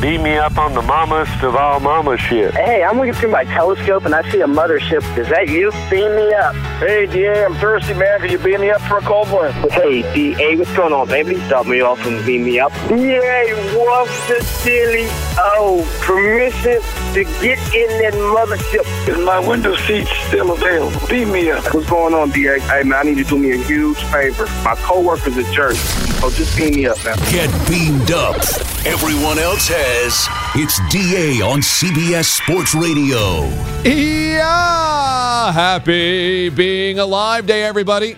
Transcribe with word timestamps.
Beat 0.00 0.20
me 0.20 0.36
up 0.36 0.58
on 0.58 0.74
the 0.74 0.82
mamas 0.82 1.28
of 1.42 1.56
all 1.56 1.80
mama 1.80 2.18
shit. 2.18 2.52
Hey, 2.54 2.84
I'm 2.84 2.98
looking 2.98 3.14
through 3.14 3.30
my 3.30 3.44
telescope 3.44 4.04
and 4.04 4.14
I 4.14 4.28
see 4.30 4.40
a 4.42 4.46
mothership. 4.46 5.02
Is 5.16 5.28
that 5.30 5.48
you? 5.48 5.70
Beam 5.90 6.14
me 6.14 6.34
up. 6.34 6.54
Hey, 6.80 7.06
DA, 7.06 7.46
I'm 7.46 7.54
thirsty, 7.54 7.94
man. 7.94 8.20
Can 8.20 8.30
you 8.30 8.38
beat 8.38 8.60
me 8.60 8.70
up 8.70 8.82
for 8.82 8.98
a 8.98 9.00
cold 9.00 9.30
one? 9.30 9.52
Hey, 9.70 10.02
DA, 10.12 10.56
what's 10.56 10.74
going 10.76 10.92
on, 10.92 11.08
baby? 11.08 11.36
Stop 11.46 11.66
me 11.66 11.80
off 11.80 12.04
and 12.06 12.24
beam 12.26 12.44
me 12.44 12.60
up. 12.60 12.72
DA, 12.88 13.54
what's 13.74 14.28
the 14.28 14.42
silly? 14.42 15.06
Oh, 15.38 15.82
permission 16.02 16.82
to 17.14 17.24
get 17.40 17.58
in 17.74 17.88
that 18.02 18.12
mothership. 18.12 18.84
Is 19.08 19.18
my 19.24 19.38
window 19.38 19.74
seat 19.76 20.06
still 20.28 20.52
available? 20.52 21.00
Beat 21.08 21.28
me 21.28 21.50
up. 21.50 21.72
What's 21.72 21.88
going 21.88 22.12
on, 22.12 22.30
DA? 22.30 22.60
Hey, 22.60 22.82
man, 22.82 22.98
I 22.98 23.02
need 23.04 23.16
you 23.16 23.24
to 23.24 23.30
do 23.30 23.38
me 23.38 23.52
a 23.52 23.64
huge 23.64 23.98
favor. 24.12 24.44
My 24.62 24.74
coworker's 24.76 25.38
a 25.38 25.52
jerk. 25.52 25.74
So 25.74 26.28
just 26.30 26.54
beam 26.54 26.74
me 26.74 26.86
up, 26.86 27.02
man. 27.02 27.16
Get 27.30 27.50
beamed 27.68 28.10
up. 28.10 28.36
Everyone 28.84 29.38
else 29.38 29.55
has. 29.64 30.28
It's 30.54 30.78
DA 30.90 31.40
on 31.42 31.60
CBS 31.60 32.26
Sports 32.26 32.74
Radio. 32.74 33.48
Yeah! 33.84 35.52
Happy 35.52 36.50
being 36.50 36.98
alive 36.98 37.46
day, 37.46 37.64
everybody. 37.64 38.16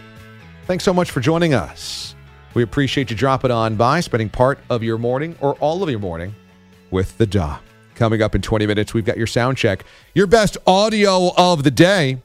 Thanks 0.67 0.85
so 0.85 0.93
much 0.93 1.11
for 1.11 1.21
joining 1.21 1.55
us. 1.55 2.15
We 2.55 2.63
appreciate 2.63 3.11
you 3.11 3.17
dropping 3.17 3.51
on 3.51 3.77
by, 3.77 4.01
spending 4.01 4.29
part 4.29 4.59
of 4.69 4.83
your 4.83 4.99
morning 4.99 5.37
or 5.41 5.55
all 5.55 5.83
of 5.83 5.91
your 5.91 6.01
morning 6.01 6.35
with 6.91 7.17
the 7.19 7.27
DA. 7.27 7.61
Coming 7.95 8.23
up 8.23 8.35
in 8.35 8.43
20 8.43 8.67
minutes, 8.67 8.93
we've 8.93 9.05
got 9.05 9.17
your 9.17 9.27
sound 9.27 9.57
check, 9.57 9.85
your 10.15 10.27
best 10.27 10.57
audio 10.67 11.33
of 11.37 11.63
the 11.65 11.71
day. 11.71 12.19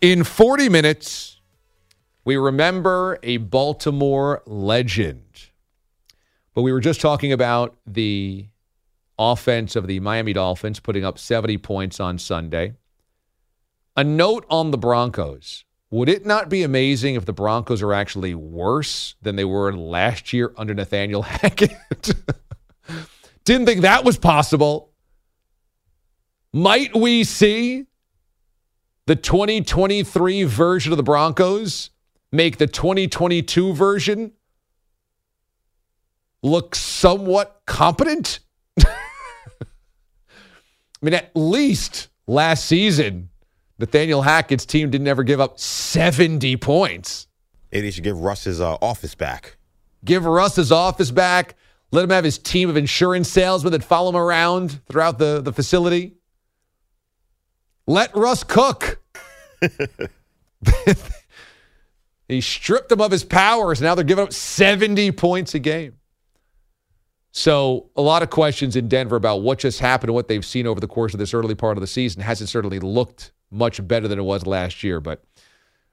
In 0.00 0.24
40 0.24 0.68
minutes, 0.68 1.40
we 2.24 2.36
remember 2.36 3.18
a 3.22 3.38
Baltimore 3.38 4.42
legend. 4.46 5.22
But 6.54 6.62
we 6.62 6.72
were 6.72 6.80
just 6.80 7.00
talking 7.00 7.32
about 7.32 7.76
the 7.86 8.46
offense 9.18 9.76
of 9.76 9.86
the 9.86 10.00
Miami 10.00 10.32
Dolphins 10.32 10.80
putting 10.80 11.04
up 11.04 11.18
70 11.18 11.58
points 11.58 12.00
on 12.00 12.18
Sunday. 12.18 12.74
A 13.96 14.04
note 14.04 14.46
on 14.48 14.70
the 14.70 14.78
Broncos. 14.78 15.64
Would 15.90 16.08
it 16.08 16.26
not 16.26 16.48
be 16.48 16.62
amazing 16.62 17.14
if 17.14 17.24
the 17.24 17.32
Broncos 17.32 17.82
are 17.82 17.94
actually 17.94 18.34
worse 18.34 19.14
than 19.22 19.36
they 19.36 19.44
were 19.44 19.72
last 19.72 20.32
year 20.32 20.52
under 20.56 20.74
Nathaniel 20.74 21.22
Hackett? 21.22 21.72
Didn't 23.44 23.66
think 23.66 23.80
that 23.80 24.04
was 24.04 24.18
possible. 24.18 24.92
Might 26.52 26.94
we 26.94 27.24
see 27.24 27.86
the 29.06 29.16
2023 29.16 30.44
version 30.44 30.92
of 30.92 30.98
the 30.98 31.02
Broncos 31.02 31.90
make 32.30 32.58
the 32.58 32.66
2022 32.66 33.72
version 33.72 34.32
look 36.42 36.74
somewhat 36.74 37.62
competent? 37.64 38.40
I 41.00 41.06
mean, 41.06 41.14
at 41.14 41.30
least 41.34 42.08
last 42.26 42.64
season, 42.64 43.30
Nathaniel 43.78 44.22
Hackett's 44.22 44.66
team 44.66 44.90
didn't 44.90 45.06
ever 45.06 45.22
give 45.22 45.40
up 45.40 45.60
70 45.60 46.56
points. 46.56 47.28
Maybe 47.72 47.86
they 47.86 47.90
should 47.90 48.04
give 48.04 48.20
Russ 48.20 48.44
his 48.44 48.60
uh, 48.60 48.76
office 48.82 49.14
back. 49.14 49.56
Give 50.04 50.24
Russ 50.24 50.56
his 50.56 50.72
office 50.72 51.10
back. 51.10 51.54
Let 51.90 52.04
him 52.04 52.10
have 52.10 52.24
his 52.24 52.38
team 52.38 52.68
of 52.68 52.76
insurance 52.76 53.28
salesmen 53.28 53.72
that 53.72 53.84
follow 53.84 54.10
him 54.10 54.16
around 54.16 54.80
throughout 54.88 55.18
the, 55.18 55.40
the 55.40 55.52
facility. 55.52 56.14
Let 57.86 58.14
Russ 58.14 58.44
cook. 58.44 59.00
he 62.28 62.40
stripped 62.40 62.92
him 62.92 63.00
of 63.00 63.10
his 63.10 63.24
powers. 63.24 63.80
Now 63.80 63.94
they're 63.94 64.04
giving 64.04 64.24
up 64.24 64.32
70 64.32 65.12
points 65.12 65.54
a 65.54 65.58
game. 65.58 65.97
So, 67.30 67.90
a 67.94 68.02
lot 68.02 68.22
of 68.22 68.30
questions 68.30 68.74
in 68.74 68.88
Denver 68.88 69.16
about 69.16 69.42
what 69.42 69.58
just 69.58 69.80
happened 69.80 70.08
and 70.08 70.14
what 70.14 70.28
they've 70.28 70.44
seen 70.44 70.66
over 70.66 70.80
the 70.80 70.88
course 70.88 71.12
of 71.12 71.18
this 71.18 71.34
early 71.34 71.54
part 71.54 71.76
of 71.76 71.82
the 71.82 71.86
season. 71.86 72.22
Hasn't 72.22 72.48
certainly 72.48 72.80
looked 72.80 73.32
much 73.50 73.86
better 73.86 74.08
than 74.08 74.18
it 74.18 74.22
was 74.22 74.46
last 74.46 74.82
year, 74.82 75.00
but 75.00 75.22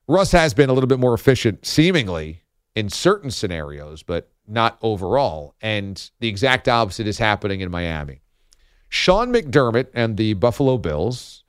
Russ 0.08 0.32
has 0.32 0.54
been 0.54 0.70
a 0.70 0.74
little 0.74 0.88
bit 0.88 1.00
more 1.00 1.14
efficient, 1.14 1.66
seemingly, 1.66 2.42
in 2.76 2.90
certain 2.90 3.32
scenarios, 3.32 4.04
but 4.04 4.30
not 4.48 4.78
overall. 4.82 5.56
And 5.62 6.10
the 6.20 6.28
exact 6.28 6.68
opposite 6.68 7.08
is 7.08 7.18
happening 7.18 7.62
in 7.62 7.72
Miami. 7.72 8.22
Sean 8.90 9.34
McDermott 9.34 9.88
and 9.94 10.16
the 10.16 10.34
Buffalo 10.34 10.78
Bills 10.78 11.44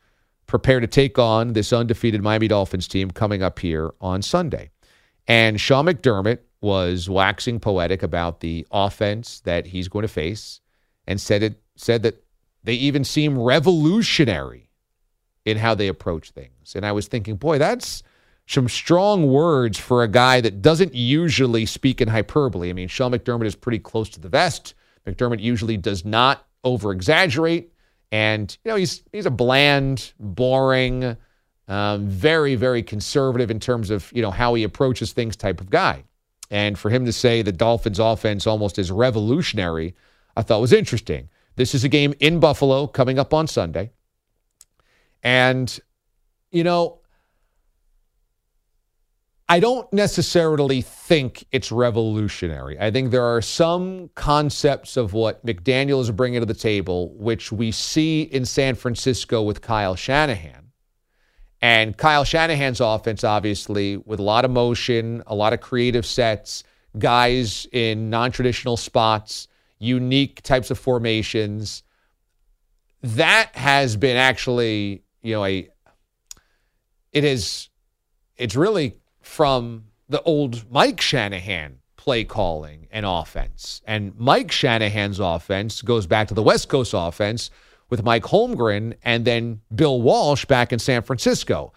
prepare 0.46 0.80
to 0.80 0.86
take 0.86 1.18
on 1.18 1.52
this 1.52 1.72
undefeated 1.72 2.22
Miami 2.22 2.48
Dolphins 2.48 2.88
team 2.88 3.10
coming 3.10 3.42
up 3.42 3.58
here 3.58 3.92
on 4.00 4.22
Sunday. 4.22 4.70
And 5.28 5.60
Sean 5.60 5.86
McDermott 5.86 6.38
was 6.66 7.08
waxing 7.08 7.60
poetic 7.60 8.02
about 8.02 8.40
the 8.40 8.66
offense 8.72 9.40
that 9.40 9.66
he's 9.66 9.86
going 9.86 10.02
to 10.02 10.08
face 10.08 10.60
and 11.06 11.20
said 11.20 11.42
it 11.44 11.62
said 11.76 12.02
that 12.02 12.24
they 12.64 12.74
even 12.74 13.04
seem 13.04 13.38
revolutionary 13.38 14.68
in 15.44 15.56
how 15.56 15.74
they 15.76 15.86
approach 15.86 16.30
things. 16.30 16.74
And 16.74 16.84
I 16.84 16.90
was 16.90 17.06
thinking, 17.06 17.36
boy, 17.36 17.58
that's 17.58 18.02
some 18.48 18.68
strong 18.68 19.28
words 19.28 19.78
for 19.78 20.02
a 20.02 20.08
guy 20.08 20.40
that 20.40 20.60
doesn't 20.60 20.92
usually 20.92 21.66
speak 21.66 22.00
in 22.00 22.08
hyperbole. 22.08 22.68
I 22.68 22.72
mean, 22.72 22.88
Sean 22.88 23.12
McDermott 23.12 23.46
is 23.46 23.54
pretty 23.54 23.78
close 23.78 24.08
to 24.10 24.20
the 24.20 24.28
vest. 24.28 24.74
McDermott 25.06 25.40
usually 25.40 25.76
does 25.76 26.04
not 26.04 26.44
over 26.64 26.90
exaggerate. 26.90 27.72
And, 28.10 28.56
you 28.64 28.70
know, 28.72 28.76
he's 28.76 29.04
he's 29.12 29.26
a 29.26 29.30
bland, 29.30 30.12
boring, 30.18 31.16
um, 31.68 32.08
very, 32.08 32.56
very 32.56 32.82
conservative 32.82 33.50
in 33.52 33.60
terms 33.60 33.90
of, 33.90 34.10
you 34.12 34.22
know, 34.22 34.32
how 34.32 34.54
he 34.54 34.64
approaches 34.64 35.12
things 35.12 35.36
type 35.36 35.60
of 35.60 35.70
guy. 35.70 36.02
And 36.50 36.78
for 36.78 36.90
him 36.90 37.04
to 37.06 37.12
say 37.12 37.42
the 37.42 37.52
Dolphins 37.52 37.98
offense 37.98 38.46
almost 38.46 38.78
is 38.78 38.90
revolutionary, 38.90 39.94
I 40.36 40.42
thought 40.42 40.60
was 40.60 40.72
interesting. 40.72 41.28
This 41.56 41.74
is 41.74 41.84
a 41.84 41.88
game 41.88 42.14
in 42.20 42.38
Buffalo 42.38 42.86
coming 42.86 43.18
up 43.18 43.32
on 43.34 43.46
Sunday. 43.46 43.90
And, 45.22 45.78
you 46.52 46.62
know, 46.62 47.00
I 49.48 49.60
don't 49.60 49.90
necessarily 49.92 50.82
think 50.82 51.46
it's 51.52 51.70
revolutionary. 51.70 52.78
I 52.80 52.90
think 52.90 53.10
there 53.10 53.24
are 53.24 53.40
some 53.40 54.10
concepts 54.16 54.96
of 54.96 55.12
what 55.12 55.44
McDaniel 55.46 56.00
is 56.00 56.10
bringing 56.10 56.40
to 56.40 56.46
the 56.46 56.54
table, 56.54 57.14
which 57.14 57.52
we 57.52 57.70
see 57.70 58.22
in 58.22 58.44
San 58.44 58.74
Francisco 58.74 59.42
with 59.42 59.62
Kyle 59.62 59.94
Shanahan. 59.94 60.65
And 61.62 61.96
Kyle 61.96 62.24
Shanahan's 62.24 62.80
offense, 62.80 63.24
obviously, 63.24 63.96
with 63.96 64.20
a 64.20 64.22
lot 64.22 64.44
of 64.44 64.50
motion, 64.50 65.22
a 65.26 65.34
lot 65.34 65.52
of 65.52 65.60
creative 65.60 66.04
sets, 66.04 66.64
guys 66.98 67.66
in 67.72 68.10
non 68.10 68.30
traditional 68.30 68.76
spots, 68.76 69.48
unique 69.78 70.42
types 70.42 70.70
of 70.70 70.78
formations. 70.78 71.82
That 73.02 73.50
has 73.54 73.96
been 73.96 74.16
actually, 74.16 75.02
you 75.22 75.34
know, 75.34 75.44
a, 75.44 75.68
it 77.12 77.24
is, 77.24 77.68
it's 78.36 78.56
really 78.56 78.96
from 79.20 79.84
the 80.08 80.22
old 80.22 80.70
Mike 80.70 81.00
Shanahan 81.00 81.78
play 81.96 82.24
calling 82.24 82.86
and 82.90 83.04
offense. 83.04 83.82
And 83.86 84.16
Mike 84.16 84.52
Shanahan's 84.52 85.18
offense 85.18 85.82
goes 85.82 86.06
back 86.06 86.28
to 86.28 86.34
the 86.34 86.42
West 86.42 86.68
Coast 86.68 86.94
offense 86.96 87.50
with 87.90 88.02
Mike 88.02 88.24
Holmgren 88.24 88.94
and 89.02 89.24
then 89.24 89.60
Bill 89.74 90.00
Walsh 90.00 90.44
back 90.44 90.72
in 90.72 90.78
San 90.78 91.02
Francisco. 91.02 91.72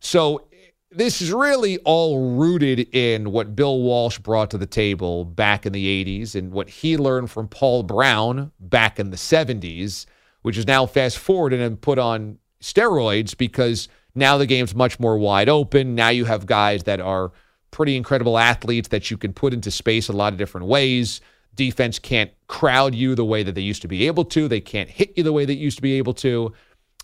So 0.00 0.46
this 0.90 1.20
is 1.20 1.32
really 1.32 1.78
all 1.78 2.36
rooted 2.36 2.80
in 2.94 3.32
what 3.32 3.56
Bill 3.56 3.80
Walsh 3.80 4.18
brought 4.18 4.50
to 4.52 4.58
the 4.58 4.66
table 4.66 5.24
back 5.24 5.66
in 5.66 5.72
the 5.72 6.04
80s 6.04 6.34
and 6.34 6.52
what 6.52 6.68
he 6.68 6.96
learned 6.96 7.30
from 7.30 7.48
Paul 7.48 7.82
Brown 7.82 8.52
back 8.60 9.00
in 9.00 9.10
the 9.10 9.16
70s, 9.16 10.06
which 10.42 10.56
is 10.56 10.66
now 10.66 10.86
fast 10.86 11.18
forwarded 11.18 11.60
and 11.60 11.80
put 11.80 11.98
on 11.98 12.38
steroids 12.60 13.36
because 13.36 13.88
now 14.14 14.38
the 14.38 14.46
game's 14.46 14.74
much 14.74 15.00
more 15.00 15.18
wide 15.18 15.48
open. 15.48 15.94
Now 15.94 16.10
you 16.10 16.24
have 16.24 16.46
guys 16.46 16.84
that 16.84 17.00
are 17.00 17.32
pretty 17.70 17.96
incredible 17.96 18.38
athletes 18.38 18.88
that 18.88 19.10
you 19.10 19.16
can 19.16 19.32
put 19.32 19.52
into 19.52 19.70
space 19.70 20.08
a 20.08 20.12
lot 20.12 20.32
of 20.32 20.38
different 20.38 20.68
ways. 20.68 21.20
Defense 21.54 21.98
can't 21.98 22.30
crowd 22.46 22.94
you 22.94 23.14
the 23.14 23.24
way 23.24 23.42
that 23.42 23.54
they 23.54 23.60
used 23.60 23.82
to 23.82 23.88
be 23.88 24.06
able 24.06 24.24
to. 24.26 24.48
They 24.48 24.60
can't 24.60 24.88
hit 24.88 25.12
you 25.16 25.22
the 25.22 25.32
way 25.32 25.44
they 25.44 25.54
used 25.54 25.76
to 25.76 25.82
be 25.82 25.94
able 25.94 26.14
to. 26.14 26.52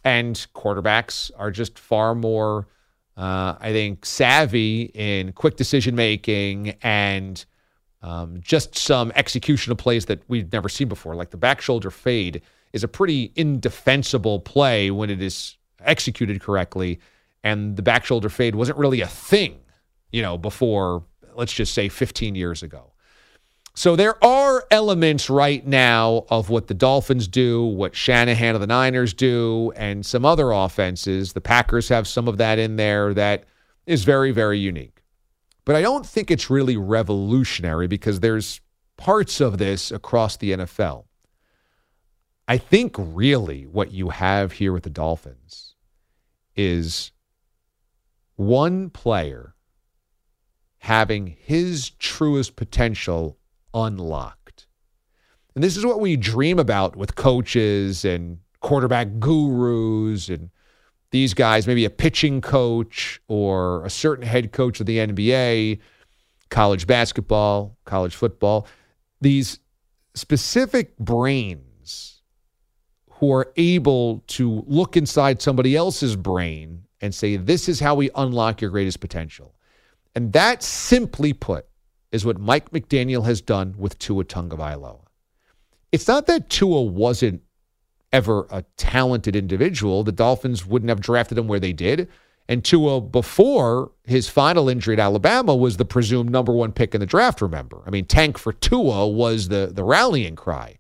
And 0.05 0.35
quarterbacks 0.55 1.31
are 1.37 1.51
just 1.51 1.79
far 1.79 2.15
more, 2.15 2.69
uh, 3.17 3.57
I 3.61 3.73
think, 3.73 4.07
savvy 4.07 4.85
in 4.95 5.33
quick 5.33 5.57
decision 5.57 5.95
making 5.95 6.77
and 6.83 7.45
um, 8.03 8.41
just 8.41 8.77
some 8.77 9.11
executional 9.13 9.77
plays 9.77 10.07
that 10.07 10.23
we've 10.29 10.51
never 10.53 10.69
seen 10.69 10.89
before. 10.89 11.15
Like 11.15 11.31
the 11.31 11.37
back 11.37 11.61
shoulder 11.61 11.91
fade 11.91 12.43
is 12.73 12.83
a 12.83 12.89
pretty 12.89 13.33
indefensible 13.37 14.41
play 14.41 14.91
when 14.91 15.11
it 15.11 15.21
is 15.21 15.57
executed 15.81 16.41
correctly. 16.41 17.01
And 17.43 17.77
the 17.77 17.83
back 17.83 18.05
shoulder 18.05 18.29
fade 18.29 18.55
wasn't 18.55 18.79
really 18.79 19.01
a 19.01 19.07
thing, 19.07 19.59
you 20.13 20.23
know, 20.23 20.39
before, 20.39 21.05
let's 21.35 21.53
just 21.53 21.75
say 21.75 21.89
15 21.89 22.35
years 22.35 22.63
ago. 22.63 22.90
So 23.75 23.97
there 23.97 24.23
are 24.25 24.67
elements 24.71 25.31
right 25.31 25.65
now 25.67 26.27
of 26.29 26.51
what 26.51 26.67
the 26.67 26.75
Dolphins 26.75 27.29
do, 27.29 27.65
what 27.65 27.95
Shanahan 27.95 28.55
of 28.55 28.61
the 28.61 28.67
Niners 28.67 29.15
do, 29.15 29.73
and 29.77 30.05
some 30.05 30.25
other 30.25 30.51
offenses. 30.51 31.33
The 31.33 31.41
Packers 31.41 31.89
have 31.89 32.09
some 32.09 32.29
of 32.29 32.37
that 32.39 32.59
in 32.59 32.77
there 32.77 33.15
that 33.15 33.45
is 33.87 34.05
very, 34.05 34.33
very 34.33 34.59
unique. 34.59 35.03
But 35.65 35.77
I 35.77 35.83
don't 35.83 36.07
think 36.07 36.31
it's 36.31 36.51
really 36.51 36.77
revolutionary 36.77 37.87
because 37.87 38.21
there's 38.21 38.61
parts 38.97 39.41
of 39.41 39.59
this 39.59 39.91
across 39.91 40.37
the 40.37 40.53
NFL. 40.53 41.05
I 42.49 42.59
think 42.59 42.97
really 42.99 43.67
what 43.67 43.93
you 43.93 44.09
have 44.09 44.53
here 44.53 44.73
with 44.73 44.83
the 44.83 44.91
Dolphins 44.91 45.77
is 46.57 47.13
one 48.35 48.91
player 48.91 49.55
having 50.79 51.27
his 51.27 51.91
truest 51.91 52.57
potential 52.57 53.39
unlocked. 53.75 54.67
And 55.55 55.65
this 55.65 55.77
is 55.77 55.85
what 55.85 56.01
we 56.01 56.17
dream 56.17 56.59
about 56.59 56.97
with 56.97 57.17
coaches 57.17 58.05
and 58.05 58.39
quarterback 58.61 59.19
gurus 59.19 60.29
and 60.29 60.51
these 61.11 61.35
guys, 61.35 61.67
maybe 61.67 61.85
a 61.85 61.91
pitching 61.91 62.41
coach 62.41 63.21
or 63.27 63.85
a 63.85 63.91
certain 63.91 64.25
head 64.25 64.53
coach 64.53 64.81
of 64.81 64.87
the 64.87 64.99
NBA, 64.99 65.81
college 66.51 66.87
basketball, 66.87 67.77
college 67.85 68.15
football. 68.15 68.67
These 69.21 69.59
specific 70.15 70.97
brains 70.99 72.23
who 73.11 73.33
are 73.33 73.53
able 73.57 74.23
to 74.29 74.65
look 74.67 74.97
inside 74.97 75.43
somebody 75.43 75.77
else's 75.77 76.17
brain 76.17 76.85
and 77.01 77.15
say, 77.15 77.37
This 77.37 77.69
is 77.69 77.81
how 77.81 77.95
we 77.95 78.11
unlock 78.15 78.61
your 78.61 78.71
greatest 78.71 79.01
potential. 79.01 79.55
And 80.15 80.33
that, 80.33 80.63
simply 80.63 81.33
put, 81.33 81.67
is 82.13 82.25
what 82.25 82.39
Mike 82.39 82.71
McDaniel 82.71 83.25
has 83.25 83.41
done 83.41 83.75
with 83.79 83.99
Tua 83.99 84.25
Tagovailoa. 84.25 85.05
It's 85.93 86.09
not 86.09 86.27
that 86.27 86.49
Tua 86.51 86.83
wasn't 86.83 87.43
ever 88.13 88.47
a 88.51 88.65
talented 88.77 89.37
individual. 89.37 90.03
The 90.03 90.13
Dolphins 90.13 90.67
wouldn't 90.67 90.89
have 90.89 91.01
drafted 91.01 91.39
him 91.39 91.49
where 91.49 91.61
they 91.61 91.73
did. 91.73 92.09
And 92.49 92.65
Tua, 92.65 93.01
before 93.01 93.93
his 94.05 94.29
final 94.29 94.69
injury 94.69 94.95
at 94.95 95.01
Alabama, 95.01 95.55
was 95.55 95.77
the 95.77 95.85
presumed 95.85 96.31
number 96.31 96.53
one 96.53 96.73
pick 96.73 96.95
in 96.95 97.01
the 97.01 97.07
draft, 97.07 97.41
remember? 97.41 97.83
I 97.87 97.91
mean, 97.91 98.07
tank 98.07 98.39
for 98.39 98.53
Tua 98.53 99.07
was 99.07 99.49
the, 99.49 99.71
the 99.73 99.85
rallying 99.85 100.35
cry. 100.35 100.79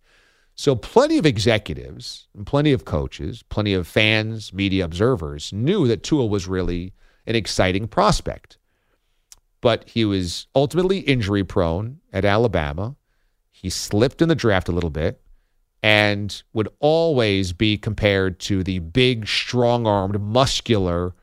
So, 0.56 0.75
plenty 0.75 1.17
of 1.17 1.25
executives 1.25 2.27
plenty 2.44 2.73
of 2.73 2.85
coaches, 2.85 3.43
plenty 3.49 3.73
of 3.73 3.87
fans, 3.87 4.53
media 4.53 4.85
observers 4.85 5.53
knew 5.53 5.87
that 5.87 6.03
Tua 6.03 6.27
was 6.27 6.49
really 6.49 6.93
an 7.27 7.37
exciting 7.37 7.87
prospect 7.87 8.59
but 9.60 9.88
he 9.88 10.04
was 10.04 10.46
ultimately 10.54 11.00
injury 11.00 11.44
prone 11.44 12.00
at 12.12 12.24
Alabama. 12.24 12.96
He 13.50 13.70
slipped 13.70 14.22
in 14.22 14.28
the 14.28 14.34
draft 14.34 14.68
a 14.68 14.72
little 14.72 14.90
bit 14.90 15.20
and 15.82 16.42
would 16.52 16.68
always 16.78 17.52
be 17.52 17.78
compared 17.78 18.38
to 18.40 18.62
the 18.62 18.78
big, 18.78 19.26
strong 19.26 19.86
armed, 19.86 20.20
muscular 20.20 21.14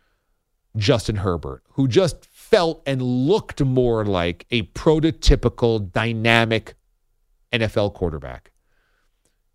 Justin 0.76 1.18
Herbert, 1.18 1.64
who 1.72 1.88
just 1.88 2.26
felt 2.26 2.82
and 2.86 3.02
looked 3.02 3.64
more 3.64 4.06
like 4.06 4.46
a 4.52 4.64
prototypical, 4.64 5.92
dynamic 5.92 6.76
NFL 7.52 7.94
quarterback. 7.94 8.52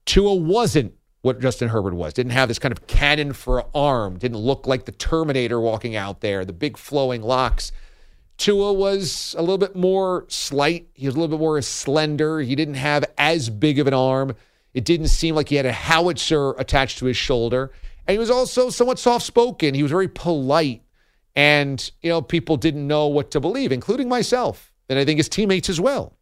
Tua 0.05 0.35
wasn't 0.35 0.95
what 1.23 1.41
Justin 1.41 1.69
Herbert 1.69 1.95
was. 1.95 2.13
Didn't 2.13 2.33
have 2.33 2.49
this 2.49 2.59
kind 2.59 2.73
of 2.73 2.87
cannon 2.87 3.33
for 3.33 3.61
an 3.61 3.67
arm. 3.75 4.19
Didn't 4.19 4.39
look 4.39 4.67
like 4.67 4.85
the 4.85 4.93
Terminator 4.93 5.61
walking 5.61 5.95
out 5.95 6.21
there, 6.21 6.45
the 6.45 6.53
big 6.53 6.77
flowing 6.77 7.23
locks. 7.23 7.73
Tua 8.43 8.73
was 8.73 9.37
a 9.39 9.41
little 9.41 9.57
bit 9.57 9.77
more 9.77 10.25
slight. 10.27 10.89
He 10.95 11.07
was 11.07 11.15
a 11.15 11.19
little 11.21 11.39
bit 11.39 11.41
more 11.41 11.63
slender. 11.63 12.41
He 12.41 12.57
didn't 12.57 12.75
have 12.75 13.05
as 13.17 13.49
big 13.49 13.79
of 13.79 13.87
an 13.87 13.95
arm. 13.95 14.35
It 14.75 14.85
didn't 14.85 15.09
seem 15.09 15.37
like 15.37 15.51
he 15.51 15.55
had 15.55 15.65
a 15.65 15.73
howitzer 15.73 16.51
attached 16.59 16.99
to 16.99 17.05
his 17.07 17.17
shoulder. 17.17 17.71
And 18.05 18.17
he 18.17 18.19
was 18.19 18.31
also 18.31 18.69
somewhat 18.69 18.99
soft 18.99 19.25
spoken. 19.25 19.75
He 19.75 19.83
was 19.85 19.93
very 19.93 20.09
polite. 20.09 20.83
And, 21.37 21.89
you 22.01 22.11
know, 22.11 22.21
people 22.21 22.57
didn't 22.57 22.85
know 22.85 23.07
what 23.07 23.31
to 23.31 23.39
believe, 23.39 23.71
including 23.71 24.09
myself, 24.09 24.73
and 24.89 24.99
I 24.99 25.05
think 25.05 25.19
his 25.19 25.29
teammates 25.29 25.69
as 25.69 25.81
well. 25.81 26.17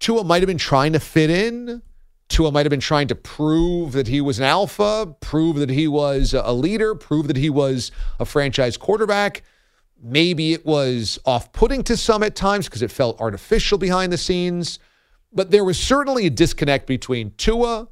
Tua 0.00 0.24
might 0.24 0.40
have 0.40 0.48
been 0.48 0.56
trying 0.56 0.94
to 0.94 1.00
fit 1.00 1.28
in. 1.28 1.82
Tua 2.30 2.50
might 2.50 2.64
have 2.64 2.70
been 2.70 2.80
trying 2.80 3.08
to 3.08 3.14
prove 3.14 3.92
that 3.92 4.08
he 4.08 4.22
was 4.22 4.38
an 4.38 4.46
alpha, 4.46 5.14
prove 5.20 5.56
that 5.56 5.68
he 5.68 5.86
was 5.86 6.32
a 6.32 6.52
leader, 6.54 6.94
prove 6.94 7.28
that 7.28 7.36
he 7.36 7.50
was 7.50 7.92
a 8.18 8.24
franchise 8.24 8.78
quarterback. 8.78 9.42
Maybe 10.04 10.52
it 10.52 10.66
was 10.66 11.20
off 11.24 11.52
putting 11.52 11.84
to 11.84 11.96
some 11.96 12.24
at 12.24 12.34
times 12.34 12.66
because 12.66 12.82
it 12.82 12.90
felt 12.90 13.20
artificial 13.20 13.78
behind 13.78 14.12
the 14.12 14.18
scenes. 14.18 14.80
But 15.32 15.52
there 15.52 15.64
was 15.64 15.78
certainly 15.78 16.26
a 16.26 16.30
disconnect 16.30 16.86
between 16.88 17.32
Tua 17.36 17.88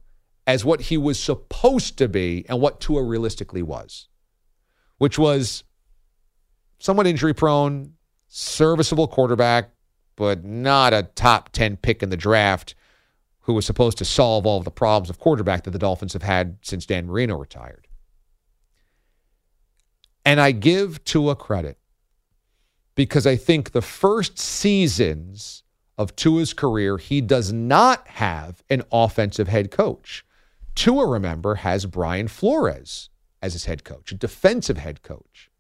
as 0.47 0.65
what 0.65 0.81
he 0.83 0.99
was 0.99 1.21
supposed 1.21 1.97
to 1.99 2.09
be 2.09 2.45
and 2.49 2.61
what 2.61 2.81
Tua 2.81 3.05
realistically 3.05 3.63
was, 3.63 4.09
which 4.99 5.19
was 5.19 5.63
somewhat 6.81 7.07
injury 7.07 7.33
prone, 7.33 7.95
serviceable 8.27 9.07
quarterback, 9.07 9.71
but 10.17 10.45
not 10.45 10.93
a 10.93 11.05
top 11.15 11.51
10 11.53 11.77
pick 11.77 12.03
in 12.03 12.11
the 12.11 12.17
draft 12.17 12.75
who 13.43 13.55
was 13.55 13.65
supposed 13.65 13.99
to 13.99 14.05
solve 14.05 14.47
all 14.47 14.59
of 14.59 14.65
the 14.65 14.71
problems 14.71 15.09
of 15.11 15.19
quarterback 15.19 15.65
that 15.65 15.71
the 15.71 15.79
Dolphins 15.79 16.13
have 16.13 16.23
had 16.23 16.59
since 16.63 16.87
Dan 16.87 17.07
Marino 17.07 17.37
retired. 17.37 17.87
And 20.25 20.41
I 20.41 20.53
give 20.53 21.03
Tua 21.05 21.37
credit 21.37 21.80
because 23.01 23.27
I 23.27 23.35
think 23.35 23.73
the 23.73 23.81
first 23.81 24.39
seasons 24.39 25.63
of 25.97 26.15
Tua's 26.17 26.53
career, 26.53 26.99
he 26.99 27.23
does 27.23 27.51
not 27.51 28.07
have 28.09 28.63
an 28.69 28.83
offensive 28.93 29.49
head 29.49 29.71
coach. 29.71 30.23
Tua, 30.75 31.07
remember, 31.07 31.55
has 31.55 31.87
Brian 31.87 32.29
Flores 32.29 33.09
as 33.41 33.55
his 33.55 33.65
head 33.65 33.85
coach, 33.85 34.13
a 34.13 34.17
defensive 34.17 34.77
head 34.77 35.01
coach. 35.01 35.51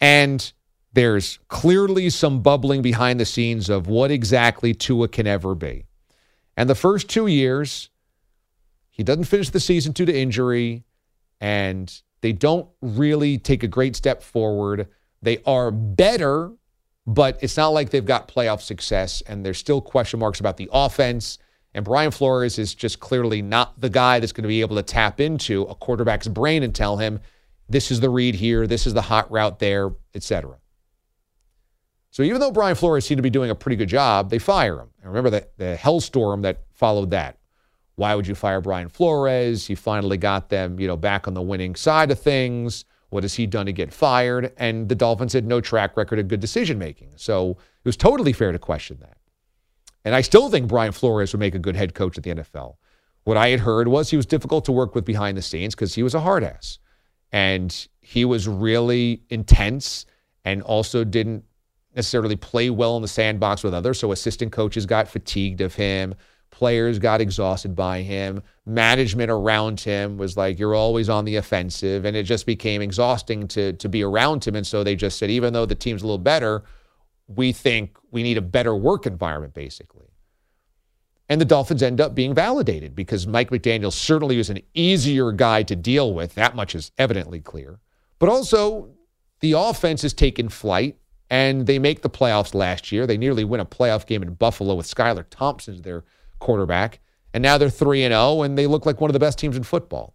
And 0.00 0.52
there's 0.92 1.38
clearly 1.46 2.10
some 2.10 2.42
bubbling 2.42 2.82
behind 2.82 3.20
the 3.20 3.24
scenes 3.24 3.70
of 3.70 3.86
what 3.86 4.10
exactly 4.10 4.74
Tua 4.74 5.06
can 5.06 5.28
ever 5.28 5.54
be. 5.54 5.84
And 6.56 6.68
the 6.68 6.74
first 6.74 7.08
two 7.08 7.28
years, 7.28 7.88
he 8.90 9.04
doesn't 9.04 9.26
finish 9.26 9.50
the 9.50 9.60
season 9.60 9.92
due 9.92 10.06
to 10.06 10.20
injury, 10.20 10.82
and 11.40 12.02
they 12.20 12.32
don't 12.32 12.68
really 12.80 13.38
take 13.38 13.62
a 13.62 13.68
great 13.68 13.94
step 13.94 14.24
forward. 14.24 14.88
They 15.22 15.38
are 15.46 15.70
better, 15.70 16.52
but 17.06 17.38
it's 17.40 17.56
not 17.56 17.68
like 17.68 17.90
they've 17.90 18.04
got 18.04 18.28
playoff 18.28 18.60
success, 18.60 19.22
and 19.22 19.46
there's 19.46 19.58
still 19.58 19.80
question 19.80 20.20
marks 20.20 20.40
about 20.40 20.56
the 20.56 20.68
offense. 20.72 21.38
And 21.74 21.84
Brian 21.84 22.10
Flores 22.10 22.58
is 22.58 22.74
just 22.74 23.00
clearly 23.00 23.40
not 23.40 23.80
the 23.80 23.88
guy 23.88 24.20
that's 24.20 24.32
going 24.32 24.42
to 24.42 24.48
be 24.48 24.60
able 24.60 24.76
to 24.76 24.82
tap 24.82 25.20
into 25.20 25.62
a 25.62 25.74
quarterback's 25.74 26.28
brain 26.28 26.62
and 26.62 26.74
tell 26.74 26.98
him, 26.98 27.20
this 27.68 27.90
is 27.90 28.00
the 28.00 28.10
read 28.10 28.34
here, 28.34 28.66
this 28.66 28.86
is 28.86 28.92
the 28.92 29.02
hot 29.02 29.30
route 29.30 29.58
there, 29.58 29.90
etc. 30.14 30.58
So 32.10 32.22
even 32.22 32.40
though 32.40 32.50
Brian 32.50 32.76
Flores 32.76 33.06
seemed 33.06 33.16
to 33.18 33.22
be 33.22 33.30
doing 33.30 33.48
a 33.48 33.54
pretty 33.54 33.76
good 33.76 33.88
job, 33.88 34.28
they 34.28 34.38
fire 34.38 34.78
him. 34.78 34.90
And 35.00 35.08
remember 35.08 35.30
the, 35.30 35.48
the 35.56 35.78
hellstorm 35.80 36.42
that 36.42 36.64
followed 36.74 37.10
that. 37.12 37.38
Why 37.94 38.14
would 38.14 38.26
you 38.26 38.34
fire 38.34 38.60
Brian 38.60 38.90
Flores? 38.90 39.66
He 39.66 39.74
finally 39.74 40.18
got 40.18 40.50
them, 40.50 40.78
you 40.78 40.86
know, 40.86 40.96
back 40.96 41.26
on 41.26 41.32
the 41.32 41.40
winning 41.40 41.74
side 41.74 42.10
of 42.10 42.20
things. 42.20 42.84
What 43.12 43.24
has 43.24 43.34
he 43.34 43.46
done 43.46 43.66
to 43.66 43.72
get 43.72 43.92
fired? 43.92 44.54
And 44.56 44.88
the 44.88 44.94
Dolphins 44.94 45.34
had 45.34 45.46
no 45.46 45.60
track 45.60 45.98
record 45.98 46.18
of 46.18 46.28
good 46.28 46.40
decision 46.40 46.78
making. 46.78 47.10
So 47.16 47.50
it 47.50 47.84
was 47.84 47.96
totally 47.96 48.32
fair 48.32 48.52
to 48.52 48.58
question 48.58 48.96
that. 49.00 49.18
And 50.02 50.14
I 50.14 50.22
still 50.22 50.48
think 50.48 50.66
Brian 50.66 50.92
Flores 50.92 51.32
would 51.32 51.40
make 51.40 51.54
a 51.54 51.58
good 51.58 51.76
head 51.76 51.92
coach 51.92 52.16
at 52.16 52.24
the 52.24 52.34
NFL. 52.34 52.76
What 53.24 53.36
I 53.36 53.48
had 53.48 53.60
heard 53.60 53.88
was 53.88 54.08
he 54.08 54.16
was 54.16 54.24
difficult 54.24 54.64
to 54.64 54.72
work 54.72 54.94
with 54.94 55.04
behind 55.04 55.36
the 55.36 55.42
scenes 55.42 55.74
because 55.74 55.94
he 55.94 56.02
was 56.02 56.14
a 56.14 56.20
hard 56.20 56.42
ass. 56.42 56.78
And 57.32 57.86
he 58.00 58.24
was 58.24 58.48
really 58.48 59.22
intense 59.28 60.06
and 60.46 60.62
also 60.62 61.04
didn't 61.04 61.44
necessarily 61.94 62.36
play 62.36 62.70
well 62.70 62.96
in 62.96 63.02
the 63.02 63.08
sandbox 63.08 63.62
with 63.62 63.74
others. 63.74 63.98
So 63.98 64.12
assistant 64.12 64.52
coaches 64.52 64.86
got 64.86 65.06
fatigued 65.06 65.60
of 65.60 65.74
him. 65.74 66.14
Players 66.62 67.00
got 67.00 67.20
exhausted 67.20 67.74
by 67.74 68.02
him. 68.02 68.40
Management 68.66 69.32
around 69.32 69.80
him 69.80 70.16
was 70.16 70.36
like, 70.36 70.60
you're 70.60 70.76
always 70.76 71.08
on 71.08 71.24
the 71.24 71.34
offensive. 71.34 72.04
And 72.04 72.16
it 72.16 72.22
just 72.22 72.46
became 72.46 72.80
exhausting 72.80 73.48
to, 73.48 73.72
to 73.72 73.88
be 73.88 74.04
around 74.04 74.46
him. 74.46 74.54
And 74.54 74.64
so 74.64 74.84
they 74.84 74.94
just 74.94 75.18
said, 75.18 75.28
even 75.28 75.54
though 75.54 75.66
the 75.66 75.74
team's 75.74 76.02
a 76.02 76.06
little 76.06 76.18
better, 76.18 76.62
we 77.26 77.50
think 77.50 77.98
we 78.12 78.22
need 78.22 78.38
a 78.38 78.40
better 78.40 78.76
work 78.76 79.06
environment, 79.06 79.54
basically. 79.54 80.06
And 81.28 81.40
the 81.40 81.44
Dolphins 81.44 81.82
end 81.82 82.00
up 82.00 82.14
being 82.14 82.32
validated 82.32 82.94
because 82.94 83.26
Mike 83.26 83.50
McDaniel 83.50 83.92
certainly 83.92 84.36
was 84.36 84.48
an 84.48 84.60
easier 84.72 85.32
guy 85.32 85.64
to 85.64 85.74
deal 85.74 86.14
with. 86.14 86.36
That 86.36 86.54
much 86.54 86.76
is 86.76 86.92
evidently 86.96 87.40
clear. 87.40 87.80
But 88.20 88.28
also, 88.28 88.94
the 89.40 89.54
offense 89.54 90.02
has 90.02 90.14
taken 90.14 90.48
flight 90.48 90.96
and 91.28 91.66
they 91.66 91.80
make 91.80 92.02
the 92.02 92.08
playoffs 92.08 92.54
last 92.54 92.92
year. 92.92 93.04
They 93.04 93.18
nearly 93.18 93.42
win 93.42 93.58
a 93.58 93.66
playoff 93.66 94.06
game 94.06 94.22
in 94.22 94.34
Buffalo 94.34 94.76
with 94.76 94.86
Skylar 94.86 95.24
Thompson 95.28 95.74
as 95.74 95.82
their 95.82 96.04
quarterback. 96.42 97.00
And 97.32 97.42
now 97.42 97.56
they're 97.56 97.70
3 97.70 98.02
and 98.04 98.12
0 98.12 98.42
and 98.42 98.58
they 98.58 98.66
look 98.66 98.84
like 98.84 99.00
one 99.00 99.08
of 99.08 99.14
the 99.14 99.18
best 99.18 99.38
teams 99.38 99.56
in 99.56 99.62
football. 99.62 100.14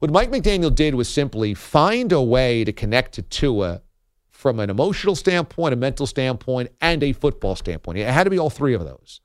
What 0.00 0.10
Mike 0.10 0.30
McDaniel 0.30 0.74
did 0.74 0.94
was 0.94 1.08
simply 1.08 1.54
find 1.54 2.12
a 2.12 2.20
way 2.20 2.64
to 2.64 2.72
connect 2.72 3.14
to 3.14 3.22
Tua 3.22 3.80
from 4.30 4.60
an 4.60 4.68
emotional 4.68 5.14
standpoint, 5.14 5.72
a 5.72 5.76
mental 5.76 6.06
standpoint, 6.06 6.70
and 6.82 7.02
a 7.02 7.14
football 7.14 7.56
standpoint. 7.56 7.96
It 7.96 8.06
had 8.06 8.24
to 8.24 8.30
be 8.30 8.38
all 8.38 8.50
three 8.50 8.74
of 8.74 8.84
those. 8.84 9.22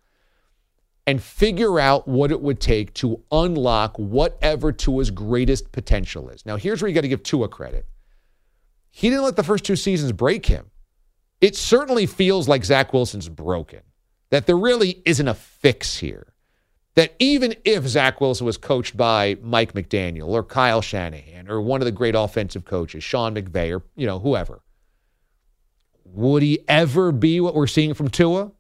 And 1.06 1.22
figure 1.22 1.80
out 1.80 2.08
what 2.08 2.32
it 2.32 2.40
would 2.40 2.62
take 2.62 2.94
to 2.96 3.22
unlock 3.32 3.98
whatever 3.98 4.72
Tua's 4.72 5.12
greatest 5.12 5.74
potential 5.74 6.30
is. 6.30 6.46
Now, 6.46 6.56
here's 6.56 6.82
where 6.82 6.88
you 6.88 6.96
got 6.96 7.02
to 7.02 7.10
give 7.10 7.24
Tua 7.24 7.50
credit. 7.50 7.86
He 8.92 9.10
didn't 9.10 9.26
let 9.26 9.36
the 9.36 9.44
first 9.44 9.66
two 9.66 9.76
seasons 9.76 10.12
break 10.12 10.46
him. 10.46 10.72
It 11.42 11.56
certainly 11.56 12.06
feels 12.06 12.48
like 12.48 12.64
Zach 12.64 12.94
Wilson's 12.94 13.28
broken, 13.28 13.82
that 14.32 14.46
there 14.46 14.58
really 14.58 15.02
isn't 15.06 15.28
a 15.28 15.34
fix 15.34 15.98
here. 15.98 16.34
That 16.96 17.16
even 17.20 17.56
if 17.64 17.88
Zach 17.88 18.20
Wilson 18.20 18.46
was 18.46 18.58
coached 18.58 18.98
by 18.98 19.38
Mike 19.42 19.74
McDaniel 19.74 20.28
or 20.28 20.44
Kyle 20.44 20.82
Shanahan 20.82 21.50
or 21.50 21.62
one 21.62 21.82
of 21.82 21.86
the 21.86 21.92
great 21.92 22.16
offensive 22.16 22.66
coaches, 22.66 23.04
Sean 23.04 23.36
McVay 23.36 23.78
or, 23.78 23.84
you 23.96 24.06
know, 24.06 24.20
whoever, 24.20 24.62
would 26.04 26.44
he 26.44 26.60
ever 26.68 27.12
be 27.12 27.40
what 27.40 27.56
we're 27.56 27.68
seeing 27.68 27.94
from 27.94 28.10
Tua? 28.10 28.52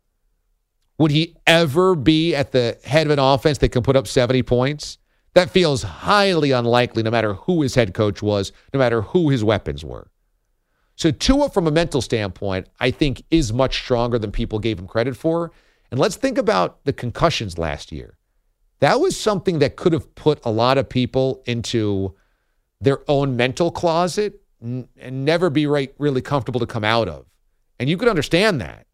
Would 0.99 1.11
he 1.11 1.37
ever 1.47 1.95
be 1.95 2.35
at 2.35 2.51
the 2.51 2.77
head 2.83 3.07
of 3.07 3.11
an 3.11 3.19
offense 3.19 3.57
that 3.59 3.69
can 3.69 3.83
put 3.83 3.95
up 3.95 4.07
70 4.07 4.43
points? 4.43 4.97
That 5.33 5.49
feels 5.49 5.83
highly 5.83 6.51
unlikely 6.51 7.03
no 7.03 7.11
matter 7.11 7.33
who 7.33 7.61
his 7.61 7.75
head 7.75 7.93
coach 7.93 8.21
was, 8.21 8.51
no 8.73 8.79
matter 8.79 9.01
who 9.01 9.29
his 9.29 9.43
weapons 9.43 9.83
were. 9.85 10.08
So 10.99 11.11
Tua, 11.11 11.49
from 11.49 11.65
a 11.65 11.71
mental 11.71 12.01
standpoint, 12.01 12.67
I 12.81 12.91
think 12.91 13.23
is 13.31 13.53
much 13.53 13.77
stronger 13.77 14.19
than 14.19 14.33
people 14.33 14.59
gave 14.59 14.77
him 14.77 14.85
credit 14.85 15.15
for. 15.15 15.49
And 15.91 15.97
let's 15.97 16.17
think 16.17 16.37
about 16.37 16.83
the 16.83 16.91
concussions 16.91 17.57
last 17.57 17.93
year. 17.93 18.17
That 18.81 18.99
was 18.99 19.17
something 19.17 19.59
that 19.59 19.77
could 19.77 19.93
have 19.93 20.13
put 20.15 20.41
a 20.43 20.51
lot 20.51 20.77
of 20.77 20.89
people 20.89 21.41
into 21.45 22.15
their 22.81 22.99
own 23.09 23.37
mental 23.37 23.71
closet 23.71 24.41
and 24.59 24.89
never 24.99 25.49
be 25.49 25.65
right, 25.67 25.95
really 25.99 26.21
comfortable 26.21 26.59
to 26.59 26.65
come 26.65 26.83
out 26.83 27.07
of. 27.07 27.25
And 27.79 27.89
you 27.89 27.95
could 27.95 28.09
understand 28.09 28.59
that. 28.59 28.85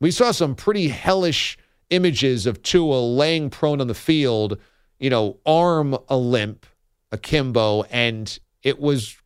We 0.00 0.10
saw 0.10 0.30
some 0.30 0.54
pretty 0.54 0.88
hellish 0.88 1.58
images 1.90 2.46
of 2.46 2.62
Tua 2.62 3.00
laying 3.00 3.50
prone 3.50 3.82
on 3.82 3.86
the 3.86 3.94
field, 3.94 4.58
you 4.98 5.10
know, 5.10 5.40
arm 5.44 5.98
a 6.08 6.16
limp, 6.16 6.64
akimbo, 7.12 7.82
and 7.90 8.38
it 8.62 8.80
was 8.80 9.18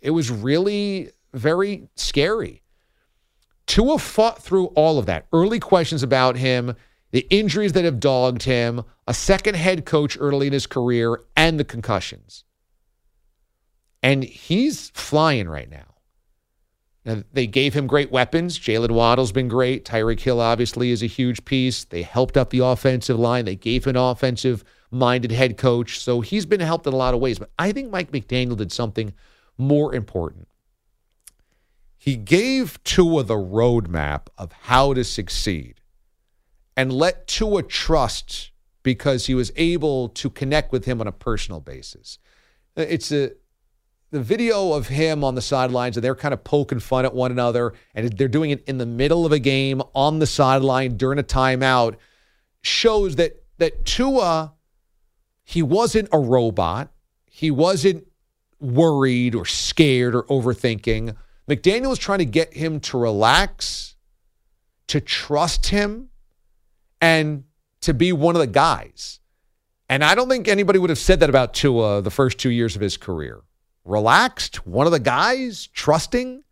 it 0.00 0.10
was 0.10 0.30
really 0.30 1.10
very 1.32 1.88
scary. 1.94 2.62
Tua 3.66 3.98
fought 3.98 4.42
through 4.42 4.66
all 4.68 4.98
of 4.98 5.06
that. 5.06 5.26
Early 5.32 5.60
questions 5.60 6.02
about 6.02 6.36
him, 6.36 6.74
the 7.12 7.26
injuries 7.30 7.72
that 7.74 7.84
have 7.84 8.00
dogged 8.00 8.42
him, 8.42 8.82
a 9.06 9.14
second 9.14 9.54
head 9.54 9.84
coach 9.84 10.16
early 10.18 10.48
in 10.48 10.52
his 10.52 10.66
career, 10.66 11.20
and 11.36 11.58
the 11.58 11.64
concussions. 11.64 12.44
And 14.02 14.24
he's 14.24 14.90
flying 14.90 15.48
right 15.48 15.70
now. 15.70 15.90
Now, 17.04 17.22
they 17.32 17.46
gave 17.46 17.74
him 17.74 17.86
great 17.86 18.10
weapons. 18.10 18.58
Jalen 18.58 18.90
Waddle's 18.90 19.32
been 19.32 19.48
great. 19.48 19.84
Tyreek 19.84 20.20
Hill 20.20 20.40
obviously 20.40 20.90
is 20.90 21.02
a 21.02 21.06
huge 21.06 21.44
piece. 21.44 21.84
They 21.84 22.02
helped 22.02 22.36
up 22.36 22.50
the 22.50 22.58
offensive 22.58 23.18
line. 23.18 23.46
They 23.46 23.56
gave 23.56 23.84
him 23.84 23.90
an 23.90 23.96
offensive 23.96 24.64
minded 24.90 25.32
head 25.32 25.56
coach. 25.56 25.98
So 26.00 26.20
he's 26.20 26.44
been 26.44 26.60
helped 26.60 26.86
in 26.86 26.92
a 26.92 26.96
lot 26.96 27.14
of 27.14 27.20
ways. 27.20 27.38
But 27.38 27.50
I 27.58 27.72
think 27.72 27.90
Mike 27.90 28.12
McDaniel 28.12 28.56
did 28.56 28.70
something 28.70 29.14
more 29.60 29.94
important. 29.94 30.48
He 31.96 32.16
gave 32.16 32.82
Tua 32.82 33.24
the 33.24 33.34
roadmap 33.34 34.28
of 34.38 34.52
how 34.52 34.94
to 34.94 35.04
succeed 35.04 35.80
and 36.76 36.92
let 36.92 37.26
Tua 37.26 37.62
trust 37.62 38.52
because 38.82 39.26
he 39.26 39.34
was 39.34 39.52
able 39.56 40.08
to 40.08 40.30
connect 40.30 40.72
with 40.72 40.86
him 40.86 41.00
on 41.00 41.06
a 41.06 41.12
personal 41.12 41.60
basis. 41.60 42.18
Uh, 42.76 42.86
it's 42.88 43.12
a 43.12 43.32
the 44.12 44.20
video 44.20 44.72
of 44.72 44.88
him 44.88 45.22
on 45.22 45.36
the 45.36 45.42
sidelines 45.42 45.96
and 45.96 46.02
they're 46.02 46.16
kind 46.16 46.34
of 46.34 46.42
poking 46.42 46.80
fun 46.80 47.04
at 47.04 47.14
one 47.14 47.30
another 47.30 47.74
and 47.94 48.10
they're 48.18 48.26
doing 48.26 48.50
it 48.50 48.64
in 48.66 48.78
the 48.78 48.86
middle 48.86 49.24
of 49.24 49.30
a 49.30 49.38
game 49.38 49.80
on 49.94 50.18
the 50.18 50.26
sideline 50.26 50.96
during 50.96 51.18
a 51.20 51.22
timeout 51.22 51.94
shows 52.60 53.14
that 53.16 53.44
that 53.58 53.84
Tua 53.84 54.54
he 55.44 55.62
wasn't 55.62 56.08
a 56.12 56.18
robot. 56.18 56.92
He 57.26 57.50
wasn't 57.50 58.06
worried 58.60 59.34
or 59.34 59.46
scared 59.46 60.14
or 60.14 60.24
overthinking. 60.24 61.16
McDaniel 61.48 61.90
was 61.90 61.98
trying 61.98 62.18
to 62.18 62.24
get 62.24 62.54
him 62.54 62.80
to 62.80 62.98
relax, 62.98 63.96
to 64.88 65.00
trust 65.00 65.66
him, 65.66 66.08
and 67.00 67.44
to 67.80 67.94
be 67.94 68.12
one 68.12 68.36
of 68.36 68.40
the 68.40 68.46
guys. 68.46 69.20
And 69.88 70.04
I 70.04 70.14
don't 70.14 70.28
think 70.28 70.46
anybody 70.46 70.78
would 70.78 70.90
have 70.90 70.98
said 70.98 71.20
that 71.20 71.30
about 71.30 71.54
Tua 71.54 72.02
the 72.02 72.10
first 72.10 72.38
two 72.38 72.50
years 72.50 72.76
of 72.76 72.82
his 72.82 72.96
career 72.96 73.40
relaxed, 73.84 74.66
one 74.66 74.86
of 74.86 74.92
the 74.92 75.00
guys, 75.00 75.66
trusting. 75.68 76.44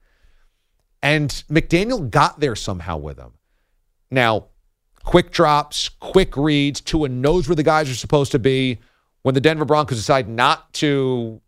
And 1.02 1.30
McDaniel 1.48 2.10
got 2.10 2.40
there 2.40 2.56
somehow 2.56 2.96
with 2.96 3.18
him. 3.18 3.34
Now, 4.10 4.46
quick 5.04 5.30
drops, 5.30 5.88
quick 5.88 6.36
reads. 6.36 6.80
Tua 6.80 7.08
knows 7.08 7.48
where 7.48 7.54
the 7.54 7.62
guys 7.62 7.88
are 7.88 7.94
supposed 7.94 8.32
to 8.32 8.38
be. 8.38 8.80
When 9.22 9.34
the 9.34 9.40
Denver 9.40 9.64
Broncos 9.64 9.98
decide 9.98 10.28
not 10.28 10.72
to 10.74 11.40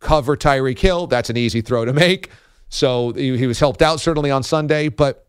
cover 0.00 0.36
Tyreek 0.36 0.78
Hill, 0.78 1.06
that's 1.06 1.30
an 1.30 1.36
easy 1.36 1.60
throw 1.60 1.84
to 1.84 1.92
make. 1.92 2.30
So 2.68 3.12
he, 3.12 3.36
he 3.36 3.46
was 3.46 3.58
helped 3.58 3.82
out 3.82 4.00
certainly 4.00 4.30
on 4.30 4.42
Sunday. 4.42 4.88
But 4.88 5.26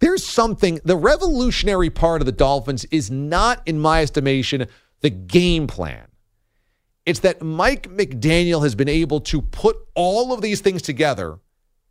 there's 0.00 0.24
something, 0.24 0.80
the 0.84 0.96
revolutionary 0.96 1.90
part 1.90 2.22
of 2.22 2.26
the 2.26 2.32
Dolphins 2.32 2.84
is 2.86 3.10
not, 3.10 3.62
in 3.66 3.80
my 3.80 4.02
estimation, 4.02 4.66
the 5.00 5.10
game 5.10 5.66
plan. 5.66 6.06
It's 7.04 7.20
that 7.20 7.42
Mike 7.42 7.88
McDaniel 7.88 8.62
has 8.62 8.74
been 8.74 8.88
able 8.88 9.20
to 9.22 9.40
put 9.40 9.76
all 9.94 10.32
of 10.32 10.42
these 10.42 10.60
things 10.60 10.82
together 10.82 11.38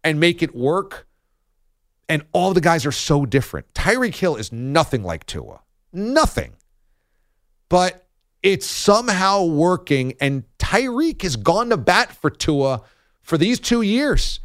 and 0.04 0.20
make 0.20 0.44
it 0.44 0.56
work. 0.56 1.08
And 2.08 2.24
all 2.32 2.54
the 2.54 2.62
guys 2.62 2.86
are 2.86 2.92
so 2.92 3.26
different. 3.26 3.74
Tyreek 3.74 4.16
Hill 4.16 4.38
is 4.38 4.52
nothing 4.52 5.04
like 5.04 5.26
Tua. 5.26 5.62
Nothing. 5.92 6.54
But 7.68 8.08
it's 8.42 8.66
somehow 8.66 9.44
working. 9.44 10.14
And 10.22 10.46
Tyreek 10.68 11.22
has 11.22 11.38
gone 11.38 11.70
to 11.70 11.78
bat 11.78 12.12
for 12.12 12.30
Tua 12.30 12.82
for 13.22 13.38
these 13.38 13.58
two 13.58 13.82
years. 13.82 14.42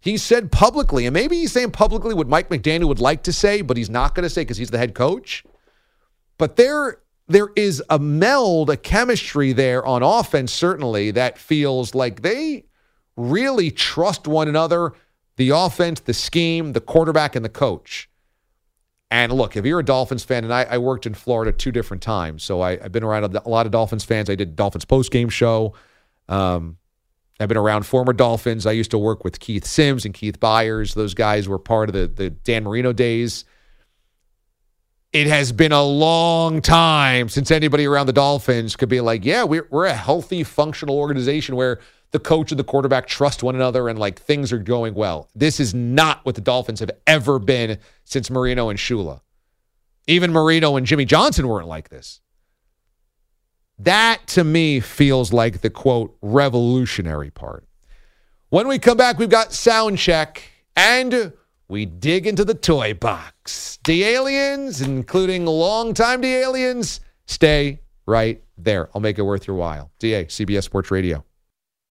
He 0.00 0.16
said 0.16 0.50
publicly, 0.50 1.04
and 1.04 1.12
maybe 1.12 1.36
he's 1.36 1.52
saying 1.52 1.72
publicly 1.72 2.14
what 2.14 2.28
Mike 2.28 2.48
McDaniel 2.48 2.88
would 2.88 3.00
like 3.00 3.24
to 3.24 3.32
say, 3.32 3.60
but 3.60 3.76
he's 3.76 3.90
not 3.90 4.14
going 4.14 4.22
to 4.22 4.30
say 4.30 4.40
because 4.40 4.56
he's 4.56 4.70
the 4.70 4.78
head 4.78 4.94
coach. 4.94 5.44
But 6.38 6.56
there 6.56 7.00
there 7.28 7.48
is 7.56 7.82
a 7.90 7.98
meld, 7.98 8.70
a 8.70 8.76
chemistry 8.76 9.52
there 9.52 9.84
on 9.84 10.02
offense, 10.02 10.52
certainly, 10.52 11.10
that 11.10 11.36
feels 11.36 11.94
like 11.94 12.22
they 12.22 12.64
really 13.16 13.70
trust 13.70 14.26
one 14.26 14.48
another 14.48 14.94
the 15.36 15.50
offense, 15.50 16.00
the 16.00 16.14
scheme, 16.14 16.72
the 16.72 16.80
quarterback, 16.80 17.36
and 17.36 17.44
the 17.44 17.50
coach. 17.50 18.08
And 19.10 19.32
look, 19.32 19.56
if 19.56 19.64
you're 19.64 19.80
a 19.80 19.84
Dolphins 19.84 20.24
fan, 20.24 20.44
and 20.44 20.52
I, 20.52 20.64
I 20.64 20.78
worked 20.78 21.06
in 21.06 21.14
Florida 21.14 21.52
two 21.52 21.70
different 21.70 22.02
times, 22.02 22.42
so 22.42 22.60
I, 22.60 22.76
have 22.78 22.92
been 22.92 23.04
around 23.04 23.36
a, 23.36 23.48
lot 23.48 23.66
of 23.66 23.72
Dolphins 23.72 24.04
fans. 24.04 24.28
I 24.28 24.34
did 24.34 24.56
Dolphins 24.56 24.84
post 24.84 25.12
game 25.12 25.28
show. 25.28 25.74
Um, 26.28 26.78
I've 27.38 27.48
been 27.48 27.56
around 27.56 27.84
former 27.86 28.12
Dolphins. 28.12 28.66
I 28.66 28.72
used 28.72 28.90
to 28.90 28.98
work 28.98 29.22
with 29.22 29.38
Keith 29.38 29.64
Sims 29.64 30.04
and 30.04 30.12
Keith 30.12 30.40
Byars. 30.40 30.94
Those 30.94 31.14
guys 31.14 31.48
were 31.48 31.58
part 31.58 31.88
of 31.88 31.92
the, 31.92 32.08
the 32.08 32.30
Dan 32.30 32.64
Marino 32.64 32.92
days 32.92 33.44
it 35.16 35.26
has 35.28 35.50
been 35.50 35.72
a 35.72 35.82
long 35.82 36.60
time 36.60 37.30
since 37.30 37.50
anybody 37.50 37.86
around 37.86 38.04
the 38.04 38.12
Dolphins 38.12 38.76
could 38.76 38.90
be 38.90 39.00
like, 39.00 39.24
yeah, 39.24 39.44
we're, 39.44 39.66
we're 39.70 39.86
a 39.86 39.94
healthy, 39.94 40.42
functional 40.42 40.98
organization 40.98 41.56
where 41.56 41.80
the 42.12 42.18
coach 42.18 42.52
and 42.52 42.58
the 42.58 42.64
quarterback 42.64 43.06
trust 43.06 43.42
one 43.42 43.54
another 43.54 43.88
and 43.88 43.98
like 43.98 44.18
things 44.18 44.52
are 44.52 44.58
going 44.58 44.94
well. 44.94 45.28
This 45.34 45.60
is 45.60 45.74
not 45.74 46.24
what 46.24 46.34
the 46.34 46.40
Dolphins 46.40 46.80
have 46.80 46.90
ever 47.06 47.38
been 47.38 47.78
since 48.04 48.30
Marino 48.30 48.68
and 48.68 48.78
Shula. 48.78 49.20
Even 50.06 50.32
Marino 50.32 50.76
and 50.76 50.86
Jimmy 50.86 51.04
Johnson 51.04 51.48
weren't 51.48 51.66
like 51.66 51.88
this. 51.88 52.20
That 53.78 54.26
to 54.28 54.44
me 54.44 54.80
feels 54.80 55.32
like 55.32 55.60
the 55.60 55.70
quote 55.70 56.16
revolutionary 56.22 57.30
part. 57.30 57.66
When 58.48 58.68
we 58.68 58.78
come 58.78 58.96
back, 58.96 59.18
we've 59.18 59.28
got 59.28 59.52
sound 59.52 59.98
check 59.98 60.42
and 60.76 61.32
we 61.68 61.84
dig 61.84 62.26
into 62.26 62.44
the 62.44 62.54
toy 62.54 62.94
box. 62.94 63.78
The 63.84 64.04
aliens, 64.04 64.80
including 64.80 65.44
longtime 65.44 66.20
the 66.20 66.32
aliens, 66.34 67.00
stay 67.26 67.80
right 68.06 68.42
there. 68.56 68.88
I'll 68.94 69.00
make 69.00 69.18
it 69.18 69.22
worth 69.22 69.46
your 69.46 69.56
while. 69.56 69.90
DA, 69.98 70.24
CBS 70.26 70.62
Sports 70.62 70.90
Radio. 70.90 71.25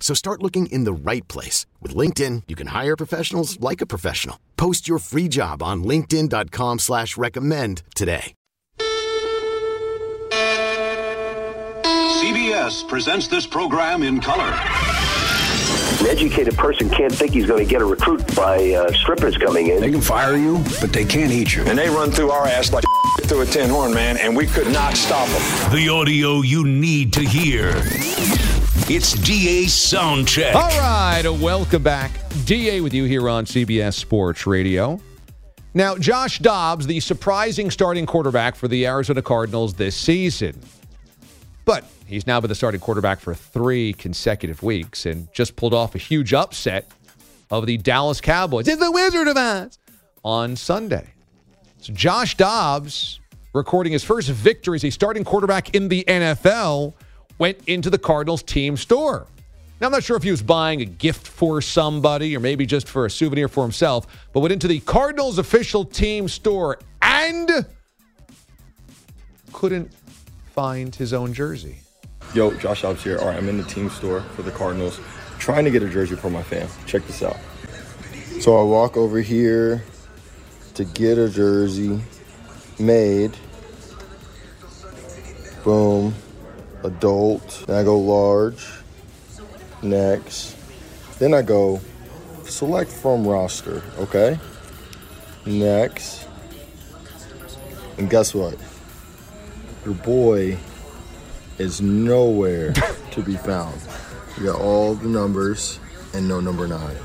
So 0.00 0.14
start 0.14 0.42
looking 0.42 0.66
in 0.72 0.84
the 0.84 0.92
right 0.94 1.26
place. 1.28 1.66
With 1.82 1.94
LinkedIn, 1.94 2.44
you 2.48 2.56
can 2.56 2.68
hire 2.68 2.96
professionals 2.96 3.60
like 3.60 3.82
a 3.82 3.86
professional. 3.86 4.40
Post 4.56 4.88
your 4.88 4.98
free 4.98 5.28
job 5.28 5.62
on 5.62 5.84
linkedin.com 5.84 6.78
slash 6.78 7.18
recommend 7.18 7.82
today. 7.94 8.32
CBS 12.18 12.86
presents 12.88 13.28
this 13.28 13.46
program 13.46 14.02
in 14.02 14.20
color. 14.20 14.52
An 16.00 16.06
educated 16.06 16.56
person 16.56 16.90
can't 16.90 17.12
think 17.12 17.32
he's 17.32 17.46
going 17.46 17.64
to 17.64 17.68
get 17.68 17.80
a 17.80 17.84
recruit 17.84 18.22
by 18.34 18.72
uh, 18.72 18.92
strippers 18.92 19.36
coming 19.36 19.68
in. 19.68 19.80
They 19.80 19.90
can 19.90 20.00
fire 20.00 20.36
you, 20.36 20.58
but 20.80 20.92
they 20.92 21.04
can't 21.04 21.32
eat 21.32 21.54
you. 21.54 21.62
And 21.64 21.78
they 21.78 21.88
run 21.88 22.10
through 22.10 22.30
our 22.30 22.46
ass 22.46 22.72
like 22.72 22.84
through 23.22 23.42
a 23.42 23.46
tin 23.46 23.70
horn, 23.70 23.94
man, 23.94 24.16
and 24.18 24.36
we 24.36 24.46
could 24.46 24.68
not 24.72 24.96
stop 24.96 25.28
them. 25.28 25.72
The 25.72 25.88
audio 25.88 26.42
you 26.42 26.64
need 26.64 27.12
to 27.14 27.20
hear. 27.20 27.82
It's 28.86 29.12
DA 29.14 29.64
Soundcheck. 29.64 30.54
All 30.54 30.68
right, 30.78 31.22
welcome 31.40 31.82
back. 31.82 32.10
DA 32.46 32.80
with 32.80 32.94
you 32.94 33.04
here 33.04 33.28
on 33.28 33.44
CBS 33.44 33.94
Sports 33.94 34.46
Radio. 34.46 35.00
Now, 35.74 35.96
Josh 35.96 36.38
Dobbs, 36.38 36.86
the 36.86 37.00
surprising 37.00 37.70
starting 37.70 38.06
quarterback 38.06 38.56
for 38.56 38.66
the 38.66 38.86
Arizona 38.86 39.20
Cardinals 39.20 39.74
this 39.74 39.94
season. 39.94 40.58
But 41.66 41.84
he's 42.06 42.26
now 42.26 42.40
been 42.40 42.48
the 42.48 42.54
starting 42.54 42.80
quarterback 42.80 43.20
for 43.20 43.34
three 43.34 43.92
consecutive 43.92 44.62
weeks 44.62 45.04
and 45.04 45.30
just 45.34 45.56
pulled 45.56 45.74
off 45.74 45.94
a 45.94 45.98
huge 45.98 46.32
upset 46.32 46.90
of 47.50 47.66
the 47.66 47.76
Dallas 47.76 48.22
Cowboys. 48.22 48.66
It's 48.68 48.80
the 48.80 48.90
Wizard 48.90 49.28
of 49.28 49.36
Oz 49.36 49.78
on 50.24 50.56
Sunday. 50.56 51.08
So 51.80 51.92
Josh 51.92 52.36
Dobbs, 52.36 53.20
recording 53.52 53.92
his 53.92 54.02
first 54.02 54.30
victory 54.30 54.76
as 54.76 54.84
a 54.84 54.90
starting 54.90 55.24
quarterback 55.24 55.74
in 55.74 55.88
the 55.88 56.04
NFL, 56.08 56.94
went 57.38 57.58
into 57.66 57.90
the 57.90 57.98
Cardinals 57.98 58.42
team 58.42 58.76
store. 58.76 59.26
Now, 59.80 59.86
I'm 59.86 59.92
not 59.92 60.02
sure 60.02 60.16
if 60.16 60.24
he 60.24 60.30
was 60.32 60.42
buying 60.42 60.80
a 60.80 60.84
gift 60.84 61.28
for 61.28 61.62
somebody 61.62 62.36
or 62.36 62.40
maybe 62.40 62.66
just 62.66 62.88
for 62.88 63.06
a 63.06 63.10
souvenir 63.10 63.46
for 63.46 63.62
himself, 63.62 64.06
but 64.32 64.40
went 64.40 64.52
into 64.52 64.66
the 64.66 64.80
Cardinals 64.80 65.38
official 65.38 65.84
team 65.84 66.28
store 66.28 66.80
and 67.00 67.64
couldn't 69.52 69.92
find 70.52 70.94
his 70.94 71.12
own 71.12 71.32
jersey. 71.32 71.78
Yo, 72.34 72.52
Josh 72.54 72.82
Dobbs 72.82 73.04
here. 73.04 73.18
All 73.18 73.28
right, 73.28 73.36
I'm 73.36 73.48
in 73.48 73.56
the 73.56 73.64
team 73.64 73.88
store 73.88 74.20
for 74.20 74.42
the 74.42 74.50
Cardinals, 74.50 75.00
trying 75.38 75.64
to 75.64 75.70
get 75.70 75.84
a 75.84 75.88
jersey 75.88 76.16
for 76.16 76.28
my 76.28 76.42
fam. 76.42 76.68
Check 76.86 77.06
this 77.06 77.22
out. 77.22 77.36
So 78.40 78.58
I 78.58 78.62
walk 78.64 78.96
over 78.96 79.20
here 79.20 79.84
to 80.74 80.84
get 80.84 81.18
a 81.18 81.28
jersey 81.28 82.00
made. 82.80 83.36
Boom. 85.64 86.14
Adult. 86.88 87.64
Then 87.66 87.76
I 87.76 87.84
go 87.84 87.98
large. 87.98 88.66
Next. 89.82 90.56
Then 91.18 91.34
I 91.34 91.42
go 91.42 91.80
select 92.44 92.90
from 92.90 93.26
roster. 93.26 93.82
Okay. 93.98 94.38
Next. 95.46 96.26
And 97.98 98.08
guess 98.08 98.34
what? 98.34 98.56
Your 99.84 99.94
boy 99.94 100.56
is 101.58 101.80
nowhere 101.80 102.72
to 103.12 103.22
be 103.22 103.36
found. 103.36 103.80
You 104.38 104.46
got 104.46 104.60
all 104.60 104.94
the 104.94 105.08
numbers 105.08 105.80
and 106.14 106.26
no 106.26 106.40
number 106.40 106.66
nine. 106.66 106.96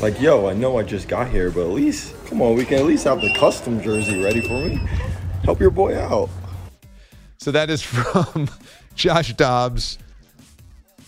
Like, 0.00 0.20
yo, 0.20 0.48
I 0.48 0.54
know 0.54 0.78
I 0.78 0.84
just 0.84 1.08
got 1.08 1.28
here, 1.28 1.50
but 1.50 1.62
at 1.62 1.70
least, 1.70 2.14
come 2.26 2.40
on, 2.40 2.54
we 2.54 2.64
can 2.64 2.78
at 2.78 2.84
least 2.84 3.04
have 3.04 3.20
the 3.20 3.34
custom 3.34 3.80
jersey 3.80 4.22
ready 4.22 4.40
for 4.40 4.54
me. 4.54 4.80
Help 5.42 5.58
your 5.58 5.70
boy 5.70 5.98
out. 5.98 6.30
So 7.48 7.52
that 7.52 7.70
is 7.70 7.80
from 7.82 8.50
Josh 8.94 9.32
Dobbs' 9.32 9.96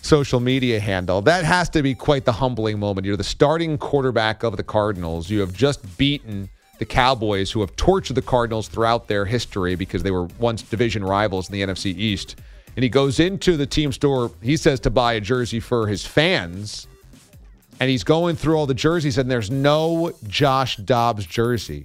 social 0.01 0.41
media 0.41 0.81
handle. 0.81 1.21
That 1.21 1.45
has 1.45 1.69
to 1.69 1.83
be 1.83 1.95
quite 1.95 2.25
the 2.25 2.33
humbling 2.33 2.79
moment. 2.79 3.07
You're 3.07 3.19
the 3.19 3.25
starting 3.25 3.77
quarterback 3.77 4.43
of 4.43 4.57
the 4.57 4.63
Cardinals. 4.63 5.29
You 5.29 5.41
have 5.41 5.53
just 5.53 5.99
beaten 5.99 6.49
the 6.79 6.87
Cowboys, 6.87 7.51
who 7.51 7.61
have 7.61 7.77
tortured 7.77 8.15
the 8.15 8.23
Cardinals 8.23 8.69
throughout 8.69 9.07
their 9.07 9.27
history 9.27 9.75
because 9.75 10.03
they 10.03 10.11
were 10.11 10.29
once 10.39 10.63
division 10.63 11.05
rivals 11.05 11.51
in 11.51 11.53
the 11.53 11.61
NFC 11.61 11.95
East. 11.95 12.37
And 12.75 12.83
he 12.83 12.89
goes 12.89 13.21
into 13.21 13.59
the 13.59 13.67
team 13.67 13.93
store, 13.93 14.31
he 14.41 14.57
says, 14.57 14.81
to 14.81 14.91
buy 14.91 15.13
a 15.13 15.21
jersey 15.21 15.61
for 15.61 15.89
his 15.89 16.07
fans. 16.07 16.89
And 17.81 17.91
he's 17.91 18.03
going 18.03 18.37
through 18.37 18.57
all 18.57 18.67
the 18.67 18.73
jerseys, 18.73 19.19
and 19.19 19.31
there's 19.31 19.51
no 19.51 20.13
Josh 20.27 20.79
Dobbs 20.79 21.27
jersey. 21.27 21.85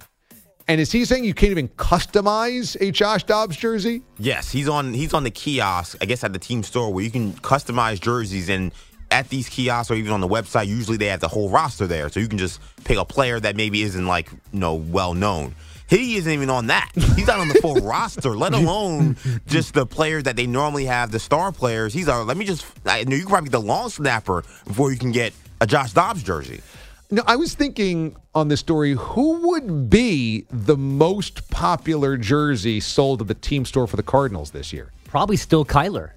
And 0.68 0.82
is 0.82 0.92
he 0.92 1.06
saying 1.06 1.26
you 1.26 1.36
can't 1.36 1.52
even 1.52 1.68
customize 1.70 2.76
a 2.82 2.92
Josh 2.92 3.24
Dobbs 3.24 3.56
jersey? 3.56 4.02
Yes, 4.18 4.52
he's 4.52 4.68
on 4.68 4.94
he's 4.94 5.14
on 5.14 5.24
the 5.24 5.30
kiosk, 5.30 5.98
I 6.02 6.06
guess 6.06 6.24
at 6.24 6.34
the 6.34 6.40
team 6.40 6.64
store 6.64 6.92
where 6.92 7.04
you 7.04 7.12
can 7.12 7.34
customize 7.34 8.00
jerseys 8.00 8.50
and 8.50 8.72
at 9.12 9.30
these 9.30 9.48
kiosks 9.48 9.92
or 9.92 9.96
even 9.96 10.12
on 10.12 10.22
the 10.22 10.28
website, 10.28 10.68
usually 10.68 10.98
they 10.98 11.06
have 11.06 11.20
the 11.20 11.28
whole 11.28 11.50
roster 11.50 11.86
there. 11.86 12.10
So 12.10 12.20
you 12.20 12.28
can 12.28 12.40
just 12.40 12.60
pick 12.84 12.98
a 12.98 13.06
player 13.06 13.40
that 13.40 13.56
maybe 13.56 13.84
isn't 13.84 14.08
like, 14.08 14.32
you 14.32 14.60
know, 14.60 14.74
well 14.74 15.14
known. 15.14 15.54
He 15.88 16.16
isn't 16.16 16.32
even 16.32 16.50
on 16.50 16.68
that. 16.68 16.90
He's 16.96 17.28
not 17.28 17.40
on 17.40 17.48
the 17.48 17.60
full 17.62 17.76
roster, 17.82 18.36
let 18.36 18.54
alone 18.56 19.18
just 19.46 19.76
the 19.76 19.86
players 19.86 20.24
that 20.24 20.36
they 20.36 20.48
normally 20.48 20.86
have, 20.86 21.12
the 21.12 21.20
star 21.20 21.52
players. 21.52 21.94
He's 21.94 22.08
a, 22.08 22.24
let 22.24 22.38
me 22.38 22.46
just, 22.46 22.66
I 22.86 23.04
know 23.04 23.16
you 23.16 23.22
can 23.22 23.30
probably 23.30 23.50
get 23.50 23.52
the 23.52 23.62
long 23.62 23.90
snapper 23.90 24.44
before 24.66 24.92
you 24.92 24.98
can 24.98 25.12
get 25.12 25.32
a 25.62 25.68
Josh 25.68 25.94
Dobbs 25.94 26.24
jersey. 26.24 26.62
No, 27.12 27.22
I 27.28 27.36
was 27.36 27.54
thinking 27.54 28.16
on 28.34 28.48
this 28.48 28.60
story, 28.60 28.94
who 28.94 29.48
would 29.50 29.90
be 29.90 30.46
the 30.50 30.76
most 30.76 31.50
popular 31.52 32.18
jersey 32.18 32.80
sold 32.80 33.22
at 33.22 33.28
the 33.28 33.36
team 33.36 33.64
store 33.66 33.86
for 33.88 33.96
the 33.96 34.04
Cardinals 34.04 34.52
this 34.52 34.74
year? 34.74 34.92
Probably 35.06 35.38
still 35.38 35.64
Kyler. 35.64 36.12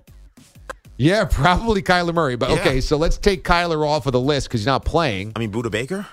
Yeah, 0.97 1.25
probably 1.31 1.83
Kyler 1.83 2.15
Murray. 2.15 2.37
But 2.37 2.51
Yeah. 2.51 2.57
okay, 2.61 2.81
so 2.81 2.97
let's 2.97 3.19
take 3.19 3.45
Kyler 3.45 3.87
off 3.87 4.07
of 4.07 4.13
the 4.13 4.21
list 4.21 4.49
because 4.49 4.61
he's 4.61 4.67
not 4.67 4.85
playing. 4.85 5.33
I 5.37 5.41
mean, 5.41 5.53
Budda 5.53 5.71
Baker? 5.71 6.07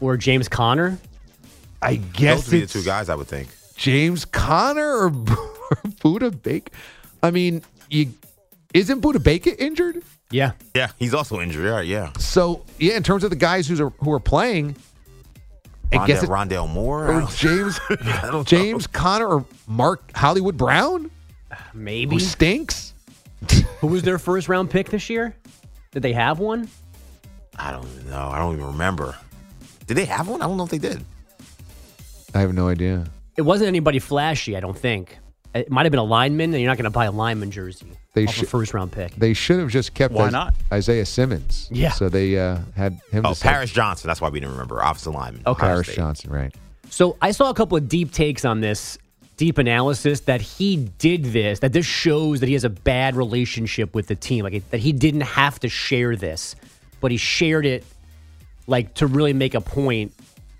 Or 0.00 0.16
James 0.16 0.48
Conner. 0.48 0.98
I 1.80 1.96
guess 1.96 2.44
Those 2.44 2.46
would 2.46 2.52
be 2.52 2.60
the 2.60 2.66
two 2.72 2.82
guys 2.84 3.08
I 3.08 3.14
would 3.16 3.26
think. 3.26 3.48
James 3.74 4.24
Conner 4.24 4.88
or, 4.88 5.06
or 5.06 5.10
Budda 6.00 6.40
Baker. 6.42 6.72
I 7.22 7.30
mean, 7.32 7.62
you 7.90 8.12
Isn't 8.72 9.00
Budda 9.00 9.22
Baker 9.22 9.50
injured? 9.58 10.02
Yeah. 10.32 10.52
Yeah, 10.74 10.90
he's 10.98 11.14
also 11.14 11.40
injured. 11.40 11.64
Right, 11.64 11.86
yeah. 11.86 12.12
So 12.18 12.64
yeah, 12.78 12.96
in 12.96 13.02
terms 13.02 13.22
of 13.24 13.30
the 13.30 13.36
guys 13.36 13.68
who's 13.68 13.80
are, 13.80 13.90
who 14.00 14.12
are 14.12 14.20
playing, 14.20 14.74
I 15.92 15.96
Rondale, 15.96 16.06
guess 16.06 16.22
it, 16.22 16.28
Rondale 16.28 16.68
Moore. 16.68 17.12
or 17.12 17.28
James 17.36 17.78
James 18.48 18.86
Conner 18.86 19.26
or 19.28 19.44
Mark 19.66 20.10
Hollywood 20.16 20.56
Brown, 20.56 21.10
Maybe. 21.74 22.16
who 22.16 22.20
stinks. 22.20 22.94
Who 23.80 23.88
was 23.88 24.02
their 24.02 24.18
first 24.18 24.48
round 24.48 24.70
pick 24.70 24.88
this 24.88 25.10
year? 25.10 25.36
Did 25.90 26.02
they 26.02 26.12
have 26.12 26.38
one? 26.38 26.68
I 27.58 27.72
don't 27.72 27.86
even 27.94 28.08
know. 28.08 28.28
I 28.28 28.38
don't 28.38 28.54
even 28.54 28.66
remember. 28.68 29.16
Did 29.86 29.96
they 29.96 30.04
have 30.06 30.28
one? 30.28 30.40
I 30.40 30.46
don't 30.46 30.56
know 30.56 30.64
if 30.64 30.70
they 30.70 30.78
did. 30.78 31.04
I 32.34 32.40
have 32.40 32.54
no 32.54 32.68
idea. 32.68 33.04
It 33.36 33.42
wasn't 33.42 33.68
anybody 33.68 33.98
flashy, 33.98 34.56
I 34.56 34.60
don't 34.60 34.78
think. 34.78 35.18
It 35.54 35.70
might 35.70 35.84
have 35.84 35.90
been 35.90 35.98
a 35.98 36.04
lineman, 36.04 36.54
and 36.54 36.62
you're 36.62 36.70
not 36.70 36.78
going 36.78 36.84
to 36.84 36.90
buy 36.90 37.04
a 37.06 37.10
lineman 37.12 37.50
jersey 37.50 37.92
They 38.14 38.26
should- 38.26 38.48
first 38.48 38.74
round 38.74 38.92
pick. 38.92 39.14
They 39.16 39.32
should 39.32 39.58
have 39.58 39.70
just 39.70 39.94
kept 39.94 40.12
Why 40.12 40.26
Is- 40.26 40.32
not? 40.32 40.54
Isaiah 40.72 41.06
Simmons. 41.06 41.68
Yeah. 41.70 41.92
So 41.92 42.08
they 42.08 42.38
uh, 42.38 42.58
had 42.76 43.00
him. 43.10 43.24
Oh, 43.24 43.30
to 43.30 43.34
say- 43.34 43.48
Paris 43.48 43.70
Johnson. 43.70 44.08
That's 44.08 44.20
why 44.20 44.28
we 44.28 44.38
didn't 44.40 44.52
remember. 44.52 44.80
Offensive 44.80 45.14
lineman. 45.14 45.42
Okay. 45.46 45.60
Paris 45.60 45.86
State. 45.86 45.96
Johnson, 45.96 46.30
right? 46.30 46.54
So 46.90 47.16
I 47.22 47.30
saw 47.30 47.48
a 47.48 47.54
couple 47.54 47.78
of 47.78 47.88
deep 47.88 48.12
takes 48.12 48.44
on 48.44 48.60
this, 48.60 48.98
deep 49.38 49.56
analysis 49.56 50.20
that 50.20 50.42
he 50.42 50.76
did 50.98 51.24
this, 51.24 51.60
that 51.60 51.72
this 51.72 51.86
shows 51.86 52.40
that 52.40 52.48
he 52.48 52.52
has 52.52 52.64
a 52.64 52.68
bad 52.70 53.16
relationship 53.16 53.94
with 53.94 54.08
the 54.08 54.14
team, 54.14 54.44
like 54.44 54.68
that 54.70 54.80
he 54.80 54.92
didn't 54.92 55.22
have 55.22 55.58
to 55.60 55.70
share 55.70 56.14
this, 56.16 56.54
but 57.00 57.10
he 57.10 57.16
shared 57.16 57.64
it 57.64 57.82
like 58.66 58.92
to 58.94 59.06
really 59.06 59.32
make 59.32 59.54
a 59.54 59.60
point 59.62 60.12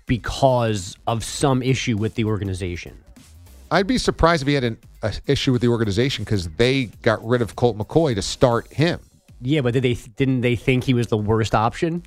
because 0.07 0.97
of 1.05 1.23
some 1.23 1.61
issue 1.61 1.97
with 1.97 2.15
the 2.15 2.23
organization. 2.25 2.97
I'd 3.73 3.87
be 3.87 3.97
surprised 3.97 4.43
if 4.43 4.47
he 4.47 4.53
had 4.53 4.63
an 4.63 4.77
a 5.01 5.13
issue 5.27 5.51
with 5.51 5.61
the 5.61 5.67
organization 5.67 6.23
because 6.23 6.47
they 6.57 6.85
got 7.01 7.25
rid 7.25 7.41
of 7.41 7.55
Colt 7.55 7.77
McCoy 7.77 8.15
to 8.15 8.21
start 8.21 8.71
him 8.71 8.99
Yeah, 9.41 9.61
but 9.61 9.73
did 9.73 9.83
they 9.83 9.95
didn't 10.15 10.41
they 10.41 10.55
think 10.55 10.83
he 10.83 10.93
was 10.93 11.07
the 11.07 11.17
worst 11.17 11.53
option? 11.53 12.03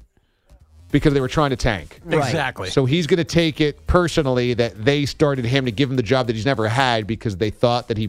because 0.92 1.12
they 1.12 1.20
were 1.20 1.28
trying 1.28 1.50
to 1.50 1.56
tank. 1.56 2.00
Exactly. 2.08 2.70
So 2.70 2.84
he's 2.86 3.06
going 3.08 3.18
to 3.18 3.24
take 3.24 3.60
it 3.60 3.86
personally 3.88 4.54
that 4.54 4.84
they 4.84 5.04
started 5.04 5.44
him 5.44 5.64
to 5.64 5.72
give 5.72 5.90
him 5.90 5.96
the 5.96 6.02
job 6.02 6.28
that 6.28 6.36
he's 6.36 6.46
never 6.46 6.68
had 6.68 7.08
because 7.08 7.36
they 7.36 7.50
thought 7.50 7.88
that 7.88 7.98
he 7.98 8.08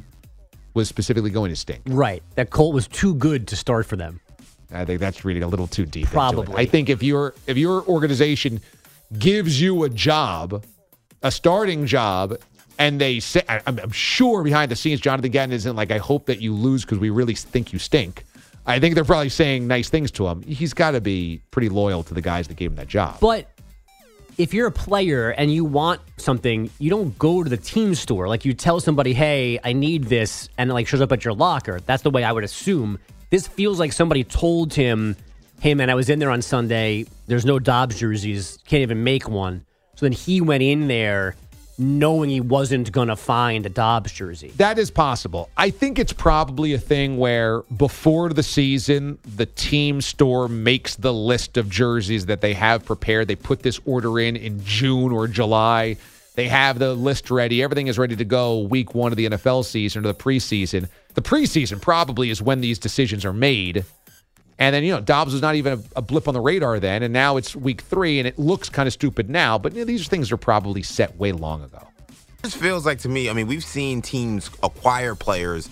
was 0.76 0.88
specifically 0.88 1.32
going 1.32 1.50
to 1.50 1.56
stink. 1.56 1.82
Right. 1.88 2.22
That 2.36 2.52
Colt 2.52 2.76
was 2.76 2.88
too 2.88 3.16
good 3.16 3.48
to 3.48 3.56
start 3.56 3.88
for 3.88 3.96
them. 3.96 4.20
I 4.72 4.86
think 4.86 5.00
that's 5.00 5.26
reading 5.26 5.42
a 5.42 5.48
little 5.48 5.66
too 5.68 5.86
deep. 5.88 6.08
Probably. 6.08 6.54
I 6.56 6.66
think 6.66 6.88
if 6.90 7.02
your 7.02 7.34
if 7.48 7.58
your 7.58 7.84
organization 7.88 8.62
gives 9.18 9.60
you 9.60 9.84
a 9.84 9.90
job, 9.90 10.64
a 11.24 11.32
starting 11.32 11.88
job, 11.88 12.38
and 12.80 13.02
they 13.02 13.20
say, 13.20 13.42
I- 13.48 13.62
I'm, 13.66 13.92
sure 13.92 14.44
behind 14.44 14.72
the 14.72 14.76
scenes, 14.76 15.00
Jonathan 15.00 15.32
Gannon 15.32 15.56
isn't 15.56 15.76
like, 15.76 15.92
I 15.92 15.98
hope 15.98 16.28
that 16.28 16.42
you 16.42 16.54
lose 16.54 16.84
because 16.84 17.00
we 17.00 17.10
really 17.10 17.36
think 17.36 17.74
you 17.74 17.80
stink. 17.80 18.24
I 18.66 18.80
think 18.80 18.96
they're 18.96 19.06
probably 19.06 19.30
saying 19.30 19.68
nice 19.68 19.90
things 19.90 20.12
to 20.12 20.28
him. 20.28 20.42
He's 20.44 20.74
got 20.74 20.92
to 20.92 21.02
be 21.02 21.42
pretty 21.52 21.70
loyal 21.70 22.04
to 22.04 22.14
the 22.14 22.22
guys 22.22 22.48
that 22.50 22.56
gave 22.58 22.72
him 22.72 22.76
that 22.76 22.88
job. 22.90 23.18
But 23.22 23.50
if 24.38 24.54
you're 24.54 24.68
a 24.68 24.72
player 24.72 25.30
and 25.30 25.52
you 25.54 25.64
want 25.64 26.02
something, 26.18 26.70
you 26.78 26.90
don't 26.90 27.18
go 27.18 27.44
to 27.44 27.50
the 27.50 27.58
team 27.58 27.96
store. 27.96 28.28
Like 28.28 28.44
you 28.46 28.54
tell 28.54 28.80
somebody, 28.80 29.14
"Hey, 29.14 29.58
I 29.64 29.74
need 29.74 30.06
this," 30.06 30.50
and 30.58 30.70
it 30.70 30.74
like 30.74 30.86
shows 30.88 31.02
up 31.02 31.12
at 31.12 31.24
your 31.24 31.34
locker. 31.34 31.80
That's 31.80 32.04
the 32.04 32.12
way 32.12 32.24
I 32.24 32.32
would 32.32 32.44
assume. 32.44 33.00
This 33.30 33.48
feels 33.48 33.80
like 33.80 33.94
somebody 33.94 34.24
told 34.24 34.74
him, 34.74 35.16
"Hey, 35.62 35.74
man, 35.74 35.90
I 35.90 35.96
was 35.96 36.10
in 36.10 36.20
there 36.20 36.30
on 36.30 36.42
Sunday. 36.42 37.06
There's 37.28 37.46
no 37.46 37.60
Dobbs 37.60 38.00
jerseys. 38.00 38.60
Can't 38.68 38.82
even 38.82 39.04
make 39.04 39.28
one." 39.30 39.66
So 39.96 40.06
then 40.06 40.12
he 40.14 40.42
went 40.42 40.62
in 40.62 40.88
there 40.88 41.36
knowing 41.78 42.30
he 42.30 42.42
wasn't 42.42 42.92
gonna 42.92 43.16
find 43.16 43.66
a 43.66 43.70
Dobbs 43.70 44.12
jersey. 44.12 44.52
That 44.58 44.80
is 44.80 44.90
possible. 44.90 45.50
I 45.56 45.70
think 45.70 46.00
it's 46.00 46.14
probably 46.14 46.74
a 46.74 46.80
thing 46.80 47.18
where 47.18 47.62
before 47.64 48.30
the 48.30 48.44
season, 48.44 49.20
the 49.24 49.46
team 49.46 50.02
store 50.02 50.48
makes 50.48 50.96
the 50.96 51.14
list 51.14 51.58
of 51.58 51.70
jerseys 51.70 52.26
that 52.26 52.42
they 52.42 52.54
have 52.54 52.86
prepared. 52.86 53.28
They 53.28 53.36
put 53.36 53.64
this 53.64 53.80
order 53.86 54.20
in 54.20 54.36
in 54.36 54.64
June 54.64 55.12
or 55.12 55.28
July. 55.28 55.98
They 56.36 56.48
have 56.48 56.78
the 56.78 56.94
list 56.94 57.32
ready. 57.32 57.64
Everything 57.64 57.88
is 57.88 57.98
ready 57.98 58.16
to 58.16 58.26
go 58.26 58.60
week 58.60 58.94
one 58.94 59.12
of 59.12 59.18
the 59.18 59.26
NFL 59.26 59.66
season 59.66 60.06
or 60.06 60.08
the 60.08 60.14
preseason. 60.14 60.88
The 61.16 61.22
preseason 61.22 61.82
probably 61.82 62.30
is 62.30 62.44
when 62.44 62.62
these 62.62 62.78
decisions 62.78 63.26
are 63.26 63.34
made. 63.34 63.86
And 64.60 64.74
then, 64.74 64.84
you 64.84 64.92
know, 64.92 65.02
Dobbs 65.02 65.34
was 65.34 65.42
not 65.42 65.56
even 65.56 65.74
a, 65.74 66.00
a 66.00 66.02
blip 66.02 66.28
on 66.28 66.34
the 66.34 66.42
radar 66.42 66.80
then. 66.80 67.04
And 67.04 67.14
now 67.14 67.38
it's 67.38 67.56
week 67.56 67.82
three 67.82 68.20
and 68.20 68.28
it 68.28 68.40
looks 68.40 68.70
kind 68.70 68.88
of 68.88 68.94
stupid 68.94 69.30
now. 69.30 69.58
But 69.58 69.74
you 69.74 69.80
know, 69.80 69.86
these 69.86 70.08
things 70.08 70.32
are 70.32 70.38
probably 70.38 70.82
set 70.84 71.16
way 71.18 71.32
long 71.32 71.64
ago. 71.64 71.88
This 72.42 72.56
feels 72.56 72.86
like 72.86 73.00
to 73.00 73.10
me. 73.10 73.30
I 73.30 73.34
mean, 73.34 73.48
we've 73.48 73.64
seen 73.64 74.02
teams 74.02 74.50
acquire 74.64 75.16
players 75.16 75.70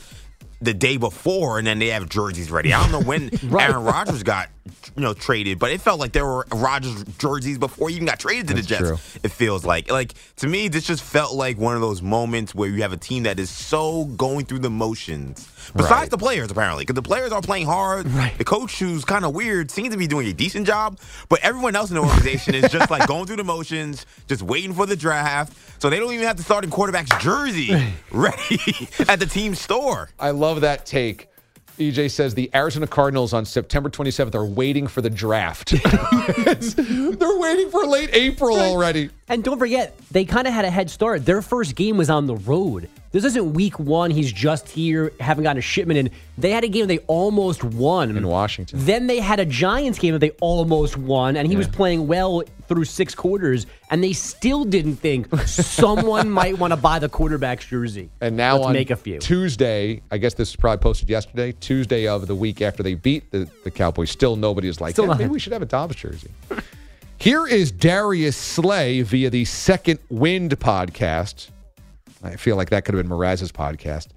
the 0.62 0.74
day 0.74 0.98
before, 0.98 1.58
and 1.58 1.68
then 1.68 1.80
they 1.80 1.88
have 1.88 2.10
jerseys 2.10 2.50
ready. 2.50 2.74
I 2.74 2.82
don't 2.82 2.92
know 2.92 3.08
when 3.08 3.30
Aaron 3.60 3.84
Rodgers 3.84 4.24
got 4.24 4.50
you 4.96 5.02
know 5.02 5.14
traded, 5.14 5.60
but 5.60 5.72
it 5.72 5.82
felt 5.82 6.00
like 6.00 6.12
there 6.12 6.26
were 6.26 6.46
Rodgers 6.54 7.04
jerseys 7.18 7.58
before 7.58 7.90
he 7.90 7.96
even 7.96 8.08
got 8.08 8.20
traded 8.20 8.48
to 8.48 8.54
That's 8.56 8.68
the 8.68 8.76
Jets. 8.76 8.88
true. 8.88 9.20
It 9.24 9.32
feels 9.32 9.64
like 9.64 9.92
like 9.92 10.14
to 10.38 10.48
me, 10.48 10.68
this 10.68 10.86
just 10.86 11.04
felt 11.04 11.34
like 11.34 11.58
one 11.58 11.76
of 11.76 11.82
those 11.82 12.02
moments 12.02 12.56
where 12.56 12.70
you 12.70 12.82
have 12.82 12.94
a 12.94 12.98
team 12.98 13.24
that 13.24 13.40
is 13.40 13.50
so 13.50 14.06
going 14.06 14.46
through 14.46 14.60
the 14.60 14.70
motions. 14.70 15.50
Besides 15.74 15.92
Right. 15.92 16.10
the 16.10 16.18
players, 16.18 16.52
apparently, 16.52 16.84
because 16.84 16.96
the 16.96 17.02
players 17.02 17.32
are 17.32 17.42
playing 17.42 17.66
hard. 17.68 18.06
The 18.38 18.44
coach, 18.44 18.80
who's 18.80 19.06
kind 19.06 19.24
of 19.26 19.34
weird, 19.34 19.72
seems 19.72 19.94
to 19.94 19.98
be 19.98 20.08
doing 20.08 20.28
a 20.28 20.34
decent 20.34 20.68
job, 20.68 21.00
but 21.30 21.40
everyone 21.42 21.76
else 21.76 21.90
in 21.90 21.96
the 21.96 22.02
organization 22.02 22.56
is 22.56 22.72
just 22.72 22.90
like 22.92 23.08
going 23.08 23.26
through 23.28 23.36
the 23.38 23.44
motions, 23.44 24.06
just 24.28 24.42
waiting 24.42 24.74
for 24.74 24.86
the 24.86 24.96
draft. 24.96 25.54
So 25.82 25.90
they 25.90 26.00
don't 26.00 26.12
even 26.14 26.26
have 26.26 26.38
to 26.38 26.44
start 26.44 26.64
the 26.64 26.70
starting 26.70 26.70
quarterback's 26.72 27.22
jersey 27.24 27.94
ready 28.12 28.88
at 29.10 29.20
the 29.20 29.26
team 29.26 29.56
store. 29.56 30.10
I 30.20 30.32
love 30.32 30.62
that 30.62 30.86
take. 30.86 31.28
EJ 31.78 32.10
says 32.12 32.34
the 32.34 32.50
Arizona 32.56 32.88
Cardinals 32.88 33.34
on 33.34 33.44
September 33.44 33.90
27th 33.90 34.34
are 34.36 34.46
waiting 34.46 34.88
for 34.88 35.02
the 35.02 35.10
draft. 35.10 35.72
They're 36.78 37.38
waiting 37.40 37.70
for 37.70 37.86
late 37.86 38.10
April 38.14 38.58
already. 38.58 39.10
And 39.28 39.44
don't 39.44 39.58
forget, 39.58 39.98
they 40.12 40.24
kind 40.24 40.46
of 40.46 40.54
had 40.54 40.66
a 40.66 40.70
head 40.70 40.90
start. 40.92 41.26
Their 41.26 41.42
first 41.42 41.76
game 41.76 41.98
was 41.98 42.12
on 42.12 42.28
the 42.28 42.36
road. 42.36 42.88
This 43.12 43.24
isn't 43.26 43.54
week 43.54 43.80
one. 43.80 44.12
He's 44.12 44.32
just 44.32 44.70
here, 44.70 45.12
haven't 45.20 45.46
gotten 45.46 45.58
a 45.58 45.62
shipment 45.62 45.98
in. 45.98 46.12
They 46.38 46.52
had 46.52 46.64
a 46.64 46.68
game 46.68 46.86
they 46.86 47.00
almost 47.00 47.64
won 47.64 48.16
in 48.16 48.28
Washington. 48.28 48.86
Then 48.86 49.08
they 49.08 49.20
had 49.20 49.40
a 49.40 49.46
Giants 49.46 49.98
game 49.98 50.14
that 50.14 50.20
they 50.20 50.30
almost 50.42 50.96
won, 50.98 51.38
and 51.38 51.48
he 51.48 51.56
was 51.56 51.68
playing 51.68 52.06
well 52.06 52.44
through 52.68 52.86
six 52.86 53.16
quarters, 53.16 53.66
and 53.90 54.04
they 54.04 54.14
still 54.14 54.64
didn't 54.64 54.98
think 54.98 55.34
someone 55.48 56.30
might 56.42 56.60
want 56.60 56.72
to 56.74 56.78
buy 56.78 57.00
the 57.00 57.10
quarterback's 57.10 57.66
jersey. 57.66 58.10
And 58.22 58.38
now 58.38 58.56
Let's 58.58 58.68
on 58.68 58.74
make 58.74 58.92
a 58.92 58.96
few. 58.96 59.18
Tuesday, 59.18 60.02
I 60.12 60.18
guess 60.20 60.36
this 60.36 60.50
is 60.50 60.56
probably 60.56 60.84
posted 60.84 61.10
yesterday, 61.10 61.52
Tuesday 61.54 62.06
of 62.06 62.28
the 62.28 62.36
week 62.36 62.62
after 62.62 62.84
they 62.84 62.94
beat 62.94 63.32
the, 63.32 63.50
the 63.64 63.72
Cowboys, 63.72 64.12
still 64.12 64.36
nobody 64.36 64.68
is 64.68 64.80
like, 64.82 64.94
Still 64.94 65.06
"Yeah, 65.06 65.10
not- 65.12 65.20
maybe 65.20 65.32
we 65.32 65.40
should 65.40 65.54
have 65.54 65.64
a 65.64 65.68
Dobbs 65.68 65.96
jersey. 65.96 66.30
Here 67.26 67.48
is 67.48 67.72
Darius 67.72 68.38
Slay 68.38 69.02
via 69.02 69.32
the 69.32 69.46
Second 69.46 69.98
Wind 70.10 70.52
podcast. 70.60 71.50
I 72.24 72.36
feel 72.36 72.56
like 72.56 72.70
that 72.70 72.86
could 72.86 72.94
have 72.94 73.04
been 73.04 73.12
Mraz's 73.12 73.52
podcast. 73.52 74.10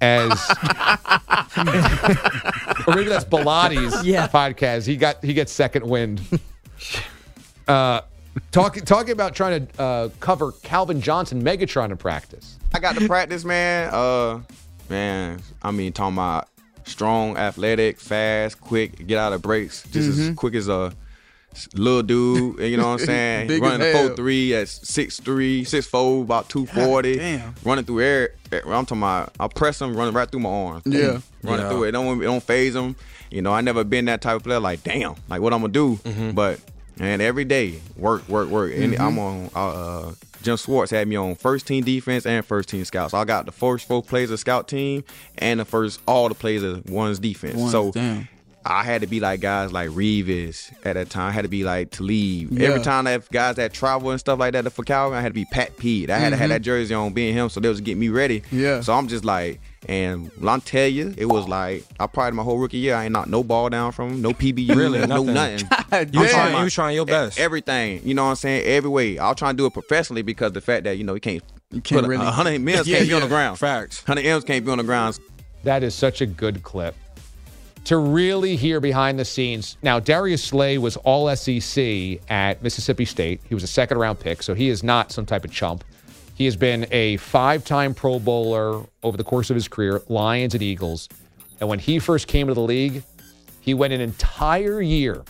As 0.00 0.30
or 2.86 2.94
maybe 2.94 3.10
that's 3.10 3.26
Bilatti's 3.26 4.02
Yeah. 4.06 4.26
podcast. 4.28 4.86
He 4.86 4.96
got 4.96 5.22
he 5.22 5.34
gets 5.34 5.52
second 5.52 5.86
wind. 5.86 6.22
Uh, 7.68 8.00
talking 8.52 8.84
talking 8.84 9.10
about 9.10 9.34
trying 9.34 9.66
to 9.66 9.82
uh, 9.82 10.08
cover 10.20 10.52
Calvin 10.62 11.00
Johnson 11.00 11.42
Megatron 11.42 11.90
in 11.90 11.96
practice. 11.96 12.60
I 12.72 12.78
got 12.78 12.96
to 12.96 13.08
practice, 13.08 13.44
man. 13.44 13.92
Uh, 13.92 14.42
man, 14.88 15.40
I 15.62 15.72
mean, 15.72 15.92
talking 15.92 16.14
about 16.14 16.46
strong, 16.84 17.36
athletic, 17.36 17.98
fast, 17.98 18.60
quick, 18.60 19.04
get 19.08 19.18
out 19.18 19.32
of 19.32 19.42
breaks, 19.42 19.82
just 19.90 20.08
as 20.10 20.18
Mhm. 20.30 20.36
quick 20.36 20.54
as 20.54 20.68
a 20.68 20.92
little 21.74 22.02
dude. 22.02 22.58
You 22.60 22.76
know 22.76 22.88
what 22.92 23.00
I'm 23.00 23.06
saying? 23.06 23.48
Big 23.48 23.62
Running 23.62 23.80
as 23.82 23.92
the 23.92 23.98
hell. 23.98 24.06
four 24.08 24.16
three 24.16 24.54
at 24.54 24.68
six 24.68 25.20
three, 25.20 25.64
six 25.64 25.86
four, 25.86 26.22
about 26.22 26.48
two 26.48 26.66
forty. 26.66 27.16
damn. 27.16 27.54
Running 27.64 27.84
through 27.84 28.00
air. 28.02 28.30
I'm 28.52 28.86
talking 28.86 28.98
about. 28.98 29.32
I 29.40 29.48
press 29.48 29.80
him, 29.80 29.96
running 29.96 30.14
right 30.14 30.30
through 30.30 30.40
my 30.40 30.50
arms. 30.50 30.82
Yeah. 30.86 31.18
running 31.42 31.64
Yeah. 31.66 31.68
through 31.70 31.84
it. 31.84 31.92
Don't 31.92 32.20
it 32.22 32.24
don't 32.24 32.42
phase 32.42 32.74
him. 32.74 32.96
You 33.30 33.42
know, 33.42 33.52
I 33.52 33.60
never 33.60 33.82
been 33.84 34.04
that 34.04 34.20
type 34.22 34.36
of 34.36 34.44
player. 34.44 34.60
Like, 34.60 34.82
damn, 34.84 35.14
like 35.28 35.40
what 35.40 35.52
I'm 35.52 35.60
gonna 35.60 35.72
do. 35.72 35.98
But 36.32 36.60
and 36.98 37.20
every 37.20 37.44
day, 37.44 37.80
work, 37.96 38.28
work, 38.28 38.48
work. 38.48 38.72
And 38.74 38.94
Mhm. 38.94 39.00
I'm 39.00 39.18
on. 39.18 39.50
Uh, 39.54 40.12
Jim 40.42 40.56
Schwartz 40.56 40.92
had 40.92 41.08
me 41.08 41.16
on 41.16 41.34
first 41.34 41.66
team 41.66 41.82
defense 41.82 42.24
and 42.24 42.44
first 42.44 42.68
team 42.68 42.84
scouts. 42.84 43.12
I 43.14 43.24
got 43.24 43.46
the 43.46 43.52
first 43.52 43.88
four 43.88 44.00
plays 44.00 44.30
of 44.30 44.38
scout 44.38 44.68
team 44.68 45.02
and 45.38 45.58
the 45.58 45.64
first 45.64 46.00
all 46.06 46.28
the 46.28 46.36
plays 46.36 46.62
of 46.62 46.88
one's 46.88 47.18
defense. 47.18 47.56
One's, 47.56 47.72
so 47.72 47.90
damn. 47.90 48.28
I 48.68 48.82
had 48.82 49.02
to 49.02 49.06
be 49.06 49.20
like 49.20 49.40
guys 49.40 49.72
like 49.72 49.90
Revis 49.90 50.72
at 50.84 50.94
that 50.94 51.08
time. 51.08 51.28
I 51.28 51.30
had 51.30 51.42
to 51.42 51.48
be 51.48 51.62
like 51.62 51.90
Talib. 51.92 52.48
Yeah. 52.50 52.68
Every 52.68 52.82
time 52.82 53.04
that 53.04 53.30
guys 53.30 53.56
that 53.56 53.72
travel 53.72 54.10
and 54.10 54.18
stuff 54.18 54.38
like 54.40 54.52
that 54.54 54.70
for 54.72 54.82
Calvin, 54.82 55.16
I 55.16 55.20
had 55.20 55.28
to 55.28 55.34
be 55.34 55.44
Pat 55.52 55.76
Pete. 55.76 56.10
I 56.10 56.18
had 56.18 56.30
to 56.30 56.36
have 56.36 56.46
Mhm. 56.46 56.54
that 56.54 56.62
jersey 56.62 56.92
on, 56.94 57.12
being 57.12 57.32
him, 57.32 57.48
so 57.48 57.60
they 57.60 57.68
was 57.68 57.80
getting 57.80 58.00
me 58.00 58.08
ready. 58.08 58.42
Yeah. 58.50 58.80
So 58.80 58.92
I'm 58.92 59.06
just 59.06 59.24
like, 59.24 59.60
and 59.88 60.30
I'll 60.44 60.60
tell 60.60 60.88
you, 60.88 61.14
it 61.16 61.26
was 61.26 61.46
like 61.46 61.84
I 62.00 62.08
probably 62.08 62.36
my 62.36 62.42
whole 62.42 62.58
rookie 62.58 62.78
year, 62.78 62.96
I 62.96 63.04
ain't 63.04 63.12
knocked 63.12 63.28
no 63.28 63.44
ball 63.44 63.68
down 63.68 63.92
from 63.92 64.10
him, 64.14 64.22
no 64.22 64.32
PBU, 64.32 64.74
Really? 64.74 64.98
no 65.06 65.22
Nothing? 65.22 65.68
nothing. 65.70 66.10
You 66.12 66.20
I'm 66.22 66.28
trying, 66.28 66.52
my- 66.52 66.64
you 66.64 66.70
trying 66.70 66.94
your 66.96 67.06
best. 67.06 67.38
Everything, 67.38 68.00
you 68.04 68.14
know 68.14 68.24
what 68.24 68.30
I'm 68.30 68.36
saying? 68.36 68.64
Every 68.66 68.90
way. 68.90 69.16
I'll 69.18 69.36
try 69.36 69.50
and 69.50 69.56
do 69.58 69.66
it 69.66 69.72
professionally 69.74 70.22
because 70.22 70.52
the 70.52 70.60
fact 70.60 70.84
that 70.84 70.98
you 70.98 71.04
know 71.04 71.14
you 71.14 71.20
can't, 71.20 71.42
You 71.70 71.80
can't 71.80 72.00
put 72.00 72.04
a- 72.06 72.08
really- 72.08 72.24
hundred 72.26 72.60
mils 72.62 72.86
Yeah, 72.88 72.96
can't 72.98 73.08
be 73.10 73.14
on 73.14 73.20
the 73.22 73.28
ground. 73.28 73.58
Facts. 73.60 74.02
Hundred 74.04 74.26
M's 74.26 74.42
can't 74.42 74.64
be 74.64 74.72
on 74.72 74.78
the 74.78 74.84
ground. 74.84 75.18
That 75.62 75.84
is 75.84 75.94
such 75.94 76.20
a 76.20 76.26
good 76.26 76.62
clip. 76.64 76.96
To 77.86 77.96
really 77.98 78.56
hear 78.56 78.80
behind 78.80 79.16
the 79.16 79.24
scenes. 79.24 79.76
Now, 79.80 80.00
Darius 80.00 80.42
Slay 80.42 80.76
was 80.76 80.96
all 80.98 81.34
SEC 81.36 82.20
at 82.28 82.60
Mississippi 82.60 83.04
State. 83.04 83.40
He 83.48 83.54
was 83.54 83.62
a 83.62 83.68
second 83.68 83.98
round 83.98 84.18
pick, 84.18 84.42
so 84.42 84.54
he 84.54 84.68
is 84.68 84.82
not 84.82 85.12
some 85.12 85.24
type 85.24 85.44
of 85.44 85.52
chump. 85.52 85.84
He 86.34 86.46
has 86.46 86.56
been 86.56 86.88
a 86.90 87.16
five 87.18 87.64
time 87.64 87.94
Pro 87.94 88.18
Bowler 88.18 88.84
over 89.04 89.16
the 89.16 89.22
course 89.22 89.50
of 89.50 89.54
his 89.54 89.68
career, 89.68 90.02
Lions 90.08 90.52
and 90.54 90.64
Eagles. 90.64 91.08
And 91.60 91.68
when 91.68 91.78
he 91.78 92.00
first 92.00 92.26
came 92.26 92.48
to 92.48 92.54
the 92.54 92.60
league, 92.60 93.04
he 93.60 93.72
went 93.72 93.92
an 93.92 94.00
entire 94.00 94.82
year 94.82 95.22